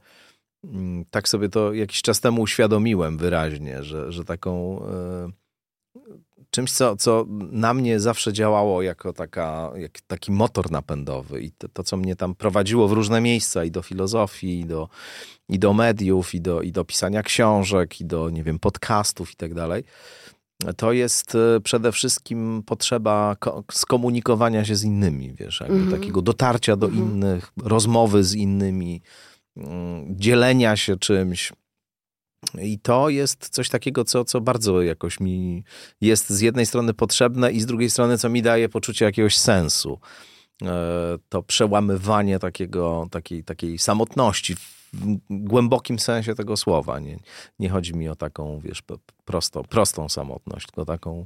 mm, 0.63 1.05
tak 1.11 1.29
sobie 1.29 1.49
to 1.49 1.73
jakiś 1.73 2.01
czas 2.01 2.19
temu 2.19 2.41
uświadomiłem 2.41 3.17
wyraźnie, 3.17 3.83
że, 3.83 4.11
że 4.11 4.25
taką 4.25 4.83
e, 4.85 5.31
czymś, 6.49 6.71
co, 6.71 6.95
co 6.95 7.25
na 7.51 7.73
mnie 7.73 7.99
zawsze 7.99 8.33
działało 8.33 8.81
jako 8.81 9.13
taka, 9.13 9.71
jak 9.75 10.01
taki 10.01 10.31
motor 10.31 10.71
napędowy 10.71 11.41
i 11.41 11.51
to, 11.51 11.67
to, 11.67 11.83
co 11.83 11.97
mnie 11.97 12.15
tam 12.15 12.35
prowadziło 12.35 12.87
w 12.87 12.91
różne 12.91 13.21
miejsca 13.21 13.63
i 13.63 13.71
do 13.71 13.81
filozofii, 13.81 14.59
i 14.59 14.65
do, 14.65 14.89
i 15.49 15.59
do 15.59 15.73
mediów, 15.73 16.35
i 16.35 16.41
do, 16.41 16.61
i 16.61 16.71
do 16.71 16.85
pisania 16.85 17.23
książek, 17.23 18.01
i 18.01 18.05
do, 18.05 18.29
nie 18.29 18.43
wiem, 18.43 18.59
podcastów 18.59 19.31
i 19.31 19.35
tak 19.35 19.53
dalej 19.53 19.83
to 20.77 20.91
jest 20.91 21.35
e, 21.35 21.59
przede 21.59 21.91
wszystkim 21.91 22.63
potrzeba 22.65 23.35
skomunikowania 23.71 24.65
się 24.65 24.75
z 24.75 24.83
innymi, 24.83 25.33
wiesz, 25.33 25.59
jakby 25.59 25.75
mm 25.75 25.89
-hmm. 25.89 25.99
takiego 25.99 26.21
dotarcia 26.21 26.75
do 26.75 26.87
mm 26.87 26.99
-hmm. 26.99 27.03
innych, 27.03 27.51
rozmowy 27.63 28.23
z 28.23 28.35
innymi, 28.35 29.01
mm, 29.57 30.05
dzielenia 30.09 30.75
się 30.75 30.97
czymś. 30.97 31.53
I 32.61 32.79
to 32.79 33.09
jest 33.09 33.49
coś 33.49 33.69
takiego, 33.69 34.03
co, 34.03 34.25
co 34.25 34.41
bardzo 34.41 34.81
jakoś 34.81 35.19
mi 35.19 35.63
jest 36.01 36.29
z 36.29 36.41
jednej 36.41 36.65
strony 36.65 36.93
potrzebne 36.93 37.51
i 37.51 37.61
z 37.61 37.65
drugiej 37.65 37.89
strony, 37.89 38.17
co 38.17 38.29
mi 38.29 38.41
daje 38.41 38.69
poczucie 38.69 39.05
jakiegoś 39.05 39.37
sensu. 39.37 39.99
to 41.29 41.43
przełamywanie 41.43 42.39
takiego, 42.39 43.07
takiej, 43.11 43.43
takiej 43.43 43.77
samotności 43.77 44.55
w 44.93 45.17
głębokim 45.29 45.99
sensie 45.99 46.35
tego 46.35 46.57
słowa. 46.57 46.99
Nie, 46.99 47.19
nie 47.59 47.69
chodzi 47.69 47.93
mi 47.93 48.09
o 48.09 48.15
taką, 48.15 48.59
wiesz, 48.59 48.83
prosto, 49.25 49.63
prostą 49.63 50.09
samotność, 50.09 50.67
tylko 50.67 50.85
taką 50.85 51.25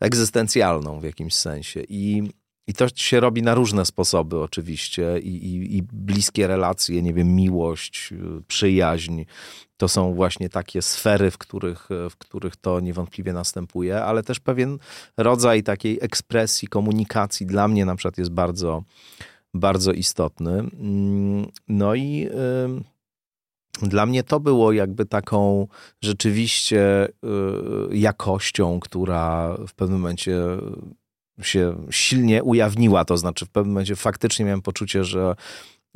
egzystencjalną 0.00 1.00
w 1.00 1.04
jakimś 1.04 1.34
sensie. 1.34 1.82
I, 1.88 2.30
i 2.66 2.74
to 2.74 2.86
się 2.94 3.20
robi 3.20 3.42
na 3.42 3.54
różne 3.54 3.84
sposoby 3.84 4.38
oczywiście 4.38 5.18
I, 5.18 5.28
i, 5.28 5.76
i 5.76 5.82
bliskie 5.82 6.46
relacje, 6.46 7.02
nie 7.02 7.14
wiem, 7.14 7.34
miłość, 7.34 8.14
przyjaźń, 8.48 9.22
to 9.76 9.88
są 9.88 10.14
właśnie 10.14 10.48
takie 10.48 10.82
sfery, 10.82 11.30
w 11.30 11.38
których, 11.38 11.88
w 12.10 12.16
których 12.16 12.56
to 12.56 12.80
niewątpliwie 12.80 13.32
następuje, 13.32 14.02
ale 14.02 14.22
też 14.22 14.40
pewien 14.40 14.78
rodzaj 15.16 15.62
takiej 15.62 15.98
ekspresji, 16.02 16.68
komunikacji 16.68 17.46
dla 17.46 17.68
mnie 17.68 17.84
na 17.84 17.96
przykład 17.96 18.18
jest 18.18 18.30
bardzo, 18.30 18.82
bardzo 19.54 19.92
istotny. 19.92 20.52
Mm, 20.52 21.46
no 21.68 21.94
i 21.94 22.28
dla 23.82 24.06
mnie 24.06 24.22
to 24.22 24.40
było 24.40 24.72
jakby 24.72 25.06
taką 25.06 25.66
rzeczywiście 26.00 27.08
y, 27.08 27.96
jakością, 27.96 28.80
która 28.80 29.56
w 29.68 29.74
pewnym 29.74 30.00
momencie 30.00 30.36
się 31.42 31.86
silnie 31.90 32.42
ujawniła. 32.42 33.04
To 33.04 33.16
znaczy, 33.16 33.46
w 33.46 33.50
pewnym 33.50 33.72
momencie 33.72 33.96
faktycznie 33.96 34.44
miałem 34.44 34.62
poczucie, 34.62 35.04
że 35.04 35.34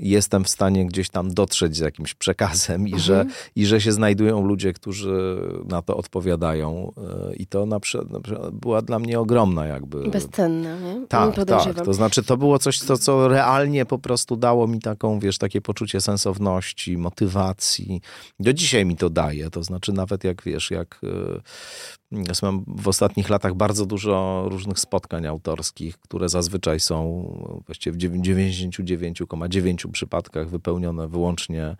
jestem 0.02 0.44
w 0.44 0.48
stanie 0.48 0.86
gdzieś 0.86 1.08
tam 1.08 1.34
dotrzeć 1.34 1.76
z 1.76 1.78
jakimś 1.78 2.14
przekazem 2.14 2.88
i, 2.88 2.92
mhm. 2.92 3.02
że, 3.02 3.26
i 3.56 3.66
że 3.66 3.80
się 3.80 3.92
znajdują 3.92 4.46
ludzie, 4.46 4.72
którzy 4.72 5.40
na 5.68 5.82
to 5.82 5.96
odpowiadają. 5.96 6.92
E, 7.30 7.34
I 7.36 7.46
to 7.46 7.66
na 7.66 7.80
przykład, 7.80 8.10
na 8.10 8.20
przykład 8.20 8.54
była 8.54 8.82
dla 8.82 8.98
mnie 8.98 9.20
ogromna 9.20 9.66
jakby... 9.66 10.10
Bezcenne, 10.10 10.80
nie? 10.80 11.06
Tak, 11.06 11.44
tak. 11.46 11.84
To 11.84 11.94
znaczy 11.94 12.22
to 12.22 12.36
było 12.36 12.58
coś, 12.58 12.78
co, 12.78 12.98
co 12.98 13.28
realnie 13.28 13.86
po 13.86 13.98
prostu 13.98 14.36
dało 14.36 14.66
mi 14.66 14.80
taką, 14.80 15.18
wiesz, 15.18 15.38
takie 15.38 15.60
poczucie 15.60 16.00
sensowności, 16.00 16.98
motywacji. 16.98 18.00
Do 18.40 18.52
dzisiaj 18.52 18.86
mi 18.86 18.96
to 18.96 19.10
daje. 19.10 19.50
To 19.50 19.62
znaczy 19.62 19.92
nawet 19.92 20.24
jak, 20.24 20.42
wiesz, 20.42 20.70
jak 20.70 21.00
e, 21.04 21.40
ja 22.12 22.32
mam 22.42 22.64
w 22.66 22.88
ostatnich 22.88 23.28
latach 23.28 23.54
bardzo 23.54 23.86
dużo 23.86 24.44
różnych 24.48 24.78
spotkań 24.78 25.26
autorskich, 25.26 25.98
które 25.98 26.28
zazwyczaj 26.28 26.80
są 26.80 27.24
właściwie 27.66 27.98
w 27.98 28.00
99,9 28.00 29.90
przypadkach 29.90 30.48
wypełnione 30.48 31.08
wyłącznie 31.08 31.76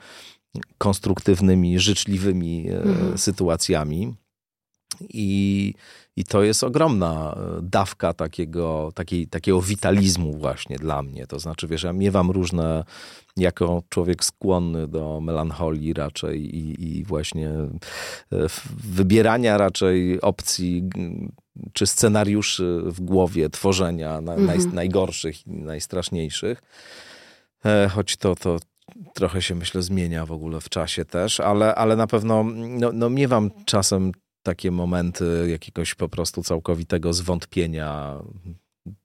konstruktywnymi, 0.79 1.79
życzliwymi 1.79 2.69
e, 2.71 2.83
mhm. 2.83 3.19
sytuacjami. 3.19 4.15
I, 5.09 5.75
I 6.17 6.25
to 6.25 6.43
jest 6.43 6.65
ogromna 6.65 7.37
e, 7.37 7.61
dawka 7.63 8.15
takiego, 8.15 8.93
takiej, 8.95 9.27
takiego 9.27 9.63
witalizmu 9.63 10.39
właśnie 10.39 10.77
dla 10.77 11.03
mnie. 11.03 11.27
To 11.27 11.39
znaczy, 11.39 11.67
wiesz, 11.67 11.83
ja 11.83 11.93
miewam 11.93 12.31
różne, 12.31 12.85
jako 13.37 13.83
człowiek 13.89 14.25
skłonny 14.25 14.89
do 14.89 15.21
melancholii 15.21 15.93
raczej 15.93 16.57
i, 16.57 16.99
i 16.99 17.05
właśnie 17.05 17.49
e, 17.49 17.69
wybierania 18.85 19.59
raczej 19.59 20.21
opcji 20.21 20.89
czy 21.73 21.87
scenariuszy 21.87 22.83
w 22.85 23.01
głowie, 23.01 23.51
tworzenia 23.51 24.21
na, 24.21 24.37
naj, 24.37 24.57
mhm. 24.57 24.75
najgorszych 24.75 25.47
i 25.47 25.51
najstraszniejszych. 25.51 26.63
E, 27.65 27.89
choć 27.89 28.17
to, 28.17 28.35
to 28.37 28.57
trochę 29.15 29.43
się 29.43 29.55
myślę 29.55 29.83
zmienia 29.83 30.27
w 30.27 30.33
ogóle 30.33 30.61
w 30.61 30.69
czasie 30.69 31.05
też, 31.05 31.41
ale, 31.41 31.75
ale 31.75 31.97
na 31.97 32.07
pewno 32.07 32.45
no, 32.55 32.91
no 32.93 33.11
miewam 33.11 33.51
czasem 33.65 34.13
takie 34.43 34.71
momenty 34.71 35.47
jakiegoś 35.51 35.95
po 35.95 36.09
prostu 36.09 36.43
całkowitego 36.43 37.13
zwątpienia. 37.13 38.19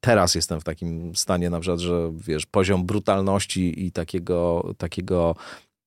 Teraz 0.00 0.34
jestem 0.34 0.60
w 0.60 0.64
takim 0.64 1.16
stanie 1.16 1.50
na 1.50 1.60
przykład, 1.60 1.80
że 1.80 2.12
wiesz, 2.26 2.46
poziom 2.46 2.86
brutalności 2.86 3.86
i 3.86 3.92
takiego, 3.92 4.70
takiego 4.78 5.36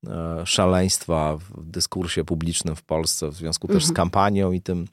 e, 0.07 0.45
szaleństwa 0.45 1.37
w 1.37 1.65
dyskursie 1.65 2.23
publicznym 2.23 2.75
w 2.75 2.83
Polsce 2.83 3.29
w 3.29 3.33
związku 3.33 3.67
też 3.67 3.85
z 3.85 3.89
mhm. 3.89 3.95
kampanią 3.95 4.51
i 4.51 4.61
tym 4.61 4.87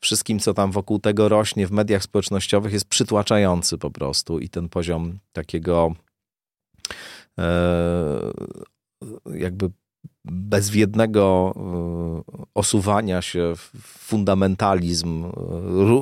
wszystkim, 0.00 0.38
co 0.38 0.54
tam 0.54 0.72
wokół 0.72 0.98
tego 0.98 1.28
rośnie 1.28 1.66
w 1.66 1.72
mediach 1.72 2.02
społecznościowych 2.02 2.72
jest 2.72 2.84
przytłaczający 2.84 3.78
po 3.78 3.90
prostu 3.90 4.38
i 4.38 4.48
ten 4.48 4.68
poziom 4.68 5.18
takiego 5.32 5.94
e, 7.38 8.32
jakby 9.34 9.70
bezwiednego 10.24 11.54
e, 11.56 12.42
osuwania 12.54 13.22
się 13.22 13.52
w 13.56 13.70
fundamentalizm 13.98 15.24
e, 15.24 15.30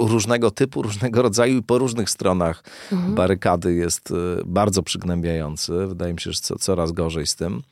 różnego 0.09 0.51
typu, 0.51 0.83
różnego 0.83 1.23
rodzaju 1.23 1.59
i 1.59 1.63
po 1.63 1.79
różnych 1.79 2.11
stronach 2.11 2.65
mhm. 2.93 3.15
barykady 3.15 3.75
jest 3.75 4.11
e, 4.11 4.15
bardzo 4.47 4.83
przygnębiający. 4.83 5.87
Wydaje 5.87 6.13
mi 6.13 6.21
się, 6.21 6.33
że 6.33 6.41
coraz 6.41 6.93
gorzej 6.93 7.27
z 7.27 7.37
tym. 7.37 7.63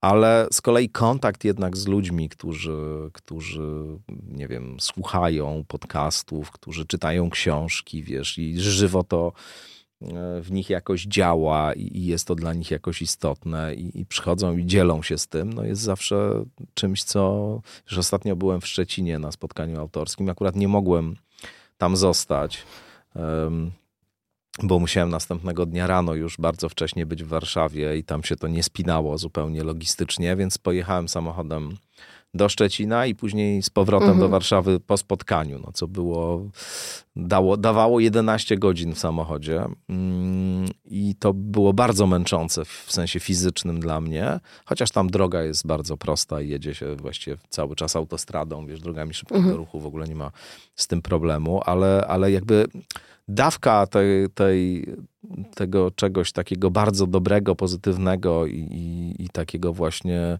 Ale 0.00 0.48
z 0.52 0.60
kolei 0.60 0.88
kontakt 0.88 1.44
jednak 1.44 1.76
z 1.76 1.86
ludźmi, 1.86 2.28
którzy, 2.28 3.10
którzy, 3.12 3.82
nie 4.28 4.48
wiem, 4.48 4.76
słuchają 4.80 5.64
podcastów, 5.68 6.50
którzy 6.50 6.86
czytają 6.86 7.30
książki, 7.30 8.02
wiesz, 8.02 8.38
i 8.38 8.60
żywo 8.60 9.04
to 9.04 9.32
w 10.42 10.50
nich 10.50 10.70
jakoś 10.70 11.02
działa 11.02 11.72
i 11.72 12.06
jest 12.06 12.26
to 12.26 12.34
dla 12.34 12.54
nich 12.54 12.70
jakoś 12.70 13.02
istotne 13.02 13.74
i, 13.74 14.00
i 14.00 14.06
przychodzą 14.06 14.56
i 14.56 14.66
dzielą 14.66 15.02
się 15.02 15.18
z 15.18 15.26
tym, 15.26 15.52
no 15.52 15.64
jest 15.64 15.82
zawsze 15.82 16.44
czymś, 16.74 17.04
co... 17.04 17.60
Już 17.90 17.98
ostatnio 17.98 18.36
byłem 18.36 18.60
w 18.60 18.66
Szczecinie 18.66 19.18
na 19.18 19.32
spotkaniu 19.32 19.80
autorskim, 19.80 20.30
akurat 20.30 20.56
nie 20.56 20.68
mogłem 20.68 21.16
tam 21.78 21.96
zostać, 21.96 22.62
bo 24.62 24.78
musiałem 24.78 25.10
następnego 25.10 25.66
dnia 25.66 25.86
rano 25.86 26.14
już 26.14 26.36
bardzo 26.36 26.68
wcześnie 26.68 27.06
być 27.06 27.24
w 27.24 27.28
Warszawie 27.28 27.96
i 27.96 28.04
tam 28.04 28.22
się 28.22 28.36
to 28.36 28.48
nie 28.48 28.62
spinało 28.62 29.18
zupełnie 29.18 29.64
logistycznie, 29.64 30.36
więc 30.36 30.58
pojechałem 30.58 31.08
samochodem 31.08 31.76
do 32.36 32.48
Szczecina 32.48 33.06
i 33.06 33.14
później 33.14 33.62
z 33.62 33.70
powrotem 33.70 34.08
mhm. 34.08 34.20
do 34.20 34.28
Warszawy 34.28 34.80
po 34.80 34.96
spotkaniu, 34.96 35.58
no, 35.58 35.72
co 35.72 35.88
było, 35.88 36.42
dało, 37.16 37.56
dawało 37.56 38.00
11 38.00 38.56
godzin 38.56 38.94
w 38.94 38.98
samochodzie 38.98 39.64
mm, 39.88 40.68
i 40.84 41.14
to 41.18 41.32
było 41.34 41.72
bardzo 41.72 42.06
męczące 42.06 42.64
w 42.64 42.84
sensie 42.88 43.20
fizycznym 43.20 43.80
dla 43.80 44.00
mnie, 44.00 44.40
chociaż 44.64 44.90
tam 44.90 45.10
droga 45.10 45.42
jest 45.42 45.66
bardzo 45.66 45.96
prosta 45.96 46.40
i 46.40 46.48
jedzie 46.48 46.74
się 46.74 46.96
właściwie 46.96 47.36
cały 47.48 47.76
czas 47.76 47.96
autostradą, 47.96 48.66
wiesz, 48.66 48.80
drogami 48.80 49.14
szybkiego 49.14 49.38
mhm. 49.38 49.56
ruchu, 49.56 49.80
w 49.80 49.86
ogóle 49.86 50.08
nie 50.08 50.14
ma 50.14 50.30
z 50.74 50.86
tym 50.86 51.02
problemu, 51.02 51.60
ale, 51.64 52.06
ale 52.08 52.32
jakby 52.32 52.66
dawka 53.28 53.86
tej, 53.86 54.30
tej, 54.30 54.86
tego 55.54 55.90
czegoś 55.90 56.32
takiego 56.32 56.70
bardzo 56.70 57.06
dobrego, 57.06 57.54
pozytywnego 57.54 58.46
i, 58.46 58.58
i, 58.58 59.24
i 59.24 59.28
takiego 59.28 59.72
właśnie 59.72 60.38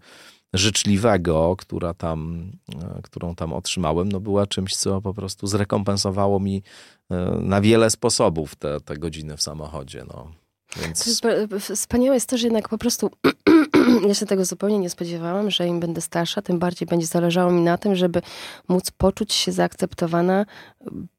życzliwego, 0.55 1.57
która 1.59 1.94
tam, 1.94 2.51
e, 2.82 3.01
którą 3.03 3.34
tam 3.34 3.53
otrzymałem, 3.53 4.09
no 4.09 4.20
była 4.20 4.47
czymś, 4.47 4.76
co 4.76 5.01
po 5.01 5.14
prostu 5.14 5.47
zrekompensowało 5.47 6.40
mi 6.40 6.62
e, 7.11 7.16
na 7.40 7.61
wiele 7.61 7.90
sposobów 7.90 8.57
te, 8.57 8.80
te 8.80 8.97
godziny 8.97 9.36
w 9.36 9.42
samochodzie. 9.42 10.05
No. 10.09 10.32
Więc... 10.82 11.22
Wspaniałe 11.74 12.16
jest 12.16 12.28
to, 12.28 12.38
że 12.38 12.47
jednak 12.47 12.68
po 12.68 12.78
prostu 12.78 13.11
ja 14.09 14.14
się 14.14 14.26
tego 14.26 14.44
zupełnie 14.44 14.78
nie 14.78 14.90
spodziewałam, 14.90 15.51
że 15.51 15.66
im 15.66 15.80
będę 15.80 16.01
starsza, 16.01 16.42
tym 16.42 16.59
bardziej 16.59 16.86
będzie 16.88 17.07
zależało 17.07 17.53
mi 17.53 17.62
na 17.62 17.78
tym, 17.78 17.94
żeby 17.94 18.22
móc 18.68 18.90
poczuć 18.90 19.32
się 19.32 19.53
zaakceptowana, 19.53 20.47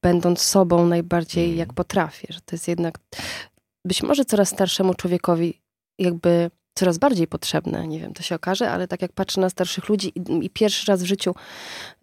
będąc 0.02 0.42
sobą 0.42 0.86
najbardziej 0.86 1.46
mm. 1.46 1.58
jak 1.58 1.74
potrafię. 1.74 2.28
Że 2.30 2.42
to 2.42 2.56
jest 2.56 2.68
jednak 2.68 3.00
być 3.86 4.04
może 4.04 4.26
coraz 4.26 4.50
starszemu 4.50 4.94
człowiekowi 4.94 5.62
jakby 6.00 6.52
coraz 6.78 6.98
bardziej 6.98 7.28
potrzebne. 7.28 7.88
Nie 7.88 8.00
wiem, 8.00 8.14
to 8.14 8.24
się 8.24 8.36
okaże, 8.36 8.72
ale 8.72 8.88
tak 8.88 9.02
jak 9.02 9.12
patrzę 9.12 9.42
na 9.42 9.50
starszych 9.50 9.90
ludzi 9.90 10.12
i, 10.16 10.46
i 10.46 10.50
pierwszy 10.50 10.92
raz 10.92 11.04
w 11.04 11.06
życiu 11.06 11.36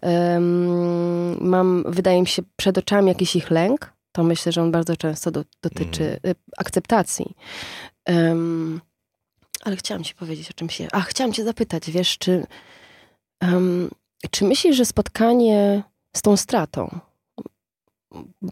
um, 0.02 1.48
mam, 1.48 1.84
wydaje 1.86 2.20
mi 2.20 2.26
się, 2.26 2.42
przed 2.56 2.78
oczami 2.78 3.08
jakiś 3.08 3.36
ich 3.36 3.50
lęk, 3.50 3.92
to 4.12 4.24
myślę, 4.24 4.52
że 4.52 4.62
on 4.62 4.72
bardzo 4.72 4.96
często 4.96 5.30
do, 5.30 5.44
dotyczy 5.62 6.20
mm. 6.22 6.36
akceptacji. 6.58 7.34
Um, 8.08 8.80
ale 9.62 9.76
chciałam 9.76 10.04
ci 10.04 10.14
powiedzieć 10.14 10.50
o 10.50 10.54
czymś. 10.54 10.82
A, 10.92 11.00
chciałam 11.00 11.32
cię 11.32 11.44
zapytać, 11.44 11.90
wiesz, 11.90 12.18
czy, 12.18 12.46
um, 13.42 13.90
czy 14.30 14.44
myślisz, 14.44 14.76
że 14.76 14.84
spotkanie 14.84 15.82
z 16.16 16.22
tą 16.22 16.36
stratą, 16.36 17.00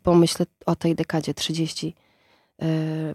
bo 0.05 0.15
myślę 0.15 0.47
o 0.67 0.77
tej 0.77 0.95
dekadzie 0.95 1.35
30 1.35 1.95
E, 1.97 2.12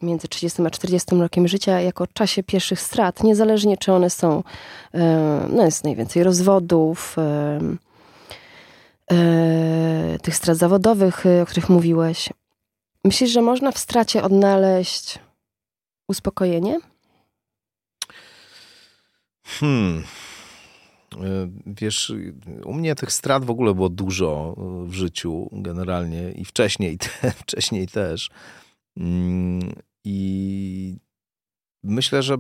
między 0.02 0.28
30 0.28 0.62
a 0.62 0.70
40 0.70 1.16
rokiem 1.16 1.48
życia 1.48 1.82
jako 1.82 2.08
czasie 2.08 2.43
pierwszych 2.43 2.82
strat, 2.82 3.24
niezależnie 3.24 3.78
czy 3.78 3.93
one 3.93 4.10
są, 4.10 4.43
e, 4.93 5.48
no 5.50 5.66
jest 5.66 5.84
najwięcej 5.84 6.24
rozwodów, 6.24 7.16
e, 7.18 7.60
tych 10.22 10.36
strat 10.36 10.58
zawodowych, 10.58 11.24
o 11.41 11.45
których 11.45 11.70
mówiłeś. 11.70 12.30
Myślisz, 13.04 13.32
że 13.32 13.41
można 13.41 13.72
w 13.72 13.78
stracie 13.78 14.24
odnaleźć 14.24 15.20
uspokojenie? 16.08 16.80
Hmm. 19.45 20.04
Wiesz, 21.66 22.14
u 22.66 22.74
mnie 22.74 22.95
tych 22.95 23.12
strat 23.12 23.45
w 23.45 23.50
ogóle 23.50 23.74
było 23.74 23.89
dużo 23.89 24.56
w 24.86 24.93
życiu 24.93 25.50
generalnie 25.52 26.32
i 26.32 26.45
wcześniej, 26.45 26.98
te, 26.98 27.32
wcześniej 27.43 27.88
też. 27.88 28.30
Mm, 28.98 29.74
I 30.04 30.98
myślę, 31.84 32.24
że 32.24 32.38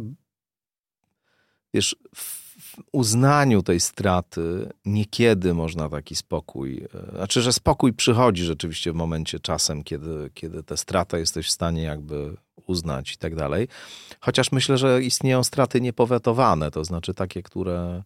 wiesz, 1.73 1.95
w 2.15 2.47
uznaniu 2.91 3.63
tej 3.63 3.79
straty 3.79 4.69
niekiedy 4.85 5.53
można 5.53 5.89
taki 5.89 6.15
spokój, 6.15 6.87
e, 6.93 7.11
znaczy, 7.15 7.41
że 7.41 7.53
spokój 7.53 7.93
przychodzi 7.93 8.43
rzeczywiście 8.43 8.91
w 8.91 8.95
momencie 8.95 9.39
czasem, 9.39 9.83
kiedy, 9.83 10.29
kiedy 10.33 10.63
tę 10.63 10.77
stratę 10.77 11.19
jesteś 11.19 11.47
w 11.47 11.51
stanie 11.51 11.83
jakby 11.83 12.37
uznać 12.65 13.13
i 13.13 13.17
tak 13.17 13.35
dalej. 13.35 13.67
Chociaż 14.19 14.51
myślę, 14.51 14.77
że 14.77 15.03
istnieją 15.03 15.43
straty 15.43 15.81
niepowetowane, 15.81 16.71
to 16.71 16.83
znaczy 16.83 17.13
takie, 17.13 17.43
które, 17.43 18.03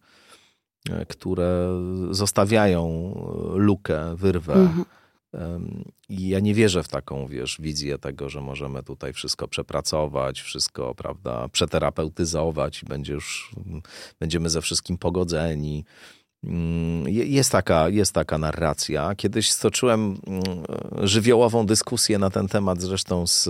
e, 0.90 1.06
które 1.06 1.68
zostawiają 2.10 3.14
lukę, 3.54 4.16
wyrwę. 4.16 4.54
Mhm 4.54 4.84
i 6.08 6.28
ja 6.28 6.40
nie 6.40 6.54
wierzę 6.54 6.82
w 6.82 6.88
taką, 6.88 7.26
wiesz, 7.26 7.58
wizję 7.60 7.98
tego, 7.98 8.28
że 8.28 8.40
możemy 8.40 8.82
tutaj 8.82 9.12
wszystko 9.12 9.48
przepracować, 9.48 10.40
wszystko, 10.40 10.94
prawda, 10.94 11.48
przeterapeutyzować 11.48 12.82
i 12.82 12.86
będzie 12.86 13.12
już, 13.12 13.54
będziemy 14.20 14.50
ze 14.50 14.62
wszystkim 14.62 14.98
pogodzeni. 14.98 15.84
Mm, 16.44 17.08
jest 17.08 17.52
taka, 17.52 17.88
jest 17.88 18.12
taka 18.12 18.38
narracja. 18.38 19.14
Kiedyś 19.14 19.50
stoczyłem 19.50 20.20
mm, 20.26 20.42
żywiołową 21.02 21.66
dyskusję 21.66 22.18
na 22.18 22.30
ten 22.30 22.48
temat 22.48 22.82
zresztą 22.82 23.26
z 23.26 23.48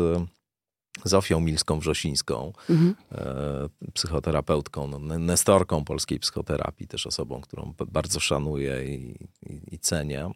Zofią 1.04 1.40
Milską-Wrzosińską, 1.40 2.52
mhm. 2.70 2.94
E, 3.12 3.68
psychoterapeutką, 3.94 4.86
no, 4.86 5.18
nestorką 5.18 5.84
polskiej 5.84 6.18
psychoterapii, 6.18 6.86
też 6.86 7.06
osobą, 7.06 7.40
którą 7.40 7.74
bardzo 7.86 8.20
szanuję 8.20 8.94
i, 8.94 9.28
i, 9.46 9.74
i 9.74 9.78
cenię. 9.78 10.30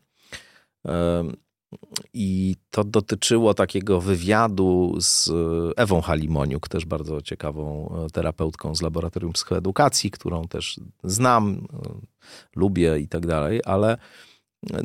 I 2.12 2.56
to 2.70 2.84
dotyczyło 2.84 3.54
takiego 3.54 4.00
wywiadu 4.00 4.94
z 4.98 5.30
Ewą 5.76 6.00
Halimoniuk, 6.00 6.68
też 6.68 6.84
bardzo 6.84 7.22
ciekawą 7.22 7.94
e, 8.06 8.10
terapeutką 8.10 8.74
z 8.74 8.82
Laboratorium 8.82 9.32
Psychoedukacji, 9.32 10.10
którą 10.10 10.48
też 10.48 10.80
znam, 11.04 11.66
e, 11.72 11.88
lubię 12.56 12.98
i 12.98 13.08
tak 13.08 13.26
dalej, 13.26 13.60
ale 13.64 13.98
e, 14.72 14.80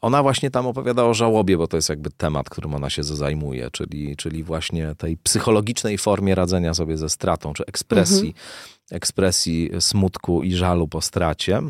ona 0.00 0.22
właśnie 0.22 0.50
tam 0.50 0.66
opowiada 0.66 1.04
o 1.04 1.14
żałobie, 1.14 1.56
bo 1.56 1.66
to 1.66 1.76
jest 1.76 1.88
jakby 1.88 2.10
temat, 2.10 2.50
którym 2.50 2.74
ona 2.74 2.90
się 2.90 3.04
zajmuje, 3.04 3.70
czyli, 3.70 4.16
czyli 4.16 4.42
właśnie 4.42 4.94
tej 4.94 5.16
psychologicznej 5.16 5.98
formie 5.98 6.34
radzenia 6.34 6.74
sobie 6.74 6.96
ze 6.96 7.08
stratą, 7.08 7.52
czy 7.52 7.66
ekspresji, 7.66 8.28
mhm. 8.28 8.44
ekspresji 8.90 9.70
smutku 9.80 10.42
i 10.42 10.54
żalu 10.54 10.88
po 10.88 11.00
stracie. 11.00 11.62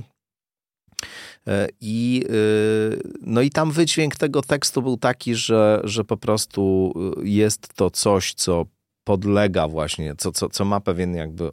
E, 1.47 1.69
I, 1.81 2.25
y, 2.31 3.01
no 3.21 3.41
i 3.41 3.51
tam 3.51 3.73
wydźwięk 3.73 4.17
tego 4.17 4.43
tekstu 4.43 4.83
był 4.83 4.97
taki, 4.97 5.35
że, 5.35 5.81
że 5.85 6.05
po 6.05 6.17
prostu 6.17 6.93
y, 7.23 7.29
jest 7.29 7.75
to 7.75 7.91
coś, 7.91 8.35
co 8.35 8.67
podlega 9.05 9.69
właśnie, 9.69 10.15
co, 10.19 10.33
co, 10.33 10.49
co 10.49 10.65
ma 10.65 10.81
pewien 10.81 11.15
jakby, 11.15 11.51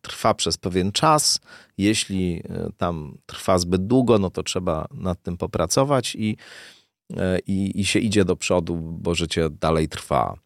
trwa 0.00 0.34
przez 0.34 0.56
pewien 0.56 0.92
czas. 0.92 1.40
Jeśli 1.78 2.36
y, 2.36 2.72
tam 2.76 3.18
trwa 3.26 3.58
zbyt 3.58 3.86
długo, 3.86 4.18
no 4.18 4.30
to 4.30 4.42
trzeba 4.42 4.88
nad 4.94 5.22
tym 5.22 5.36
popracować 5.36 6.14
i, 6.14 6.36
i, 7.46 7.80
i 7.80 7.84
się 7.84 7.98
idzie 7.98 8.24
do 8.24 8.36
przodu, 8.36 8.76
bo 8.76 9.14
życie 9.14 9.50
dalej 9.50 9.88
trwa. 9.88 10.36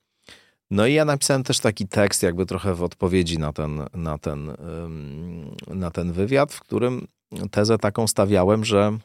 No 0.70 0.86
i 0.86 0.94
ja 0.94 1.04
napisałem 1.04 1.42
też 1.44 1.60
taki 1.60 1.88
tekst, 1.88 2.22
jakby 2.22 2.46
trochę 2.46 2.74
w 2.74 2.82
odpowiedzi 2.82 3.38
na 3.38 3.52
ten, 3.52 3.82
na 3.94 4.18
ten, 4.18 4.52
na 5.66 5.90
ten 5.90 6.12
wywiad, 6.12 6.52
w 6.52 6.60
którym 6.60 7.06
tezę 7.50 7.78
taką 7.78 8.06
stawiałem, 8.06 8.64
że 8.64 8.98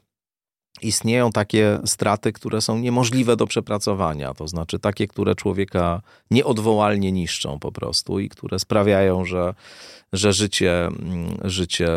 istnieją 0.82 1.32
takie 1.32 1.80
straty, 1.86 2.34
które 2.34 2.61
są 2.61 2.78
niemożliwe 2.78 3.36
do 3.36 3.47
przepracowania, 3.47 4.34
to 4.34 4.47
znaczy 4.47 4.80
takie, 4.80 5.07
które 5.07 5.36
człowieka 5.36 6.01
nieodwołalnie 6.32 7.11
niszczą 7.11 7.59
po 7.59 7.72
prostu 7.72 8.19
i 8.19 8.30
które 8.30 8.59
sprawiają, 8.59 9.26
że, 9.26 9.53
że 10.13 10.34
życie, 10.34 10.86
mm, 10.86 11.38
życie 11.43 11.88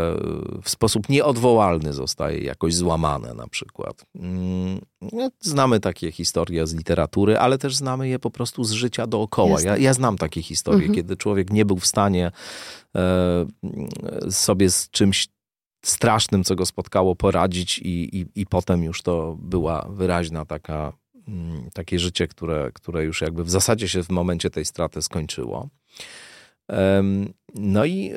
w 0.63 0.71
sposób 0.71 1.09
nieodwołalny 1.09 1.93
zostaje 1.93 2.39
jakoś 2.39 2.75
złamane 2.75 3.35
na 3.35 3.49
przykład. 3.49 4.05
Mm, 4.15 4.81
no, 5.13 5.31
znamy 5.41 5.81
takie 5.81 6.13
historie 6.13 6.67
z 6.67 6.75
literatury, 6.75 7.39
ale 7.39 7.59
też 7.59 7.77
znamy 7.77 8.09
je 8.09 8.19
po 8.19 8.31
prostu 8.31 8.65
z 8.65 8.73
życia 8.73 9.07
dookoła. 9.07 9.61
Ja, 9.61 9.77
ja 9.77 9.95
znam 9.95 10.19
takie 10.19 10.43
historie, 10.43 10.79
mhm. 10.79 10.95
kiedy 10.95 11.17
człowiek 11.17 11.51
nie 11.51 11.65
był 11.65 11.77
w 11.77 11.87
stanie 11.87 12.33
e, 12.97 13.47
sobie 14.31 14.71
z 14.71 14.91
czymś 14.91 15.29
strasznym, 15.85 16.45
co 16.45 16.55
go 16.55 16.67
spotkało, 16.67 17.17
poradzić 17.17 17.79
i, 17.79 18.19
i, 18.19 18.27
i 18.35 18.47
potem 18.47 18.83
już 18.83 19.03
to 19.03 19.37
była 19.39 19.87
wyraźna 19.91 20.45
taka, 20.45 20.93
mm, 21.29 21.71
takie 21.75 21.99
życie, 21.99 22.29
które, 22.29 22.71
które 22.75 23.05
już 23.05 23.21
jakby 23.21 23.45
w 23.45 23.51
zasadzie 23.51 23.89
się 23.89 24.03
w 24.03 24.11
momencie 24.11 24.51
tej 24.51 24.65
straty 24.65 25.03
skończyło. 25.03 25.69
No 27.55 27.85
i 27.85 28.13
e, 28.13 28.17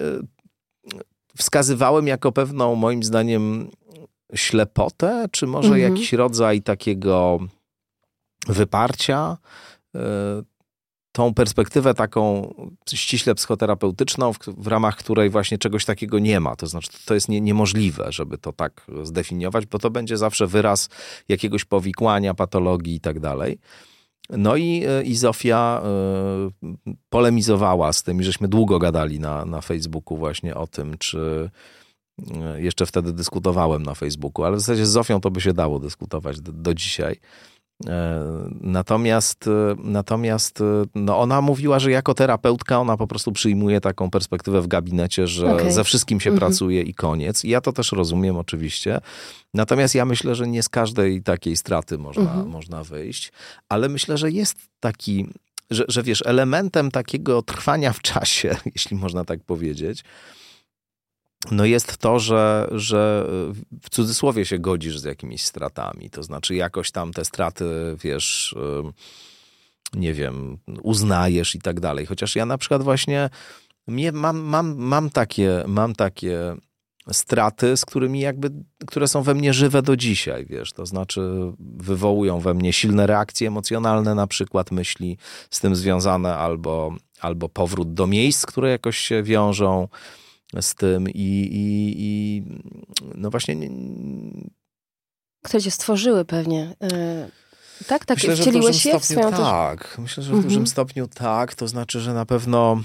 wskazywałem 1.38 2.08
jako 2.08 2.32
pewną, 2.32 2.76
moim 2.76 3.04
zdaniem, 3.04 3.72
ślepotę, 4.36 5.26
czy 5.32 5.48
może 5.48 5.74
mhm. 5.74 5.94
jakiś 5.94 6.14
rodzaj 6.14 6.62
takiego 6.62 7.40
wyparcia 8.48 9.38
e, 9.96 10.00
tą 11.18 11.34
perspektywę 11.34 11.94
taką 11.94 12.54
ściśle 12.94 13.36
psychoterapeutyczną, 13.36 14.34
w, 14.34 14.38
w, 14.58 14.68
ramach 14.68 14.96
której 14.96 15.30
właśnie 15.30 15.58
czegoś 15.58 15.86
takiego 15.86 16.20
nie 16.20 16.40
ma. 16.40 16.56
To 16.56 16.68
znaczy, 16.68 16.90
to 17.06 17.14
jest 17.14 17.30
nie, 17.30 17.42
niemożliwe, 17.42 18.08
żeby 18.10 18.38
to 18.38 18.54
tak 18.54 18.88
zdefiniować, 19.04 19.66
bo 19.66 19.80
to 19.80 19.90
będzie 19.90 20.18
zawsze 20.18 20.48
wyraz 20.48 20.90
jakiegoś 21.30 21.66
powikłania, 21.66 22.34
patologii 22.34 22.96
i 22.96 23.00
tak 23.00 23.20
dalej. 23.20 23.60
No 24.30 24.56
i, 24.56 24.84
i 25.04 25.16
Zofia 25.16 25.82
y, 26.64 26.94
polemizowała 27.10 27.94
z 27.94 28.04
tym, 28.04 28.22
i 28.22 28.24
żeśmy 28.24 28.48
długo 28.48 28.80
gadali 28.80 29.20
na, 29.20 29.46
na 29.46 29.62
Facebooku 29.62 30.18
właśnie 30.18 30.56
o 30.56 30.68
tym, 30.68 30.98
czy 30.98 31.50
y, 32.56 32.62
jeszcze 32.62 32.86
wtedy 32.86 33.14
dyskutowałem 33.14 33.84
na 33.84 33.94
Facebooku, 33.94 34.46
ale 34.46 34.58
w 34.58 34.60
zasadzie 34.60 34.86
z 34.86 34.90
Zofią 34.90 35.22
to 35.22 35.32
by 35.32 35.42
się 35.42 35.54
dało 35.54 35.80
dyskutować 35.80 36.42
do, 36.42 36.52
do 36.52 36.74
dzisiaj 36.74 37.20
E, 37.20 37.57
natomiast, 38.62 39.48
e, 39.48 39.76
natomiast 39.84 40.62
e, 40.62 40.64
no 40.96 41.20
ona 41.20 41.42
mówiła, 41.42 41.80
że 41.80 41.92
jako 41.92 42.14
terapeutka 42.14 42.80
ona 42.80 42.98
po 42.98 43.08
prostu 43.08 43.32
przyjmuje 43.32 43.82
taką 43.82 44.10
perspektywę 44.10 44.62
w 44.62 44.68
gabinecie, 44.68 45.28
że 45.28 45.54
okay. 45.54 45.72
ze 45.72 45.84
wszystkim 45.84 46.20
się 46.20 46.30
mhm. 46.30 46.40
pracuje 46.40 46.82
i 46.82 46.94
koniec. 46.94 47.46
I 47.46 47.50
ja 47.50 47.62
to 47.62 47.74
też 47.74 47.92
rozumiem 47.92 48.38
oczywiście. 48.38 49.00
Natomiast 49.54 49.96
ja 49.96 50.06
myślę, 50.06 50.36
że 50.36 50.48
nie 50.48 50.64
z 50.64 50.70
każdej 50.70 51.24
takiej 51.24 51.58
straty 51.58 51.98
można, 51.98 52.24
mhm. 52.24 52.48
można 52.48 52.84
wyjść, 52.84 53.32
ale 53.70 53.90
myślę, 53.90 54.18
że 54.18 54.32
jest 54.32 54.58
taki, 54.80 55.28
że, 55.70 55.86
że 55.88 56.04
wiesz, 56.04 56.24
elementem 56.26 56.92
takiego 56.92 57.42
trwania 57.42 57.94
w 57.94 58.02
czasie, 58.02 58.56
jeśli 58.76 58.98
można 58.98 59.26
tak 59.26 59.40
powiedzieć, 59.44 60.04
no 61.52 61.66
jest 61.66 61.98
to, 61.98 62.20
że, 62.20 62.68
że 62.72 63.28
w 63.82 63.90
cudzysłowie 63.90 64.46
się 64.46 64.60
godzisz 64.60 65.00
z 65.00 65.04
jakimiś 65.04 65.44
stratami. 65.44 66.10
To 66.10 66.24
znaczy 66.24 66.56
jakoś 66.56 66.92
tam 66.92 67.14
te 67.14 67.26
straty, 67.26 67.66
wiesz, 68.04 68.56
nie 69.94 70.14
wiem, 70.14 70.58
uznajesz 70.82 71.56
i 71.56 71.60
tak 71.60 71.80
dalej. 71.80 72.06
Chociaż 72.06 72.36
ja 72.36 72.46
na 72.46 72.58
przykład 72.58 72.84
właśnie 72.84 73.30
mam, 74.14 74.40
mam, 74.40 74.76
mam, 74.76 75.10
takie, 75.10 75.64
mam 75.68 75.96
takie 75.96 76.56
straty, 77.12 77.78
z 77.78 77.86
którymi 77.86 78.20
jakby, 78.20 78.52
które 78.88 79.08
są 79.08 79.24
we 79.24 79.34
mnie 79.34 79.54
żywe 79.54 79.82
do 79.82 79.98
dzisiaj, 79.98 80.46
wiesz, 80.46 80.74
to 80.74 80.86
znaczy 80.86 81.22
wywołują 81.60 82.40
we 82.40 82.54
mnie 82.54 82.74
silne 82.74 83.08
reakcje 83.08 83.48
emocjonalne, 83.48 84.16
na 84.16 84.28
przykład 84.28 84.72
myśli 84.72 85.18
z 85.50 85.60
tym 85.60 85.76
związane 85.76 86.36
albo, 86.36 86.96
albo 87.22 87.50
powrót 87.50 87.94
do 87.94 88.08
miejsc, 88.08 88.46
które 88.46 88.70
jakoś 88.70 88.98
się 88.98 89.24
wiążą, 89.24 89.88
z 90.62 90.76
tym 90.76 91.10
i, 91.10 91.50
i, 91.52 91.96
i 91.98 92.44
no 93.16 93.30
właśnie... 93.30 93.56
Które 95.44 95.64
cię 95.64 95.72
stworzyły 95.72 96.26
pewnie. 96.26 96.76
E, 96.84 97.30
tak, 97.88 98.06
tak, 98.06 98.18
myślę, 98.18 98.36
wcieliłeś 98.36 98.82
się 98.82 99.00
w 99.00 99.06
swoją 99.06 99.32
Tak, 99.32 99.90
też... 99.90 99.98
myślę, 99.98 100.24
że 100.24 100.30
w 100.30 100.34
mhm. 100.34 100.50
dużym 100.50 100.68
stopniu 100.68 101.08
tak, 101.08 101.56
to 101.56 101.68
znaczy, 101.68 102.00
że 102.00 102.14
na 102.14 102.26
pewno 102.26 102.82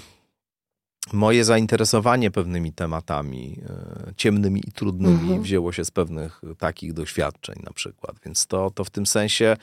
moje 1.13 1.45
zainteresowanie 1.45 2.31
pewnymi 2.31 2.73
tematami 2.73 3.61
e, 3.69 4.13
ciemnymi 4.17 4.63
i 4.69 4.73
trudnymi 4.73 5.15
mhm. 5.15 5.43
wzięło 5.43 5.73
się 5.73 5.85
z 5.85 5.91
pewnych 5.91 6.41
takich 6.59 6.93
doświadczeń 6.93 7.57
na 7.65 7.73
przykład, 7.73 8.17
więc 8.25 8.47
to, 8.47 8.71
to 8.71 8.85
w 8.85 8.91
tym 8.91 9.07
sensie 9.07 9.57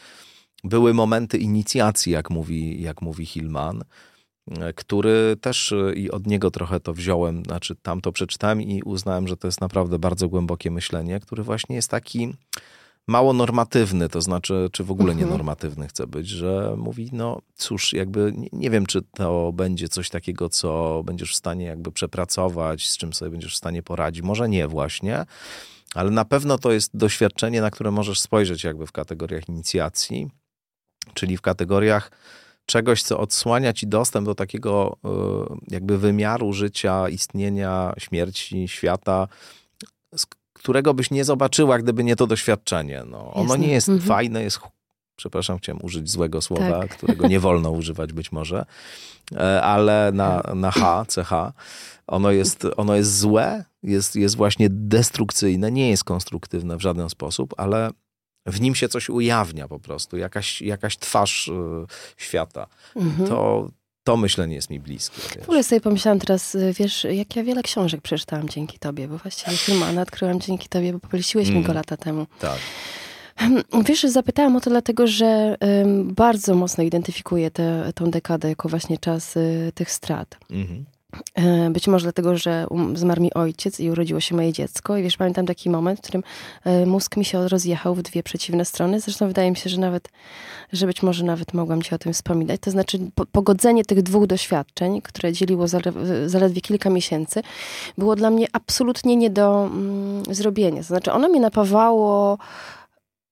były 0.64 0.93
momenty 0.93 1.38
inicjacji, 1.38 2.12
jak 2.12 2.30
mówi, 2.30 2.82
jak 2.82 3.02
mówi 3.02 3.26
Hillman, 3.26 3.84
który 4.76 5.36
też 5.42 5.72
y, 5.72 5.94
i 5.96 6.12
od 6.12 6.28
niego 6.28 6.52
trochę 6.52 6.80
to 6.80 6.94
wziąłem, 6.94 7.44
znaczy 7.44 7.76
tam 7.76 8.02
to 8.02 8.12
przeczytałem 8.12 8.62
i 8.62 8.84
uznałem, 8.84 9.28
że 9.28 9.38
to 9.38 9.48
jest 9.48 9.62
naprawdę 9.62 10.00
bardzo 10.00 10.30
głębokie 10.30 10.72
myślenie, 10.72 11.20
który 11.20 11.44
właśnie 11.44 11.76
jest 11.76 11.90
taki 11.90 12.34
mało 13.08 13.34
normatywny, 13.34 14.10
to 14.10 14.22
znaczy, 14.22 14.70
czy 14.72 14.84
w 14.84 14.92
ogóle 14.92 15.12
mhm. 15.12 15.30
nienormatywny 15.30 15.88
chce 15.88 16.08
być, 16.08 16.28
że 16.28 16.74
mówi, 16.78 17.10
no 17.14 17.42
cóż, 17.56 17.94
jakby 17.94 18.34
nie, 18.36 18.50
nie, 18.54 18.70
wiem, 18.70 18.86
czy 18.86 19.02
to 19.02 19.52
będzie 19.54 19.90
coś 19.90 20.10
takiego, 20.10 20.50
co 20.50 21.02
będziesz 21.06 21.34
w 21.34 21.38
stanie 21.38 21.66
jakby 21.66 21.92
przepracować, 21.92 22.90
z 22.90 22.98
czym 22.98 23.14
sobie 23.14 23.32
będziesz 23.32 23.54
w 23.54 23.58
stanie 23.58 23.84
poradzić. 23.84 24.24
Może 24.24 24.50
nie 24.50 24.68
właśnie, 24.68 25.26
ale 25.96 26.12
na 26.12 26.26
pewno 26.26 26.58
to 26.58 26.72
jest 26.72 26.98
doświadczenie, 26.98 27.62
na 27.62 27.72
które 27.72 27.92
możesz 27.92 28.20
spojrzeć 28.20 28.64
jakby 28.64 28.88
w 28.88 28.92
kategoriach 28.92 29.50
inicjacji, 29.50 30.30
czyli 31.14 31.38
w 31.38 31.42
kategoriach 31.42 32.12
czegoś, 32.70 33.03
co 33.03 33.20
odsłania 33.20 33.74
ci 33.74 33.88
dostęp 33.88 34.26
do 34.26 34.36
takiego 34.36 34.97
jakby 35.67 35.97
wymiaru 35.97 36.53
życia, 36.53 37.09
istnienia, 37.09 37.93
śmierci, 37.97 38.67
świata, 38.67 39.28
którego 40.53 40.93
byś 40.93 41.11
nie 41.11 41.24
zobaczyła, 41.24 41.80
gdyby 41.80 42.03
nie 42.03 42.15
to 42.15 42.28
doświadczenie. 42.28 43.03
No, 43.07 43.34
ono 43.34 43.55
nie 43.55 43.72
jest 43.72 43.89
mhm. 43.89 44.07
fajne, 44.07 44.43
jest 44.43 44.59
przepraszam, 45.15 45.57
chciałem 45.57 45.86
użyć 45.86 46.09
złego 46.09 46.41
słowa, 46.41 46.80
tak. 46.80 46.97
którego 46.97 47.28
nie 47.28 47.39
wolno 47.39 47.72
używać 47.72 48.13
być 48.13 48.32
może, 48.32 48.65
e, 49.36 49.61
ale 49.61 50.11
na, 50.13 50.43
na 50.55 50.72
H, 50.72 51.05
CH, 51.05 51.32
ono 52.07 52.32
jest, 52.32 52.67
ono 52.78 52.95
jest 52.95 53.17
złe, 53.17 53.65
jest, 53.84 54.15
jest 54.15 54.36
właśnie 54.36 54.67
destrukcyjne, 54.70 55.72
nie 55.72 55.89
jest 55.89 56.03
konstruktywne 56.03 56.78
w 56.78 56.82
żaden 56.82 57.09
sposób, 57.09 57.53
ale 57.57 57.89
w 58.52 58.62
nim 58.62 58.76
się 58.76 58.89
coś 58.89 59.10
ujawnia 59.10 59.68
po 59.68 59.80
prostu, 59.80 60.18
jakaś, 60.18 60.62
jakaś 60.62 60.97
twarz 60.97 61.47
y, 61.47 61.52
świata. 62.18 62.68
Mhm. 62.95 63.30
To, 63.30 63.70
to 64.04 64.18
myślenie 64.18 64.56
jest 64.56 64.70
mi 64.70 64.80
bliskie. 64.80 65.22
Wiesz. 65.22 65.45
W 65.45 65.50
ogóle 65.50 65.64
sobie 65.64 65.82
pomyślałam 65.82 66.20
teraz, 66.20 66.56
y, 66.56 66.74
wiesz, 66.80 67.08
jak 67.12 67.36
ja 67.36 67.43
wiele 67.43 67.64
książek 67.64 68.02
przeczytałam 68.02 68.50
dzięki 68.50 68.80
tobie, 68.80 69.08
bo 69.08 69.18
właściwie 69.18 69.58
Filmana 69.58 70.02
odkryłam 70.02 70.39
dzięki 70.39 70.70
tobie, 70.70 70.93
bo 70.93 71.00
poleciłeś 71.00 71.47
mm. 71.47 71.60
mi 71.60 71.66
go 71.66 71.74
lata 71.74 71.97
temu. 71.97 72.28
Tak. 72.39 72.58
Wiesz, 73.86 74.04
zapytałam 74.04 74.56
o 74.56 74.62
to 74.62 74.70
dlatego, 74.70 75.08
że 75.08 75.56
um, 75.62 76.14
bardzo 76.14 76.56
mocno 76.56 76.84
identyfikuję 76.84 77.52
tę 77.52 77.91
dekadę 78.08 78.50
jako 78.50 78.70
właśnie 78.70 78.97
czas 78.97 79.38
y, 79.38 79.72
tych 79.76 79.91
strat. 79.91 80.38
Mhm. 80.50 80.86
E, 81.36 81.70
być 81.70 81.88
może 81.88 82.03
dlatego, 82.03 82.38
że 82.38 82.66
um, 82.70 82.97
zmarł 82.97 83.22
mi 83.22 83.34
ojciec 83.34 83.80
i 83.80 83.91
urodziło 83.91 84.20
się 84.20 84.36
moje 84.36 84.53
dziecko. 84.53 84.97
I 84.97 85.03
wiesz, 85.03 85.18
pamiętam 85.18 85.45
taki 85.45 85.70
moment, 85.70 85.99
w 85.99 86.01
którym 86.01 86.24
e, 86.66 86.86
mózg 86.86 87.18
mi 87.18 87.26
się 87.26 87.47
rozjechał 87.47 87.95
w 87.95 88.01
dwie 88.01 88.24
przeciwne 88.24 88.66
strony. 88.66 88.99
Zresztą 88.99 89.28
wydaje 89.28 89.49
mi 89.51 89.57
się, 89.57 89.70
że 89.70 89.80
nawet, 89.80 90.10
że 90.74 90.88
być 90.88 91.03
może 91.03 91.24
nawet 91.24 91.53
mogłam 91.53 91.82
ci 91.82 91.95
o 91.95 91.97
tym 91.97 92.14
wspominać. 92.14 92.62
To 92.62 92.72
znaczy 92.72 92.99
pogodzenie 93.32 93.86
tych 93.86 94.01
dwóch 94.03 94.28
doświadczeń, 94.28 95.01
które 95.01 95.34
dzieliło 95.34 95.66
zaledwie 96.26 96.62
kilka 96.62 96.89
miesięcy, 96.89 97.41
było 97.97 98.16
dla 98.16 98.30
mnie 98.30 98.47
absolutnie 98.53 99.16
nie 99.16 99.30
do 99.30 99.66
mm, 99.66 100.24
zrobienia. 100.30 100.82
To 100.82 100.88
znaczy 100.88 101.12
ono 101.12 101.28
mnie 101.28 101.39
napawało 101.39 102.38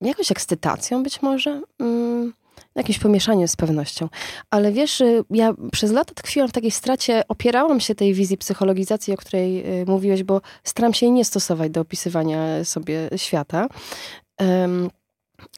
jakąś 0.02 0.32
ekscytacją 0.32 1.04
być 1.04 1.22
może. 1.22 1.62
Mm 1.80 2.34
jakimś 2.78 3.00
pomieszaniu 3.00 3.48
z 3.48 3.56
pewnością. 3.56 4.10
Ale 4.50 4.72
wiesz, 4.72 5.02
y, 5.02 5.24
ja 5.30 5.54
przez 5.72 5.92
lata 5.92 6.14
tkwiłam 6.16 6.50
w 6.50 6.52
takiej 6.52 6.72
stracie, 6.72 7.24
opierałam 7.28 7.80
się 7.80 7.96
tej 7.96 8.14
wizji 8.14 8.38
psychologizacji, 8.38 9.14
o 9.14 9.18
której 9.18 9.82
y, 9.82 9.86
mówiłeś, 9.86 10.24
bo 10.24 10.42
staram 10.64 10.94
się 10.94 11.06
jej 11.06 11.14
nie 11.14 11.26
stosować 11.26 11.72
do 11.72 11.82
opisywania 11.82 12.64
sobie 12.64 13.10
świata. 13.16 13.68
Um, 14.40 14.90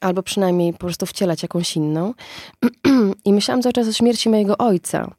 albo 0.02 0.24
przynajmniej 0.24 0.74
po 0.74 0.80
prostu 0.80 1.06
wcielać 1.06 1.44
jakąś 1.44 1.76
inną. 1.76 2.14
I 3.26 3.34
myślałam 3.34 3.62
cały 3.62 3.74
czas 3.74 3.88
o 3.88 3.94
śmierci 3.94 4.30
mojego 4.30 4.58
ojca. 4.58 5.12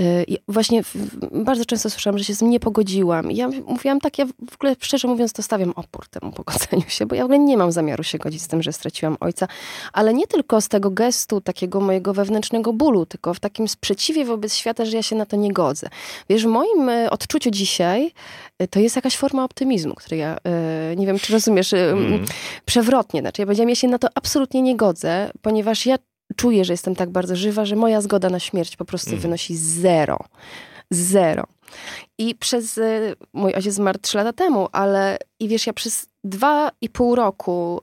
Y, 0.00 0.36
właśnie 0.48 0.82
bardzo 1.30 1.64
często 1.64 1.90
słyszałam, 1.90 2.18
że 2.18 2.24
się 2.24 2.34
z 2.34 2.38
tym 2.38 2.50
nie 2.50 2.60
pogodziłam. 2.60 3.30
I 3.30 3.36
ja 3.36 3.48
mówiłam 3.66 4.00
tak, 4.00 4.18
ja 4.18 4.26
w 4.26 4.54
ogóle 4.54 4.76
szczerze 4.80 5.08
mówiąc 5.08 5.32
to 5.32 5.42
stawiam 5.42 5.72
opór 5.76 6.08
temu 6.08 6.32
pogodzeniu 6.32 6.88
się, 6.88 7.06
bo 7.06 7.14
ja 7.14 7.22
w 7.22 7.24
ogóle 7.24 7.38
nie 7.38 7.56
mam 7.56 7.72
zamiaru 7.72 8.02
się 8.02 8.18
godzić 8.18 8.42
z 8.42 8.48
tym, 8.48 8.62
że 8.62 8.72
straciłam 8.72 9.16
ojca, 9.20 9.48
ale 9.92 10.14
nie 10.14 10.26
tylko 10.26 10.60
z 10.60 10.68
tego 10.68 10.90
gestu, 10.90 11.40
takiego 11.40 11.80
mojego 11.80 12.14
wewnętrznego 12.14 12.72
bólu, 12.72 13.06
tylko 13.06 13.34
w 13.34 13.40
takim 13.40 13.68
sprzeciwie 13.68 14.24
wobec 14.24 14.54
świata, 14.54 14.84
że 14.84 14.96
ja 14.96 15.02
się 15.02 15.16
na 15.16 15.26
to 15.26 15.36
nie 15.36 15.52
godzę. 15.52 15.88
Wiesz, 16.28 16.44
w 16.44 16.48
moim 16.48 16.88
y, 16.88 17.10
odczuciu 17.10 17.50
dzisiaj 17.50 18.12
y, 18.62 18.68
to 18.68 18.80
jest 18.80 18.96
jakaś 18.96 19.16
forma 19.16 19.44
optymizmu, 19.44 19.94
który 19.94 20.16
ja, 20.16 20.36
nie 20.96 21.06
wiem, 21.06 21.18
czy 21.18 21.32
rozumiesz, 21.32 21.72
mm. 21.72 22.24
przewrotnie. 22.64 23.20
Znaczy, 23.20 23.42
ja 23.42 23.46
powiedziałam, 23.46 23.68
ja 23.68 23.74
się 23.74 23.88
na 23.88 23.98
to 23.98 24.08
absolutnie 24.14 24.62
nie 24.62 24.76
godzę, 24.76 25.30
ponieważ 25.42 25.86
ja 25.86 25.98
czuję, 26.36 26.64
że 26.64 26.72
jestem 26.72 26.94
tak 26.94 27.10
bardzo 27.10 27.36
żywa, 27.36 27.64
że 27.64 27.76
moja 27.76 28.00
zgoda 28.00 28.30
na 28.30 28.38
śmierć 28.38 28.76
po 28.76 28.84
prostu 28.84 29.10
mm. 29.10 29.20
wynosi 29.20 29.56
zero. 29.56 30.18
Zero. 30.90 31.44
I 32.18 32.34
przez. 32.34 32.78
Y, 32.78 33.16
mój 33.32 33.54
ojciec 33.54 33.74
zmarł 33.74 33.98
trzy 33.98 34.16
lata 34.16 34.32
temu, 34.32 34.68
ale 34.72 35.18
i 35.40 35.48
wiesz, 35.48 35.66
ja 35.66 35.72
przez 35.72 36.06
dwa 36.24 36.70
i 36.80 36.88
pół 36.88 37.14
roku 37.14 37.80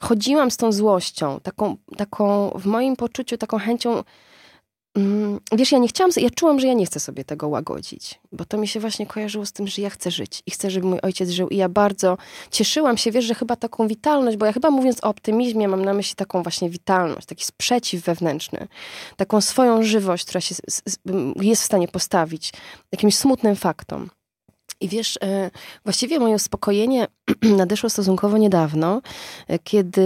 chodziłam 0.00 0.50
z 0.50 0.56
tą 0.56 0.72
złością, 0.72 1.40
taką, 1.40 1.76
taką 1.96 2.50
w 2.50 2.66
moim 2.66 2.96
poczuciu, 2.96 3.36
taką 3.38 3.58
chęcią 3.58 4.02
wiesz, 5.52 5.72
ja 5.72 5.78
nie 5.78 5.88
chciałam, 5.88 6.10
ja 6.16 6.30
czułam, 6.30 6.60
że 6.60 6.66
ja 6.66 6.72
nie 6.74 6.86
chcę 6.86 7.00
sobie 7.00 7.24
tego 7.24 7.48
łagodzić, 7.48 8.20
bo 8.32 8.44
to 8.44 8.58
mi 8.58 8.68
się 8.68 8.80
właśnie 8.80 9.06
kojarzyło 9.06 9.46
z 9.46 9.52
tym, 9.52 9.66
że 9.66 9.82
ja 9.82 9.90
chcę 9.90 10.10
żyć 10.10 10.42
i 10.46 10.50
chcę, 10.50 10.70
żeby 10.70 10.86
mój 10.86 11.00
ojciec 11.00 11.30
żył. 11.30 11.48
I 11.48 11.56
ja 11.56 11.68
bardzo 11.68 12.18
cieszyłam 12.50 12.96
się, 12.96 13.10
wiesz, 13.10 13.24
że 13.24 13.34
chyba 13.34 13.56
taką 13.56 13.88
witalność, 13.88 14.36
bo 14.36 14.46
ja 14.46 14.52
chyba 14.52 14.70
mówiąc 14.70 15.04
o 15.04 15.08
optymizmie, 15.08 15.68
mam 15.68 15.84
na 15.84 15.94
myśli 15.94 16.14
taką 16.16 16.42
właśnie 16.42 16.70
witalność, 16.70 17.26
taki 17.26 17.44
sprzeciw 17.44 18.04
wewnętrzny, 18.04 18.68
taką 19.16 19.40
swoją 19.40 19.82
żywość, 19.82 20.24
która 20.24 20.40
się 20.40 20.54
jest 21.42 21.62
w 21.62 21.66
stanie 21.66 21.88
postawić 21.88 22.52
jakimś 22.92 23.16
smutnym 23.16 23.56
faktom. 23.56 24.10
I 24.82 24.88
wiesz, 24.88 25.18
e, 25.22 25.50
właściwie 25.84 26.18
moje 26.18 26.34
uspokojenie 26.34 27.06
nadeszło 27.42 27.90
stosunkowo 27.90 28.38
niedawno, 28.38 29.02
e, 29.48 29.58
kiedy, 29.58 30.02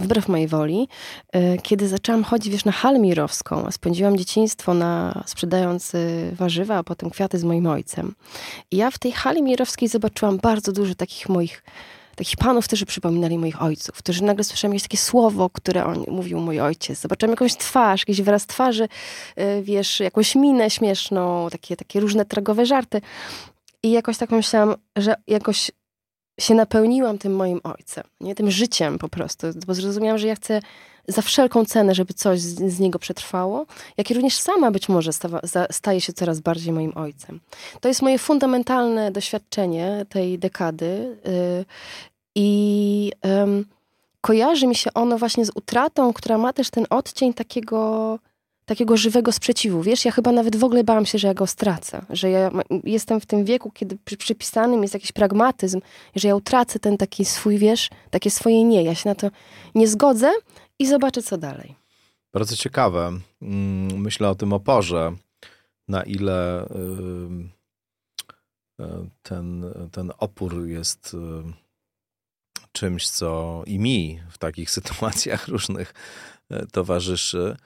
wbrew 0.00 0.28
mojej 0.28 0.48
woli, 0.48 0.88
e, 1.32 1.58
kiedy 1.58 1.88
zaczęłam 1.88 2.24
chodzić, 2.24 2.52
wiesz, 2.52 2.64
na 2.64 2.72
halę 2.72 2.98
mirowską. 2.98 3.70
Spędziłam 3.70 4.16
dzieciństwo 4.16 4.74
na 4.74 5.22
sprzedając 5.26 5.92
warzywa, 6.32 6.76
a 6.76 6.82
potem 6.82 7.10
kwiaty 7.10 7.38
z 7.38 7.44
moim 7.44 7.66
ojcem. 7.66 8.14
I 8.70 8.76
ja 8.76 8.90
w 8.90 8.98
tej 8.98 9.12
hali 9.12 9.42
mirowskiej 9.42 9.88
zobaczyłam 9.88 10.38
bardzo 10.38 10.72
dużo 10.72 10.94
takich 10.94 11.28
moich 11.28 11.62
takich 12.16 12.36
panów, 12.36 12.64
którzy 12.64 12.86
przypominali 12.86 13.38
moich 13.38 13.62
ojców, 13.62 13.96
którzy 13.96 14.24
nagle 14.24 14.44
słyszałem 14.44 14.72
jakieś 14.72 14.82
takie 14.82 14.96
słowo, 14.96 15.50
które 15.50 15.84
on 15.84 16.04
mówił 16.08 16.40
mój 16.40 16.60
ojciec. 16.60 17.00
Zobaczyłam 17.00 17.30
jakąś 17.30 17.56
twarz, 17.56 18.00
jakiś 18.00 18.22
wyraz 18.22 18.46
twarzy, 18.46 18.88
wiesz, 19.62 20.00
jakąś 20.00 20.34
minę 20.34 20.70
śmieszną, 20.70 21.48
takie, 21.50 21.76
takie 21.76 22.00
różne 22.00 22.24
tragowe 22.24 22.66
żarty. 22.66 23.00
I 23.82 23.90
jakoś 23.90 24.18
tak 24.18 24.30
myślałam, 24.30 24.76
że 24.96 25.14
jakoś 25.26 25.70
się 26.40 26.54
napełniłam 26.54 27.18
tym 27.18 27.36
moim 27.36 27.60
ojcem, 27.64 28.04
nie? 28.20 28.34
tym 28.34 28.50
życiem 28.50 28.98
po 28.98 29.08
prostu, 29.08 29.46
bo 29.66 29.74
zrozumiałam, 29.74 30.18
że 30.18 30.26
ja 30.26 30.34
chcę 30.34 30.60
za 31.08 31.22
wszelką 31.22 31.64
cenę, 31.64 31.94
żeby 31.94 32.14
coś 32.14 32.40
z, 32.40 32.72
z 32.72 32.80
niego 32.80 32.98
przetrwało, 32.98 33.66
jak 33.96 34.10
i 34.10 34.14
również 34.14 34.36
sama 34.36 34.70
być 34.70 34.88
może 34.88 35.12
stawa, 35.12 35.40
staje 35.70 36.00
się 36.00 36.12
coraz 36.12 36.40
bardziej 36.40 36.72
moim 36.72 36.92
ojcem. 36.96 37.40
To 37.80 37.88
jest 37.88 38.02
moje 38.02 38.18
fundamentalne 38.18 39.12
doświadczenie 39.12 40.06
tej 40.08 40.38
dekady 40.38 41.18
yy, 41.24 41.64
i 42.34 43.12
yy, 43.24 43.64
kojarzy 44.20 44.66
mi 44.66 44.74
się 44.74 44.94
ono 44.94 45.18
właśnie 45.18 45.44
z 45.44 45.50
utratą, 45.54 46.12
która 46.12 46.38
ma 46.38 46.52
też 46.52 46.70
ten 46.70 46.86
odcień 46.90 47.34
takiego 47.34 48.18
takiego 48.68 48.96
żywego 48.96 49.32
sprzeciwu. 49.32 49.82
Wiesz, 49.82 50.04
ja 50.04 50.10
chyba 50.10 50.32
nawet 50.32 50.56
w 50.56 50.64
ogóle 50.64 50.84
bałam 50.84 51.06
się, 51.06 51.18
że 51.18 51.28
ja 51.28 51.34
go 51.34 51.46
stracę, 51.46 52.04
że 52.10 52.30
ja 52.30 52.50
jestem 52.84 53.20
w 53.20 53.26
tym 53.26 53.44
wieku, 53.44 53.70
kiedy 53.70 53.98
przy, 54.04 54.16
przypisanym 54.16 54.82
jest 54.82 54.94
jakiś 54.94 55.12
pragmatyzm, 55.12 55.80
że 56.16 56.28
ja 56.28 56.34
utracę 56.34 56.78
ten 56.78 56.96
taki 56.96 57.24
swój, 57.24 57.58
wiesz, 57.58 57.90
takie 58.10 58.30
swoje 58.30 58.64
nie. 58.64 58.82
Ja 58.82 58.94
się 58.94 59.08
na 59.08 59.14
to 59.14 59.30
nie 59.74 59.88
zgodzę 59.88 60.32
i 60.78 60.86
zobaczę, 60.86 61.22
co 61.22 61.38
dalej. 61.38 61.74
Bardzo 62.32 62.56
ciekawe. 62.56 63.12
Mm, 63.42 64.00
myślę 64.00 64.28
o 64.28 64.34
tym 64.34 64.52
oporze, 64.52 65.12
na 65.88 66.02
ile 66.02 66.64
y, 66.64 66.68
y, 68.80 68.84
ten, 69.22 69.64
ten 69.92 70.12
opór 70.18 70.66
jest 70.66 71.14
y, 71.14 71.18
czymś, 72.72 73.08
co 73.08 73.62
i 73.66 73.78
mi 73.78 74.20
w 74.30 74.38
takich 74.38 74.70
sytuacjach 74.76 75.48
różnych 75.48 75.94
towarzyszy. 76.72 77.56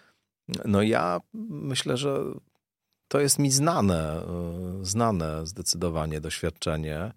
No 0.65 0.83
ja 0.83 1.21
myślę, 1.35 1.97
że 1.97 2.19
to 3.09 3.21
jest 3.21 3.39
mi 3.39 3.51
znane, 3.51 4.23
e, 4.23 4.79
znane 4.83 5.47
zdecydowanie 5.47 6.21
doświadczenie. 6.21 7.13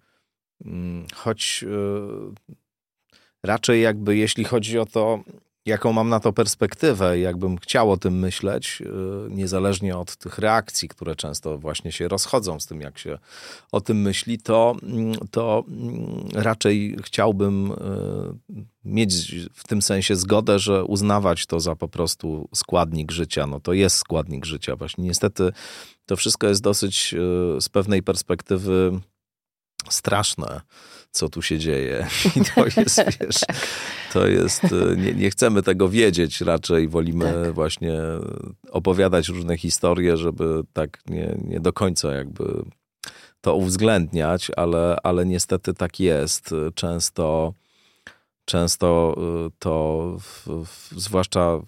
Mm, 0.64 1.06
choć 1.14 1.64
e, 1.64 2.56
raczej 3.42 3.82
jakby 3.82 4.16
jeśli 4.16 4.44
chodzi 4.44 4.78
o 4.78 4.86
to, 4.86 5.20
jaką 5.66 5.92
mam 5.92 6.08
na 6.08 6.20
to 6.20 6.32
perspektywę, 6.32 7.18
jakbym 7.18 7.58
chciał 7.58 7.90
o 7.90 7.96
tym 7.96 8.18
myśleć, 8.18 8.82
y, 8.82 8.86
niezależnie 9.30 9.96
od 9.96 10.16
tych 10.16 10.38
reakcji, 10.38 10.88
które 10.88 11.16
często 11.16 11.58
właśnie 11.58 11.92
się 11.92 12.08
rozchodzą 12.08 12.60
z 12.60 12.66
tym, 12.66 12.80
jak 12.80 12.98
się 12.98 13.18
o 13.72 13.80
tym 13.80 14.02
myśli, 14.02 14.38
to, 14.38 14.76
mm, 14.82 15.14
to 15.30 15.64
mm, 15.68 16.28
raczej 16.34 16.96
chciałbym 17.02 17.72
y, 17.72 17.76
mieć 18.84 19.34
w 19.54 19.66
tym 19.66 19.82
sensie 19.82 20.16
zgodę, 20.16 20.58
że 20.58 20.84
uznawać 20.84 21.46
to 21.46 21.60
za 21.60 21.76
po 21.76 21.88
prostu 21.88 22.48
składnik 22.54 23.12
życia. 23.12 23.46
No 23.46 23.60
to 23.60 23.72
jest 23.72 23.96
składnik 23.96 24.44
życia. 24.44 24.76
Właśnie 24.76 25.04
niestety 25.04 25.52
to 26.06 26.16
wszystko 26.16 26.46
jest 26.46 26.62
dosyć 26.62 27.14
y, 27.14 27.60
z 27.60 27.68
pewnej 27.68 28.02
perspektywy 28.02 29.00
straszne 29.90 30.60
co 31.16 31.28
tu 31.28 31.42
się 31.42 31.58
dzieje. 31.58 32.06
I 32.36 32.40
to 32.54 32.80
jest, 32.80 33.00
wiesz, 33.20 33.40
to 34.12 34.26
jest, 34.26 34.64
e, 34.64 34.96
nie, 34.96 35.14
nie 35.14 35.30
chcemy 35.30 35.62
tego 35.62 35.88
wiedzieć, 35.88 36.40
raczej 36.40 36.88
wolimy 36.88 37.32
tak. 37.44 37.54
właśnie 37.54 37.98
opowiadać 38.70 39.28
różne 39.28 39.56
historie, 39.56 40.16
żeby 40.16 40.62
tak 40.72 40.98
nie, 41.06 41.36
nie 41.44 41.60
do 41.60 41.72
końca 41.72 42.14
jakby 42.14 42.44
to 43.40 43.56
uwzględniać, 43.56 44.50
ale, 44.56 44.96
ale 45.02 45.26
niestety 45.26 45.74
tak 45.74 46.00
jest. 46.00 46.54
Często 46.74 47.52
często 48.46 49.16
y, 49.46 49.50
to, 49.58 50.16
w, 50.20 50.46
w, 50.66 51.00
zwłaszcza 51.00 51.58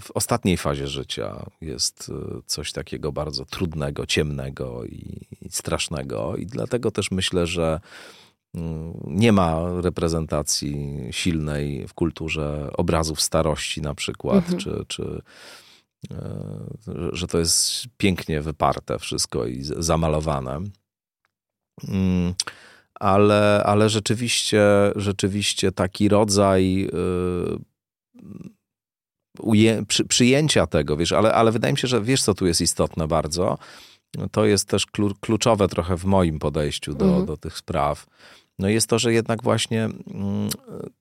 w 0.00 0.10
ostatniej 0.14 0.56
fazie 0.56 0.88
życia, 0.88 1.46
jest 1.60 2.08
y, 2.08 2.42
coś 2.46 2.72
takiego 2.72 3.12
bardzo 3.12 3.44
trudnego, 3.44 4.06
ciemnego 4.06 4.84
i, 4.84 5.26
i 5.42 5.50
strasznego. 5.50 6.36
I 6.36 6.46
dlatego 6.46 6.90
też 6.90 7.10
myślę, 7.10 7.46
że 7.46 7.80
mm, 8.54 9.00
nie 9.06 9.32
ma 9.32 9.80
reprezentacji 9.80 10.98
silnej 11.10 11.88
w 11.88 11.94
kulturze 11.94 12.70
obrazów 12.72 13.20
starości 13.20 13.82
na 13.82 13.94
przykład, 13.94 14.44
mhm. 14.44 14.58
czy, 14.58 14.84
czy 14.88 15.22
że 17.12 17.26
to 17.26 17.38
jest 17.38 17.84
pięknie 17.96 18.42
wyparte 18.42 18.98
wszystko 18.98 19.46
i 19.46 19.62
zamalowane. 19.62 20.60
Ale, 23.00 23.62
ale 23.66 23.88
rzeczywiście, 23.88 24.62
rzeczywiście 24.96 25.72
taki 25.72 26.08
rodzaj 26.08 26.84
y, 26.84 27.58
uje, 29.38 29.82
przy, 29.88 30.04
przyjęcia 30.04 30.66
tego, 30.66 30.96
wiesz, 30.96 31.12
ale, 31.12 31.34
ale 31.34 31.52
wydaje 31.52 31.72
mi 31.72 31.78
się, 31.78 31.88
że 31.88 32.02
wiesz, 32.02 32.22
co 32.22 32.34
tu 32.34 32.46
jest 32.46 32.60
istotne 32.60 33.08
bardzo. 33.08 33.58
To 34.32 34.44
jest 34.44 34.68
też 34.68 34.86
kluczowe 35.20 35.68
trochę 35.68 35.96
w 35.96 36.04
moim 36.04 36.38
podejściu 36.38 36.94
do, 36.94 37.04
mhm. 37.04 37.26
do 37.26 37.36
tych 37.36 37.56
spraw 37.56 38.06
no 38.60 38.68
jest 38.68 38.86
to, 38.86 38.98
że 38.98 39.12
jednak 39.12 39.42
właśnie 39.42 39.84
mm, 39.84 40.48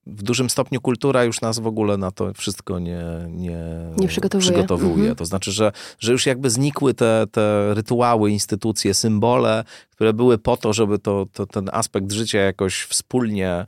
w 0.07 0.24
dużym 0.24 0.49
stopniu 0.49 0.82
kultura 0.82 1.24
już 1.24 1.41
nas 1.41 1.60
w 1.60 1.68
ogóle 1.68 1.97
na 1.97 2.12
to 2.12 2.34
wszystko 2.34 2.80
nie, 2.80 3.03
nie, 3.30 3.57
nie 3.97 4.07
przygotowuje. 4.07 4.51
przygotowuje. 4.51 4.95
Mhm. 4.95 5.16
To 5.16 5.26
znaczy, 5.26 5.51
że, 5.51 5.72
że 5.99 6.12
już 6.12 6.26
jakby 6.26 6.49
znikły 6.49 6.93
te, 6.93 7.26
te 7.32 7.74
rytuały, 7.74 8.32
instytucje, 8.32 8.93
symbole, 8.93 9.64
które 9.91 10.14
były 10.14 10.38
po 10.38 10.57
to, 10.57 10.74
żeby 10.74 10.99
to, 10.99 11.26
to 11.34 11.45
ten 11.45 11.70
aspekt 11.74 12.12
życia 12.12 12.39
jakoś 12.39 12.84
wspólnie 12.84 13.66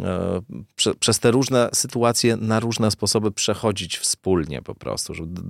e, 0.00 0.40
Prze, 0.76 0.94
przez 0.94 1.18
te 1.18 1.30
różne 1.30 1.68
sytuacje 1.72 2.36
na 2.36 2.60
różne 2.60 2.90
sposoby 2.90 3.30
przechodzić 3.30 3.98
wspólnie 3.98 4.62
po 4.62 4.74
prostu. 4.74 5.14
Żeby 5.14 5.40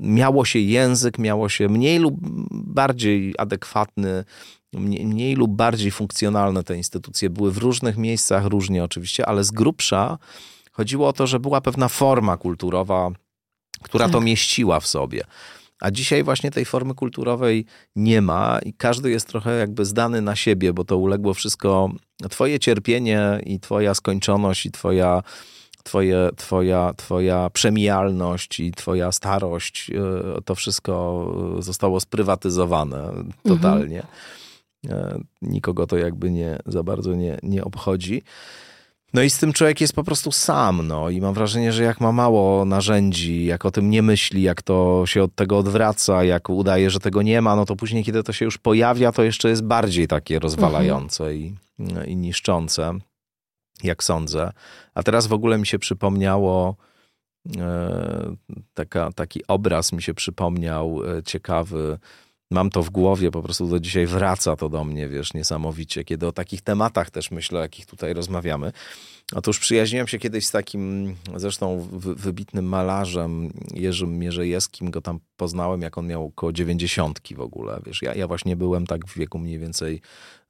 miało 0.00 0.44
się 0.44 0.58
język, 0.58 1.18
miało 1.18 1.48
się 1.48 1.68
mniej 1.68 1.98
lub 1.98 2.14
bardziej 2.50 3.34
adekwatny 3.38 4.24
mniej, 4.80 5.34
lub 5.34 5.50
bardziej 5.50 5.90
funkcjonalne 5.90 6.64
te 6.64 6.76
instytucje 6.76 7.30
były 7.30 7.52
w 7.52 7.58
różnych 7.58 7.96
miejscach, 7.96 8.44
różnie 8.44 8.84
oczywiście, 8.84 9.26
ale 9.26 9.44
z 9.44 9.50
grubsza 9.50 10.18
chodziło 10.72 11.08
o 11.08 11.12
to, 11.12 11.26
że 11.26 11.40
była 11.40 11.60
pewna 11.60 11.88
forma 11.88 12.36
kulturowa, 12.36 13.10
która 13.82 14.04
tak. 14.04 14.12
to 14.12 14.20
mieściła 14.20 14.80
w 14.80 14.86
sobie. 14.86 15.24
A 15.80 15.90
dzisiaj 15.90 16.24
właśnie 16.24 16.50
tej 16.50 16.64
formy 16.64 16.94
kulturowej 16.94 17.64
nie 17.96 18.22
ma 18.22 18.58
i 18.58 18.72
każdy 18.72 19.10
jest 19.10 19.28
trochę 19.28 19.58
jakby 19.58 19.84
zdany 19.84 20.22
na 20.22 20.36
siebie, 20.36 20.72
bo 20.72 20.84
to 20.84 20.96
uległo 20.96 21.34
wszystko, 21.34 21.90
twoje 22.30 22.60
cierpienie 22.60 23.40
i 23.46 23.60
twoja 23.60 23.94
skończoność 23.94 24.66
i 24.66 24.70
twoja, 24.70 25.22
twoje, 25.84 26.30
twoja, 26.36 26.92
twoja 26.96 27.50
przemijalność 27.50 28.60
i 28.60 28.72
twoja 28.72 29.12
starość, 29.12 29.90
e, 29.90 30.42
to 30.42 30.54
wszystko 30.54 31.26
zostało 31.58 32.00
sprywatyzowane 32.00 33.12
totalnie. 33.42 33.96
Mhm. 33.96 34.45
E, 34.88 35.18
nikogo 35.42 35.86
to 35.86 35.96
jakby 35.96 36.30
nie 36.30 36.58
za 36.66 36.82
bardzo 36.82 37.14
nie, 37.14 37.38
nie 37.42 37.64
obchodzi. 37.64 38.22
No 39.14 39.22
i 39.22 39.30
z 39.30 39.38
tym 39.38 39.52
człowiek 39.52 39.80
jest 39.80 39.92
po 39.92 40.04
prostu 40.04 40.32
sam, 40.32 40.86
no 40.86 41.10
i 41.10 41.20
mam 41.20 41.34
wrażenie, 41.34 41.72
że 41.72 41.84
jak 41.84 42.00
ma 42.00 42.12
mało 42.12 42.64
narzędzi, 42.64 43.44
jak 43.44 43.64
o 43.66 43.70
tym 43.70 43.90
nie 43.90 44.02
myśli, 44.02 44.42
jak 44.42 44.62
to 44.62 45.02
się 45.06 45.22
od 45.22 45.34
tego 45.34 45.58
odwraca, 45.58 46.24
jak 46.24 46.50
udaje, 46.50 46.90
że 46.90 47.00
tego 47.00 47.22
nie 47.22 47.42
ma, 47.42 47.56
no 47.56 47.64
to 47.64 47.76
później, 47.76 48.04
kiedy 48.04 48.22
to 48.22 48.32
się 48.32 48.44
już 48.44 48.58
pojawia, 48.58 49.12
to 49.12 49.22
jeszcze 49.22 49.48
jest 49.48 49.62
bardziej 49.62 50.08
takie 50.08 50.38
rozwalające 50.38 51.24
mhm. 51.24 52.06
i, 52.06 52.10
i 52.10 52.16
niszczące, 52.16 52.92
jak 53.82 54.04
sądzę. 54.04 54.52
A 54.94 55.02
teraz 55.02 55.26
w 55.26 55.32
ogóle 55.32 55.58
mi 55.58 55.66
się 55.66 55.78
przypomniało, 55.78 56.76
e, 57.58 58.36
taka, 58.74 59.12
taki 59.12 59.46
obraz 59.48 59.92
mi 59.92 60.02
się 60.02 60.14
przypomniał 60.14 61.00
e, 61.18 61.22
ciekawy, 61.22 61.98
mam 62.50 62.70
to 62.70 62.82
w 62.82 62.90
głowie, 62.90 63.30
po 63.30 63.42
prostu 63.42 63.68
do 63.68 63.80
dzisiaj 63.80 64.06
wraca 64.06 64.56
to 64.56 64.68
do 64.68 64.84
mnie, 64.84 65.08
wiesz, 65.08 65.34
niesamowicie, 65.34 66.04
kiedy 66.04 66.26
o 66.26 66.32
takich 66.32 66.62
tematach 66.62 67.10
też 67.10 67.30
myślę, 67.30 67.58
o 67.58 67.62
jakich 67.62 67.86
tutaj 67.86 68.14
rozmawiamy. 68.14 68.72
Otóż 69.34 69.58
przyjaźniłem 69.58 70.06
się 70.06 70.18
kiedyś 70.18 70.46
z 70.46 70.50
takim 70.50 71.14
zresztą 71.36 71.88
wybitnym 72.00 72.64
malarzem 72.64 73.52
Jerzym 73.74 74.18
Mierzejewskim, 74.18 74.90
go 74.90 75.02
tam 75.02 75.20
poznałem, 75.36 75.82
jak 75.82 75.98
on 75.98 76.06
miał 76.06 76.26
około 76.26 76.52
dziewięćdziesiątki 76.52 77.34
w 77.34 77.40
ogóle, 77.40 77.80
wiesz, 77.86 78.02
ja, 78.02 78.14
ja 78.14 78.26
właśnie 78.26 78.56
byłem 78.56 78.86
tak 78.86 79.06
w 79.06 79.18
wieku 79.18 79.38
mniej 79.38 79.58
więcej 79.58 80.00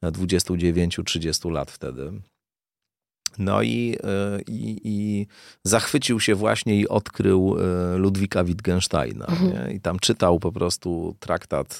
29-30 0.02 1.50
lat 1.50 1.70
wtedy. 1.70 2.12
No 3.38 3.62
i, 3.62 3.96
e, 4.04 4.42
i, 4.42 4.80
i, 4.84 5.26
zachwycił 5.64 6.20
się 6.20 6.34
właśnie 6.34 6.76
i 6.76 6.88
odkrył 6.88 7.56
e, 7.58 7.96
Ludwika 7.96 8.44
Wittgensteina. 8.44 9.26
Mhm. 9.26 9.72
I 9.72 9.80
tam 9.80 9.98
czytał 9.98 10.38
po 10.40 10.52
prostu 10.52 11.16
traktat 11.20 11.78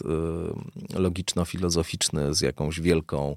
e, 0.94 1.00
logiczno-filozoficzny 1.00 2.34
z 2.34 2.40
jakąś 2.40 2.80
wielką 2.80 3.36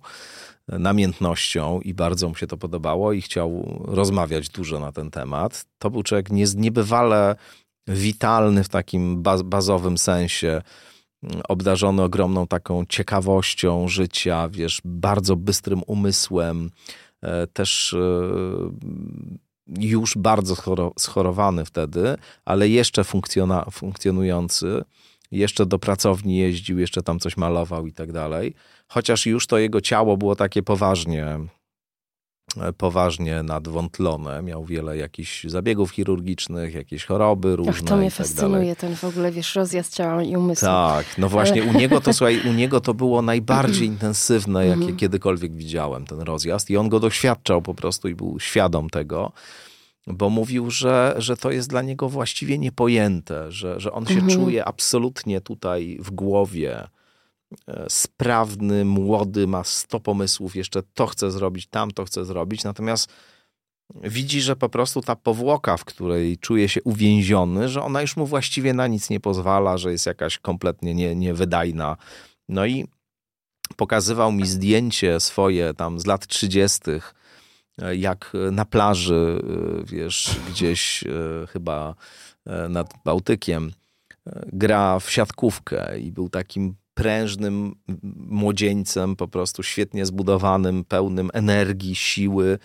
namiętnością 0.67 1.81
i 1.81 1.93
bardzo 1.93 2.29
mu 2.29 2.35
się 2.35 2.47
to 2.47 2.57
podobało 2.57 3.13
i 3.13 3.21
chciał 3.21 3.79
rozmawiać 3.87 4.49
dużo 4.49 4.79
na 4.79 4.91
ten 4.91 5.11
temat. 5.11 5.65
To 5.79 5.89
był 5.89 6.03
człowiek 6.03 6.29
niebywale 6.55 7.35
witalny 7.87 8.63
w 8.63 8.69
takim 8.69 9.23
bazowym 9.43 9.97
sensie 9.97 10.61
obdarzony 11.47 12.01
ogromną 12.01 12.47
taką 12.47 12.85
ciekawością 12.85 13.87
życia, 13.87 14.49
wiesz, 14.49 14.81
bardzo 14.85 15.35
bystrym 15.35 15.81
umysłem, 15.87 16.69
też 17.53 17.93
e, 17.93 17.99
już 19.79 20.17
bardzo 20.17 20.55
schorowany 20.99 21.65
wtedy, 21.65 22.17
ale 22.45 22.69
jeszcze 22.69 23.03
funkcjonujący, 23.71 24.83
jeszcze 25.31 25.65
do 25.65 25.79
pracowni 25.79 26.37
jeździł, 26.37 26.79
jeszcze 26.79 27.03
tam 27.03 27.19
coś 27.19 27.37
malował 27.37 27.87
i 27.87 27.93
tak 27.93 28.11
dalej. 28.11 28.53
Chociaż 28.87 29.25
już 29.25 29.47
to 29.47 29.57
jego 29.57 29.81
ciało 29.81 30.17
było 30.17 30.35
takie 30.35 30.63
poważnie 30.63 31.39
poważnie 32.77 33.43
nadwątlone, 33.43 34.41
miał 34.41 34.65
wiele 34.65 34.97
jakichś 34.97 35.43
zabiegów 35.43 35.91
chirurgicznych, 35.91 36.73
jakieś 36.73 37.05
choroby 37.05 37.55
różne. 37.55 37.73
Ach, 37.75 37.81
to 37.81 37.97
mnie 37.97 38.09
tak 38.09 38.17
fascynuje, 38.17 38.59
dalej. 38.59 38.75
ten 38.75 38.95
w 38.95 39.03
ogóle, 39.03 39.31
wiesz, 39.31 39.55
rozjazd 39.55 39.95
ciała 39.95 40.23
i 40.23 40.35
umysłu. 40.35 40.65
Tak, 40.65 41.05
no 41.17 41.29
właśnie, 41.29 41.61
Ale... 41.61 41.71
u 41.71 41.73
niego 41.73 42.01
to, 42.01 42.13
słuchaj, 42.13 42.41
u 42.49 42.53
niego 42.53 42.81
to 42.81 42.93
było 42.93 43.21
najbardziej 43.21 43.87
intensywne, 43.95 44.65
jakie 44.65 44.79
mhm. 44.79 44.97
kiedykolwiek 44.97 45.55
widziałem, 45.55 46.05
ten 46.05 46.19
rozjazd 46.19 46.69
i 46.69 46.77
on 46.77 46.89
go 46.89 46.99
doświadczał 46.99 47.61
po 47.61 47.73
prostu 47.73 48.07
i 48.07 48.15
był 48.15 48.39
świadom 48.39 48.89
tego, 48.89 49.31
bo 50.07 50.29
mówił, 50.29 50.71
że, 50.71 51.15
że 51.17 51.37
to 51.37 51.51
jest 51.51 51.69
dla 51.69 51.81
niego 51.81 52.09
właściwie 52.09 52.57
niepojęte, 52.57 53.51
że, 53.51 53.79
że 53.79 53.91
on 53.91 54.05
się 54.05 54.13
mhm. 54.13 54.29
czuje 54.29 54.65
absolutnie 54.65 55.41
tutaj 55.41 55.97
w 56.01 56.11
głowie, 56.11 56.87
sprawny, 57.89 58.85
młody, 58.85 59.47
ma 59.47 59.63
sto 59.63 59.99
pomysłów, 59.99 60.55
jeszcze 60.55 60.83
to 60.93 61.07
chce 61.07 61.31
zrobić, 61.31 61.67
tam 61.67 61.91
to 61.91 62.05
chce 62.05 62.25
zrobić, 62.25 62.63
natomiast 62.63 63.09
widzi, 64.03 64.41
że 64.41 64.55
po 64.55 64.69
prostu 64.69 65.01
ta 65.01 65.15
powłoka, 65.15 65.77
w 65.77 65.85
której 65.85 66.37
czuje 66.37 66.69
się 66.69 66.83
uwięziony, 66.83 67.69
że 67.69 67.83
ona 67.83 68.01
już 68.01 68.17
mu 68.17 68.25
właściwie 68.25 68.73
na 68.73 68.87
nic 68.87 69.09
nie 69.09 69.19
pozwala, 69.19 69.77
że 69.77 69.91
jest 69.91 70.05
jakaś 70.05 70.37
kompletnie 70.37 70.95
nie, 70.95 71.15
niewydajna. 71.15 71.97
No 72.49 72.65
i 72.65 72.85
pokazywał 73.75 74.31
mi 74.31 74.47
zdjęcie 74.47 75.19
swoje 75.19 75.73
tam 75.73 75.99
z 75.99 76.05
lat 76.05 76.27
trzydziestych, 76.27 77.13
e, 77.81 77.95
jak 77.95 78.33
na 78.51 78.65
plaży, 78.65 79.41
e, 79.43 79.83
wiesz, 79.85 80.35
gdzieś 80.49 81.03
chyba 81.49 81.95
nad 82.69 82.93
Bałtykiem, 83.05 83.71
gra 84.53 84.99
w 84.99 85.11
siatkówkę 85.11 85.99
i 85.99 86.11
był 86.11 86.29
takim 86.29 86.75
prężnym 86.99 87.75
młodzieńcem, 88.27 89.15
po 89.15 89.27
prostu 89.27 89.63
świetnie 89.63 90.05
zbudowanym, 90.05 90.85
pełnym 90.85 91.29
energii, 91.33 91.95
siły. 91.95 92.59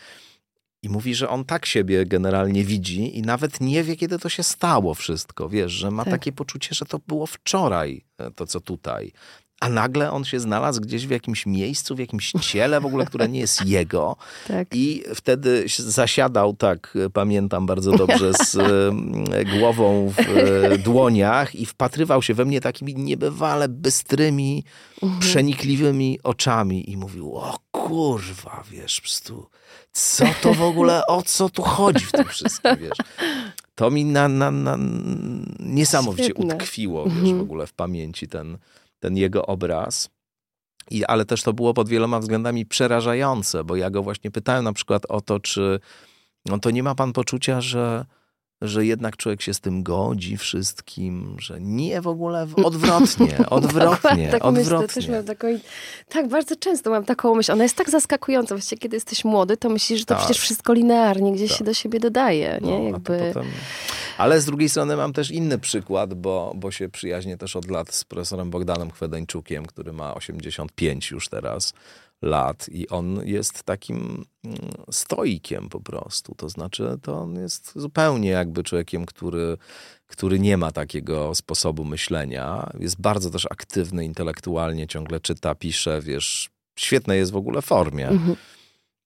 I 0.82 0.88
mówi, 0.88 1.14
że 1.14 1.28
on 1.28 1.44
tak 1.44 1.66
siebie 1.66 2.06
generalnie 2.06 2.64
widzi 2.64 3.18
i 3.18 3.22
nawet 3.22 3.60
nie 3.60 3.82
wie, 3.84 3.96
kiedy 3.96 4.18
to 4.18 4.28
się 4.28 4.42
stało 4.42 4.94
wszystko. 4.94 5.48
Wiesz, 5.48 5.72
że 5.72 5.90
ma 5.90 6.04
tak. 6.04 6.12
takie 6.12 6.32
poczucie, 6.32 6.74
że 6.74 6.84
to 6.84 6.98
było 6.98 7.26
wczoraj, 7.26 8.04
e, 8.18 8.30
to 8.30 8.46
co 8.46 8.60
tutaj 8.60 9.12
a 9.60 9.68
nagle 9.68 10.12
on 10.12 10.24
się 10.24 10.40
znalazł 10.40 10.80
gdzieś 10.80 11.06
w 11.06 11.10
jakimś 11.10 11.46
miejscu, 11.46 11.96
w 11.96 11.98
jakimś 11.98 12.32
ciele 12.32 12.80
w 12.80 12.86
ogóle, 12.86 13.06
które 13.06 13.28
nie 13.28 13.40
jest 13.40 13.66
jego. 13.76 14.16
Tak. 14.48 14.68
I 14.72 15.02
wtedy 15.14 15.64
zasiadał, 15.78 16.56
tak 16.56 16.98
pamiętam 17.12 17.66
bardzo 17.66 17.92
dobrze, 17.92 18.32
z 18.32 18.56
głową 19.58 20.12
w 20.16 20.18
e, 20.18 20.78
dłoniach 20.78 21.54
i 21.54 21.66
wpatrywał 21.66 22.22
się 22.22 22.34
we 22.34 22.44
mnie 22.44 22.60
takimi 22.60 22.94
niebywale 22.94 23.68
bystrymi, 23.68 24.64
mhm. 25.02 25.20
przenikliwymi 25.20 26.18
oczami 26.22 26.90
i 26.90 26.96
mówił, 26.96 27.36
o 27.36 27.58
kurwa, 27.70 28.64
wiesz, 28.70 28.96
po 28.96 29.02
prostu, 29.02 29.46
co 29.92 30.24
to 30.42 30.54
w 30.54 30.62
ogóle, 30.62 31.06
o 31.06 31.22
co 31.22 31.48
tu 31.48 31.62
chodzi 31.62 32.04
w 32.04 32.12
tym 32.12 32.24
wszystkim, 32.24 32.76
wiesz. 32.80 32.98
To 33.74 33.90
mi 33.90 34.04
na, 34.04 34.28
na, 34.28 34.50
na 34.50 34.78
niesamowicie 35.60 36.24
Świetne. 36.24 36.54
utkwiło, 36.54 37.04
wiesz, 37.04 37.14
w 37.14 37.18
mhm. 37.18 37.40
ogóle 37.40 37.66
w 37.66 37.72
pamięci 37.72 38.28
ten 38.28 38.58
ten 39.04 39.16
jego 39.16 39.46
obraz. 39.46 40.10
I, 40.90 41.04
ale 41.04 41.24
też 41.24 41.42
to 41.42 41.52
było 41.52 41.74
pod 41.74 41.88
wieloma 41.88 42.20
względami 42.20 42.66
przerażające, 42.66 43.64
bo 43.64 43.76
ja 43.76 43.90
go 43.90 44.02
właśnie 44.02 44.30
pytałem 44.30 44.64
na 44.64 44.72
przykład 44.72 45.06
o 45.08 45.20
to, 45.20 45.40
czy 45.40 45.80
no 46.46 46.58
to 46.58 46.70
nie 46.70 46.82
ma 46.82 46.94
pan 46.94 47.12
poczucia, 47.12 47.60
że 47.60 48.04
że 48.62 48.86
jednak 48.86 49.16
człowiek 49.16 49.42
się 49.42 49.54
z 49.54 49.60
tym 49.60 49.82
godzi 49.82 50.36
wszystkim, 50.36 51.36
że 51.38 51.60
nie 51.60 52.00
w 52.00 52.06
ogóle 52.06 52.46
odwrotnie, 52.64 53.46
odwrotnie, 53.50 54.28
tak 54.28 54.44
odwrotnie. 54.44 54.86
Myślę, 54.86 54.88
też 54.88 55.08
mam 55.08 55.24
taką, 55.24 55.48
tak, 56.08 56.28
bardzo 56.28 56.56
często 56.56 56.90
mam 56.90 57.04
taką 57.04 57.34
myśl. 57.34 57.52
Ona 57.52 57.62
jest 57.62 57.76
tak 57.76 57.90
zaskakująca. 57.90 58.54
Właściwie, 58.54 58.80
kiedy 58.80 58.96
jesteś 58.96 59.24
młody, 59.24 59.56
to 59.56 59.68
myślisz, 59.68 59.98
że 59.98 60.06
to 60.06 60.14
tak. 60.14 60.24
przecież 60.24 60.42
wszystko 60.42 60.72
linearnie 60.72 61.32
gdzieś 61.32 61.48
tak. 61.50 61.58
się 61.58 61.64
do 61.64 61.74
siebie 61.74 62.00
dodaje. 62.00 62.58
Nie? 62.62 62.78
No, 62.78 62.84
Jakby... 62.84 63.32
Potem... 63.34 63.50
Ale 64.18 64.40
z 64.40 64.44
drugiej 64.44 64.68
strony 64.68 64.96
mam 64.96 65.12
też 65.12 65.30
inny 65.30 65.58
przykład, 65.58 66.14
bo, 66.14 66.52
bo 66.56 66.70
się 66.70 66.88
przyjaźnię 66.88 67.36
też 67.36 67.56
od 67.56 67.70
lat 67.70 67.94
z 67.94 68.04
profesorem 68.04 68.50
Bogdanem 68.50 68.90
Chwedeńczukiem, 68.90 69.66
który 69.66 69.92
ma 69.92 70.14
85 70.14 71.10
już 71.10 71.28
teraz 71.28 71.72
lat 72.24 72.68
i 72.68 72.88
on 72.88 73.20
jest 73.24 73.62
takim 73.62 74.24
mm, 74.44 74.58
stoikiem 74.90 75.68
po 75.68 75.80
prostu. 75.80 76.34
To 76.34 76.48
znaczy, 76.48 76.98
to 77.02 77.18
on 77.18 77.36
jest 77.36 77.72
zupełnie 77.76 78.30
jakby 78.30 78.62
człowiekiem, 78.62 79.06
który, 79.06 79.56
który 80.06 80.40
nie 80.40 80.56
ma 80.56 80.72
takiego 80.72 81.34
sposobu 81.34 81.84
myślenia. 81.84 82.70
Jest 82.80 83.00
bardzo 83.00 83.30
też 83.30 83.46
aktywny 83.50 84.04
intelektualnie, 84.04 84.86
ciągle 84.86 85.20
czyta, 85.20 85.54
pisze, 85.54 86.00
wiesz, 86.02 86.50
świetnej 86.78 87.18
jest 87.18 87.32
w 87.32 87.36
ogóle 87.36 87.62
formie. 87.62 88.08
Mhm. 88.08 88.36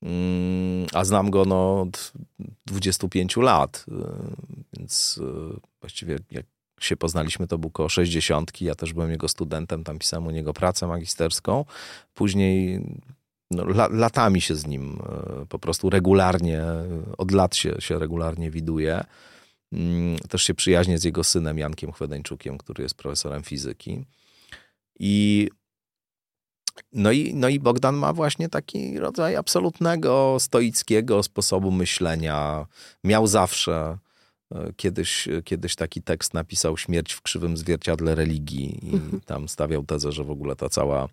Mm, 0.03 0.87
a 0.95 1.05
znam 1.05 1.31
go 1.31 1.45
no, 1.45 1.81
od 1.81 2.13
25 2.67 3.37
lat, 3.37 3.85
y, 3.89 3.93
więc 4.79 5.19
y, 5.19 5.61
właściwie 5.81 6.19
jak 6.31 6.47
się 6.81 6.97
poznaliśmy, 6.97 7.47
to 7.47 7.59
był 7.59 7.69
około 7.69 7.89
60. 7.89 8.61
Ja 8.61 8.75
też 8.75 8.93
byłem 8.93 9.11
jego 9.11 9.29
studentem, 9.29 9.85
tam 9.85 9.99
pisałem 9.99 10.27
u 10.27 10.31
niego 10.31 10.53
pracę 10.53 10.87
magisterską. 10.87 11.65
Później 12.15 12.81
no, 13.51 13.65
latami 13.91 14.41
się 14.41 14.55
z 14.55 14.67
nim 14.67 14.99
e, 15.43 15.47
po 15.47 15.59
prostu 15.59 15.91
regularnie, 15.91 16.63
od 17.19 17.31
lat 17.31 17.57
się, 17.57 17.75
się 17.79 17.99
regularnie 17.99 18.51
widuje. 18.51 19.05
Mm, 19.73 20.19
też 20.19 20.43
się 20.43 20.55
przyjaźnię 20.55 20.99
z 20.99 21.05
jego 21.05 21.25
synem 21.25 21.59
Jankiem 21.59 21.93
Chwedeńczukiem, 21.93 22.59
który 22.59 22.83
jest 22.83 22.95
profesorem 22.95 23.43
fizyki. 23.43 24.05
I 25.01 25.49
no 26.93 27.13
i, 27.13 27.35
no 27.35 27.49
i 27.49 27.61
Bogdan 27.61 27.97
ma 27.97 28.13
właśnie 28.13 28.49
taki 28.49 28.99
rodzaj 28.99 29.37
absolutnego, 29.37 30.37
stoickiego 30.41 31.23
sposobu 31.23 31.71
myślenia. 31.71 32.67
Miał 33.05 33.27
zawsze. 33.27 33.99
Kiedyś, 34.77 35.29
kiedyś 35.45 35.75
taki 35.75 36.03
tekst 36.03 36.35
napisał 36.35 36.77
Śmierć 36.77 37.13
w 37.13 37.23
krzywym 37.23 37.57
zwierciadle 37.57 38.15
religii 38.15 38.91
i 38.91 38.95
mhm. 38.95 39.21
tam 39.21 39.49
stawiał 39.49 39.85
tezę, 39.85 40.13
że 40.13 40.25
w 40.25 40.31
ogóle 40.31 40.57
ta 40.57 40.69
cała 40.69 41.09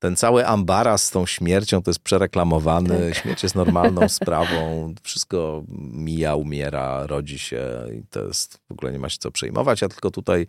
ten 0.00 0.16
cały 0.16 0.46
ambaras 0.46 1.02
z 1.02 1.10
tą 1.10 1.26
śmiercią 1.26 1.82
to 1.82 1.90
jest 1.90 2.00
przereklamowany. 2.00 3.08
Tak. 3.08 3.22
Śmierć 3.22 3.42
jest 3.42 3.54
normalną 3.54 4.08
sprawą. 4.20 4.94
Wszystko 5.02 5.64
mija, 5.92 6.34
umiera, 6.34 7.06
rodzi 7.06 7.38
się 7.38 7.62
i 7.98 8.02
to 8.10 8.26
jest 8.26 8.60
w 8.68 8.72
ogóle 8.72 8.92
nie 8.92 8.98
ma 8.98 9.08
się 9.08 9.18
co 9.18 9.30
przejmować. 9.30 9.82
A 9.82 9.88
tylko 9.88 10.10
tutaj 10.10 10.46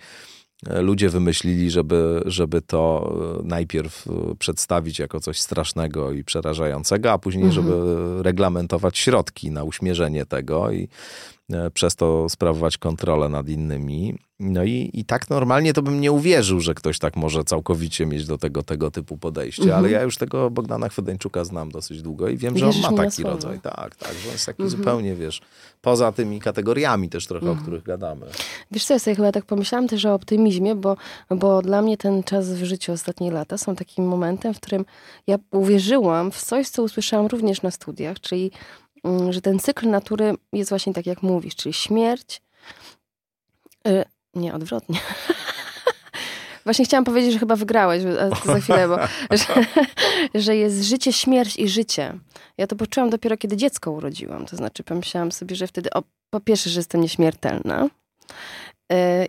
e, 0.67 0.81
ludzie 0.81 1.09
wymyślili, 1.09 1.71
żeby, 1.71 2.21
żeby 2.25 2.61
to 2.61 3.13
e, 3.39 3.43
najpierw 3.43 4.07
e, 4.07 4.35
przedstawić 4.35 4.99
jako 4.99 5.19
coś 5.19 5.39
strasznego 5.39 6.11
i 6.11 6.23
przerażającego, 6.23 7.11
a 7.11 7.17
później, 7.17 7.45
mhm. 7.45 7.65
żeby 7.65 8.23
reglamentować 8.23 8.97
środki 8.97 9.51
na 9.51 9.63
uśmierzenie 9.63 10.25
tego 10.25 10.71
i 10.71 10.87
przez 11.73 11.95
to 11.95 12.29
sprawować 12.29 12.77
kontrolę 12.77 13.29
nad 13.29 13.49
innymi. 13.49 14.17
No 14.39 14.63
i, 14.63 14.89
i 14.93 15.05
tak 15.05 15.29
normalnie 15.29 15.73
to 15.73 15.81
bym 15.81 16.01
nie 16.01 16.11
uwierzył, 16.11 16.59
że 16.59 16.73
ktoś 16.73 16.99
tak 16.99 17.15
może 17.15 17.43
całkowicie 17.43 18.05
mieć 18.05 18.25
do 18.25 18.37
tego 18.37 18.63
tego 18.63 18.91
typu 18.91 19.17
podejście, 19.17 19.63
mhm. 19.63 19.79
ale 19.79 19.91
ja 19.91 20.01
już 20.01 20.17
tego 20.17 20.49
Bogdana 20.49 20.89
Chwedeńczuka 20.89 21.43
znam 21.43 21.71
dosyć 21.71 22.01
długo 22.01 22.29
i 22.29 22.37
wiem, 22.37 22.57
że 22.57 22.67
on 22.67 22.73
ma 22.81 22.93
taki 22.93 23.23
rodzaj. 23.23 23.59
Tak, 23.59 23.95
tak, 23.95 24.13
że 24.13 24.27
on 24.27 24.33
jest 24.33 24.45
taki 24.45 24.63
mhm. 24.63 24.79
zupełnie, 24.79 25.15
wiesz, 25.15 25.41
poza 25.81 26.11
tymi 26.11 26.39
kategoriami 26.39 27.09
też 27.09 27.27
trochę, 27.27 27.45
mhm. 27.45 27.59
o 27.59 27.61
których 27.61 27.83
gadamy. 27.83 28.25
Wiesz 28.71 28.85
co, 28.85 28.93
ja 28.93 28.99
sobie 28.99 29.15
chyba 29.15 29.31
tak 29.31 29.45
pomyślałam 29.45 29.87
też 29.87 30.05
o 30.05 30.13
optymizmie, 30.13 30.75
bo, 30.75 30.97
bo 31.29 31.61
dla 31.61 31.81
mnie 31.81 31.97
ten 31.97 32.23
czas 32.23 32.49
w 32.49 32.63
życiu 32.63 32.91
ostatnie 32.91 33.31
lata 33.31 33.57
są 33.57 33.75
takim 33.75 34.07
momentem, 34.07 34.53
w 34.53 34.57
którym 34.57 34.85
ja 35.27 35.37
uwierzyłam 35.51 36.31
w 36.31 36.41
coś, 36.41 36.69
co 36.69 36.83
usłyszałam 36.83 37.27
również 37.27 37.61
na 37.61 37.71
studiach, 37.71 38.19
czyli 38.19 38.51
że 39.29 39.41
ten 39.41 39.59
cykl 39.59 39.89
natury 39.89 40.35
jest 40.53 40.69
właśnie 40.69 40.93
tak, 40.93 41.05
jak 41.05 41.23
mówisz, 41.23 41.55
czyli 41.55 41.73
śmierć, 41.73 42.41
y, 43.87 44.05
nie, 44.33 44.53
odwrotnie. 44.53 44.99
Właśnie 46.63 46.85
chciałam 46.85 47.03
powiedzieć, 47.03 47.33
że 47.33 47.39
chyba 47.39 47.55
wygrałeś 47.55 48.03
za 48.45 48.59
chwilę, 48.59 48.87
bo 48.87 48.97
że, 49.37 49.65
że, 50.43 50.55
jest 50.55 50.83
życie, 50.83 51.13
śmierć 51.13 51.57
i 51.57 51.69
życie. 51.69 52.13
Ja 52.57 52.67
to 52.67 52.75
poczułam 52.75 53.09
dopiero, 53.09 53.37
kiedy 53.37 53.57
dziecko 53.57 53.91
urodziłam. 53.91 54.45
To 54.45 54.55
znaczy, 54.55 54.83
pomyślałam 54.83 55.31
sobie, 55.31 55.55
że 55.55 55.67
wtedy, 55.67 55.89
o, 55.89 56.03
po 56.29 56.39
pierwsze, 56.39 56.69
że 56.69 56.79
jestem 56.79 57.01
nieśmiertelna 57.01 57.87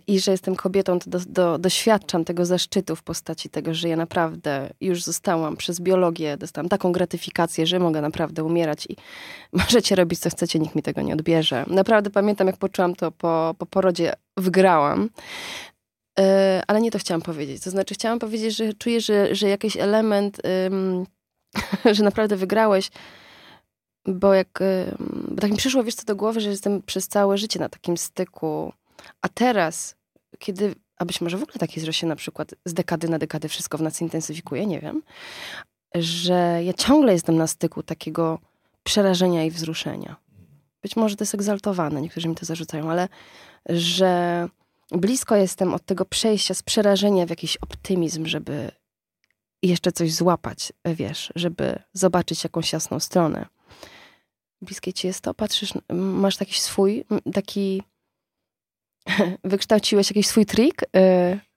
i 0.07 0.19
że 0.19 0.31
jestem 0.31 0.55
kobietą, 0.55 0.99
to 0.99 1.09
do, 1.09 1.19
do, 1.19 1.57
doświadczam 1.57 2.25
tego 2.25 2.45
zaszczytu 2.45 2.95
w 2.95 3.03
postaci 3.03 3.49
tego, 3.49 3.73
że 3.73 3.89
ja 3.89 3.95
naprawdę 3.95 4.69
już 4.81 5.03
zostałam 5.03 5.57
przez 5.57 5.79
biologię, 5.79 6.37
dostałam 6.37 6.69
taką 6.69 6.91
gratyfikację, 6.91 7.67
że 7.67 7.79
mogę 7.79 8.01
naprawdę 8.01 8.43
umierać 8.43 8.85
i 8.89 8.95
możecie 9.63 9.95
robić, 9.95 10.19
co 10.19 10.29
chcecie, 10.29 10.59
nikt 10.59 10.75
mi 10.75 10.81
tego 10.81 11.01
nie 11.01 11.13
odbierze. 11.13 11.65
Naprawdę 11.67 12.09
pamiętam, 12.09 12.47
jak 12.47 12.57
poczułam 12.57 12.95
to 12.95 13.11
po, 13.11 13.55
po 13.57 13.65
porodzie 13.65 14.13
wygrałam. 14.37 15.09
E, 16.19 16.61
ale 16.67 16.81
nie 16.81 16.91
to 16.91 16.99
chciałam 16.99 17.21
powiedzieć. 17.21 17.63
To 17.63 17.69
znaczy, 17.69 17.93
chciałam 17.93 18.19
powiedzieć, 18.19 18.55
że 18.55 18.73
czuję, 18.73 19.01
że, 19.01 19.35
że 19.35 19.49
jakiś 19.49 19.77
element, 19.77 20.41
że 21.95 22.03
naprawdę 22.03 22.35
wygrałeś, 22.35 22.89
bo 24.05 24.33
jak. 24.33 24.59
Bo 25.27 25.41
tak 25.41 25.51
mi 25.51 25.57
przyszło, 25.57 25.83
wiesz 25.83 25.95
co, 25.95 26.05
do 26.05 26.15
głowy, 26.15 26.39
że 26.39 26.49
jestem 26.49 26.81
przez 26.81 27.07
całe 27.07 27.37
życie 27.37 27.59
na 27.59 27.69
takim 27.69 27.97
styku. 27.97 28.73
A 29.21 29.29
teraz, 29.29 29.95
kiedy. 30.39 30.75
A 30.97 31.05
być 31.05 31.21
może 31.21 31.37
w 31.37 31.43
ogóle 31.43 31.57
tak 31.59 31.75
jest, 31.75 31.85
że 31.85 31.93
się 31.93 32.07
na 32.07 32.15
przykład 32.15 32.55
z 32.65 32.73
dekady 32.73 33.09
na 33.09 33.19
dekadę 33.19 33.49
wszystko 33.49 33.77
w 33.77 33.81
nas 33.81 34.01
intensyfikuje, 34.01 34.65
nie 34.65 34.79
wiem. 34.79 35.03
Że 35.95 36.59
ja 36.63 36.73
ciągle 36.73 37.13
jestem 37.13 37.37
na 37.37 37.47
styku 37.47 37.83
takiego 37.83 38.39
przerażenia 38.83 39.43
i 39.43 39.51
wzruszenia. 39.51 40.15
Być 40.81 40.95
może 40.95 41.15
to 41.15 41.23
jest 41.23 41.33
egzaltowane, 41.33 42.01
niektórzy 42.01 42.27
mi 42.27 42.35
to 42.35 42.45
zarzucają, 42.45 42.91
ale 42.91 43.07
że 43.69 44.47
blisko 44.91 45.35
jestem 45.35 45.73
od 45.73 45.85
tego 45.85 46.05
przejścia 46.05 46.53
z 46.53 46.63
przerażenia 46.63 47.25
w 47.25 47.29
jakiś 47.29 47.57
optymizm, 47.57 48.25
żeby 48.25 48.71
jeszcze 49.63 49.91
coś 49.91 50.13
złapać, 50.13 50.73
wiesz, 50.85 51.31
żeby 51.35 51.79
zobaczyć 51.93 52.43
jakąś 52.43 52.73
jasną 52.73 52.99
stronę. 52.99 53.45
Bliskie 54.61 54.93
ci 54.93 55.07
jest 55.07 55.21
to? 55.21 55.33
Patrzysz, 55.33 55.73
masz 55.93 56.37
taki 56.37 56.59
swój, 56.59 57.05
taki 57.33 57.83
wykształciłeś 59.43 60.09
jakiś 60.09 60.27
swój 60.27 60.45
trik 60.45 60.83
y, 60.83 60.87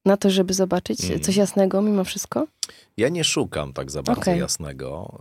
na 0.05 0.17
to, 0.17 0.31
żeby 0.31 0.55
zobaczyć 0.55 1.05
mm. 1.05 1.21
coś 1.21 1.37
jasnego 1.37 1.83
mimo 1.83 2.05
wszystko? 2.05 2.47
Ja 2.97 3.09
nie 3.09 3.25
szukam 3.25 3.73
tak 3.73 3.91
za 3.91 4.03
bardzo 4.03 4.21
okay. 4.21 4.39
jasnego. 4.39 5.19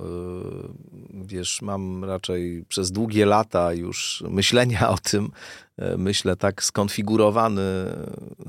Y, 1.13 1.26
wiesz, 1.26 1.61
mam 1.61 2.03
raczej 2.03 2.65
przez 2.67 2.91
długie 2.91 3.26
lata 3.26 3.73
już 3.73 4.23
myślenia 4.30 4.89
o 4.89 4.97
tym, 4.97 5.32
y, 5.82 5.97
myślę 5.97 6.36
tak 6.36 6.63
skonfigurowany 6.63 7.63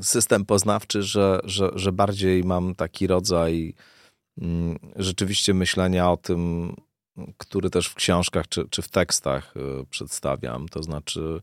system 0.03 0.45
poznawczy, 0.45 1.03
że, 1.03 1.41
że, 1.45 1.71
że 1.75 1.93
bardziej 1.93 2.45
mam 2.45 2.75
taki 2.75 3.07
rodzaj 3.07 3.75
mm, 4.39 4.79
rzeczywiście 4.97 5.55
myślenia 5.55 6.11
o 6.11 6.17
tym, 6.17 6.73
który 7.39 7.71
też 7.71 7.89
w 7.89 7.95
książkach 7.95 8.49
czy, 8.49 8.69
czy 8.71 8.83
w 8.83 8.89
tekstach 8.89 9.55
przedstawiam. 9.91 10.69
To 10.69 10.83
znaczy, 10.83 11.41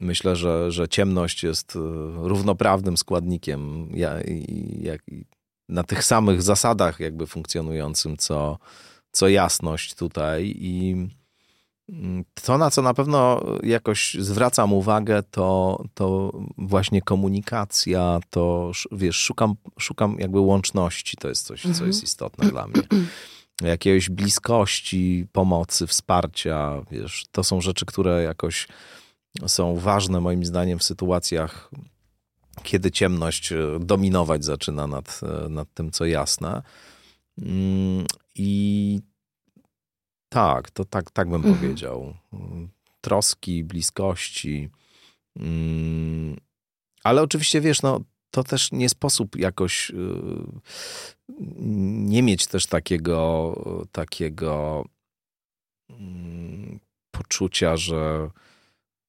myślę, 0.00 0.36
że, 0.36 0.72
że 0.72 0.88
ciemność 0.88 1.42
jest 1.42 1.76
e, 1.76 1.78
równoprawnym 2.28 2.96
składnikiem 2.96 3.90
jak, 4.80 5.02
na 5.68 5.82
tych 5.82 6.04
samych 6.04 6.42
zasadach 6.42 7.00
jakby 7.00 7.26
funkcjonującym, 7.26 8.16
co, 8.16 8.58
co 9.12 9.28
jasność 9.28 9.94
tutaj. 9.94 10.54
I 10.58 10.94
mm, 11.88 12.24
to, 12.44 12.58
na 12.58 12.70
co 12.70 12.82
na 12.82 12.94
pewno 12.94 13.42
jakoś 13.62 14.16
zwracam 14.20 14.72
uwagę, 14.72 15.22
to, 15.22 15.84
to 15.94 16.32
właśnie 16.58 17.02
komunikacja, 17.02 18.20
to 18.30 18.72
wiesz, 18.92 19.16
szukam, 19.16 19.54
szukam 19.78 20.16
jakby 20.18 20.40
łączności, 20.40 21.16
to 21.16 21.28
jest 21.28 21.46
coś, 21.46 21.66
mhm. 21.66 21.74
co 21.74 21.86
jest 21.86 22.02
istotne 22.02 22.48
dla 22.50 22.66
mnie. 22.66 22.82
Jakiejś 23.62 24.10
bliskości, 24.10 25.26
pomocy, 25.32 25.86
wsparcia, 25.86 26.82
wiesz, 26.90 27.26
to 27.32 27.44
są 27.44 27.60
rzeczy, 27.60 27.86
które 27.86 28.22
jakoś 28.22 28.68
są 29.46 29.76
ważne 29.76 30.20
moim 30.20 30.44
zdaniem 30.44 30.78
w 30.78 30.84
sytuacjach, 30.84 31.70
kiedy 32.62 32.90
ciemność 32.90 33.52
e, 33.52 33.56
dominować 33.80 34.44
zaczyna 34.44 34.86
nad, 34.86 35.20
e, 35.22 35.48
nad 35.48 35.74
tym, 35.74 35.90
co 35.90 36.04
jasne. 36.04 36.62
Mm, 37.38 38.06
I 38.34 39.00
tak, 40.28 40.70
to 40.70 40.84
tak, 40.84 41.10
tak 41.10 41.28
bym 41.28 41.36
mhm. 41.36 41.54
powiedział. 41.54 42.14
Troski, 43.00 43.64
bliskości. 43.64 44.68
Mm, 45.36 46.36
ale 47.04 47.22
oczywiście 47.22 47.60
wiesz, 47.60 47.82
no, 47.82 48.00
to 48.30 48.44
też 48.44 48.72
nie 48.72 48.88
sposób 48.88 49.36
jakoś 49.36 49.92
nie 51.98 52.22
mieć 52.22 52.46
też 52.46 52.66
takiego, 52.66 53.54
takiego 53.92 54.84
mm, 55.90 56.80
poczucia, 57.10 57.76
że 57.76 58.30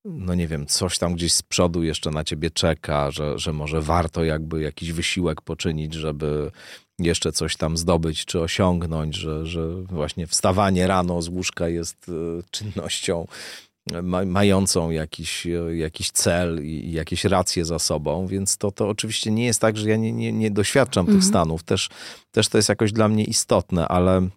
no 0.07 0.35
nie 0.35 0.47
wiem, 0.47 0.65
coś 0.65 0.97
tam 0.97 1.13
gdzieś 1.13 1.33
z 1.33 1.41
przodu 1.41 1.83
jeszcze 1.83 2.11
na 2.11 2.23
ciebie 2.23 2.51
czeka, 2.51 3.11
że, 3.11 3.39
że 3.39 3.53
może 3.53 3.81
warto 3.81 4.23
jakby 4.23 4.61
jakiś 4.61 4.91
wysiłek 4.91 5.41
poczynić, 5.41 5.93
żeby 5.93 6.51
jeszcze 6.99 7.31
coś 7.31 7.57
tam 7.57 7.77
zdobyć 7.77 8.25
czy 8.25 8.39
osiągnąć, 8.39 9.15
że, 9.15 9.45
że 9.45 9.81
właśnie 9.81 10.27
wstawanie 10.27 10.87
rano 10.87 11.21
z 11.21 11.27
łóżka 11.27 11.67
jest 11.67 12.09
e, 12.09 12.43
czynnością 12.51 13.27
ma, 14.03 14.25
mającą 14.25 14.89
jakiś, 14.89 15.47
e, 15.47 15.75
jakiś 15.75 16.11
cel 16.11 16.65
i, 16.65 16.69
i, 16.69 16.91
jakieś 16.91 17.25
racje 17.25 17.65
za 17.65 17.79
sobą, 17.79 18.27
więc 18.27 18.57
to, 18.57 18.71
to 18.71 18.89
oczywiście 18.89 19.31
nie 19.31 19.45
jest 19.45 19.61
tak, 19.61 19.77
że 19.77 19.89
ja 19.89 19.97
nie, 19.97 20.11
nie, 20.11 20.33
nie 20.33 20.51
doświadczam 20.51 21.01
mhm. 21.01 21.17
tych 21.17 21.27
stanów. 21.27 21.63
Też, 21.63 21.89
też 22.31 22.47
to 22.47 22.57
jest 22.57 22.69
jakoś 22.69 22.91
dla 22.91 23.07
mnie 23.07 23.23
istotne, 23.23 23.87
ale 23.87 24.27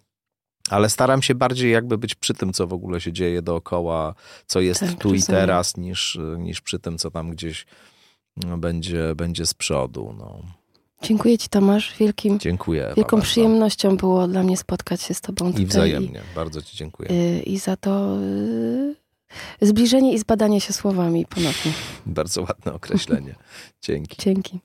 ale 0.71 0.89
staram 0.89 1.21
się 1.21 1.35
bardziej 1.35 1.71
jakby 1.71 1.97
być 1.97 2.15
przy 2.15 2.33
tym, 2.33 2.53
co 2.53 2.67
w 2.67 2.73
ogóle 2.73 3.01
się 3.01 3.13
dzieje 3.13 3.41
dookoła, 3.41 4.15
co 4.45 4.61
jest 4.61 4.79
tak, 4.79 4.99
tu 4.99 5.13
i 5.13 5.23
teraz, 5.23 5.77
niż, 5.77 6.19
niż 6.37 6.61
przy 6.61 6.79
tym, 6.79 6.97
co 6.97 7.11
tam 7.11 7.31
gdzieś 7.31 7.65
no, 8.37 8.57
będzie, 8.57 9.15
będzie 9.15 9.45
z 9.45 9.53
przodu. 9.53 10.15
No. 10.17 10.41
Dziękuję 11.01 11.37
Ci, 11.37 11.49
Tomasz. 11.49 11.97
Wielkim, 11.97 12.39
dziękuję. 12.39 12.93
Wielką 12.97 13.17
bardzo. 13.17 13.31
przyjemnością 13.31 13.97
było 13.97 14.27
dla 14.27 14.43
mnie 14.43 14.57
spotkać 14.57 15.01
się 15.01 15.13
z 15.13 15.21
Tobą 15.21 15.47
tutaj. 15.47 15.63
I 15.63 15.65
wzajemnie. 15.65 16.21
I, 16.31 16.35
bardzo 16.35 16.61
Ci 16.61 16.77
dziękuję. 16.77 17.11
Y, 17.11 17.41
I 17.41 17.59
za 17.59 17.77
to 17.77 18.17
y, 18.17 18.95
zbliżenie 19.61 20.13
i 20.13 20.19
zbadanie 20.19 20.61
się 20.61 20.73
słowami 20.73 21.25
ponownie. 21.25 21.73
Bardzo 22.05 22.41
ładne 22.41 22.73
określenie. 22.73 23.35
Dzięki. 23.81 24.17
Dzięki. 24.21 24.59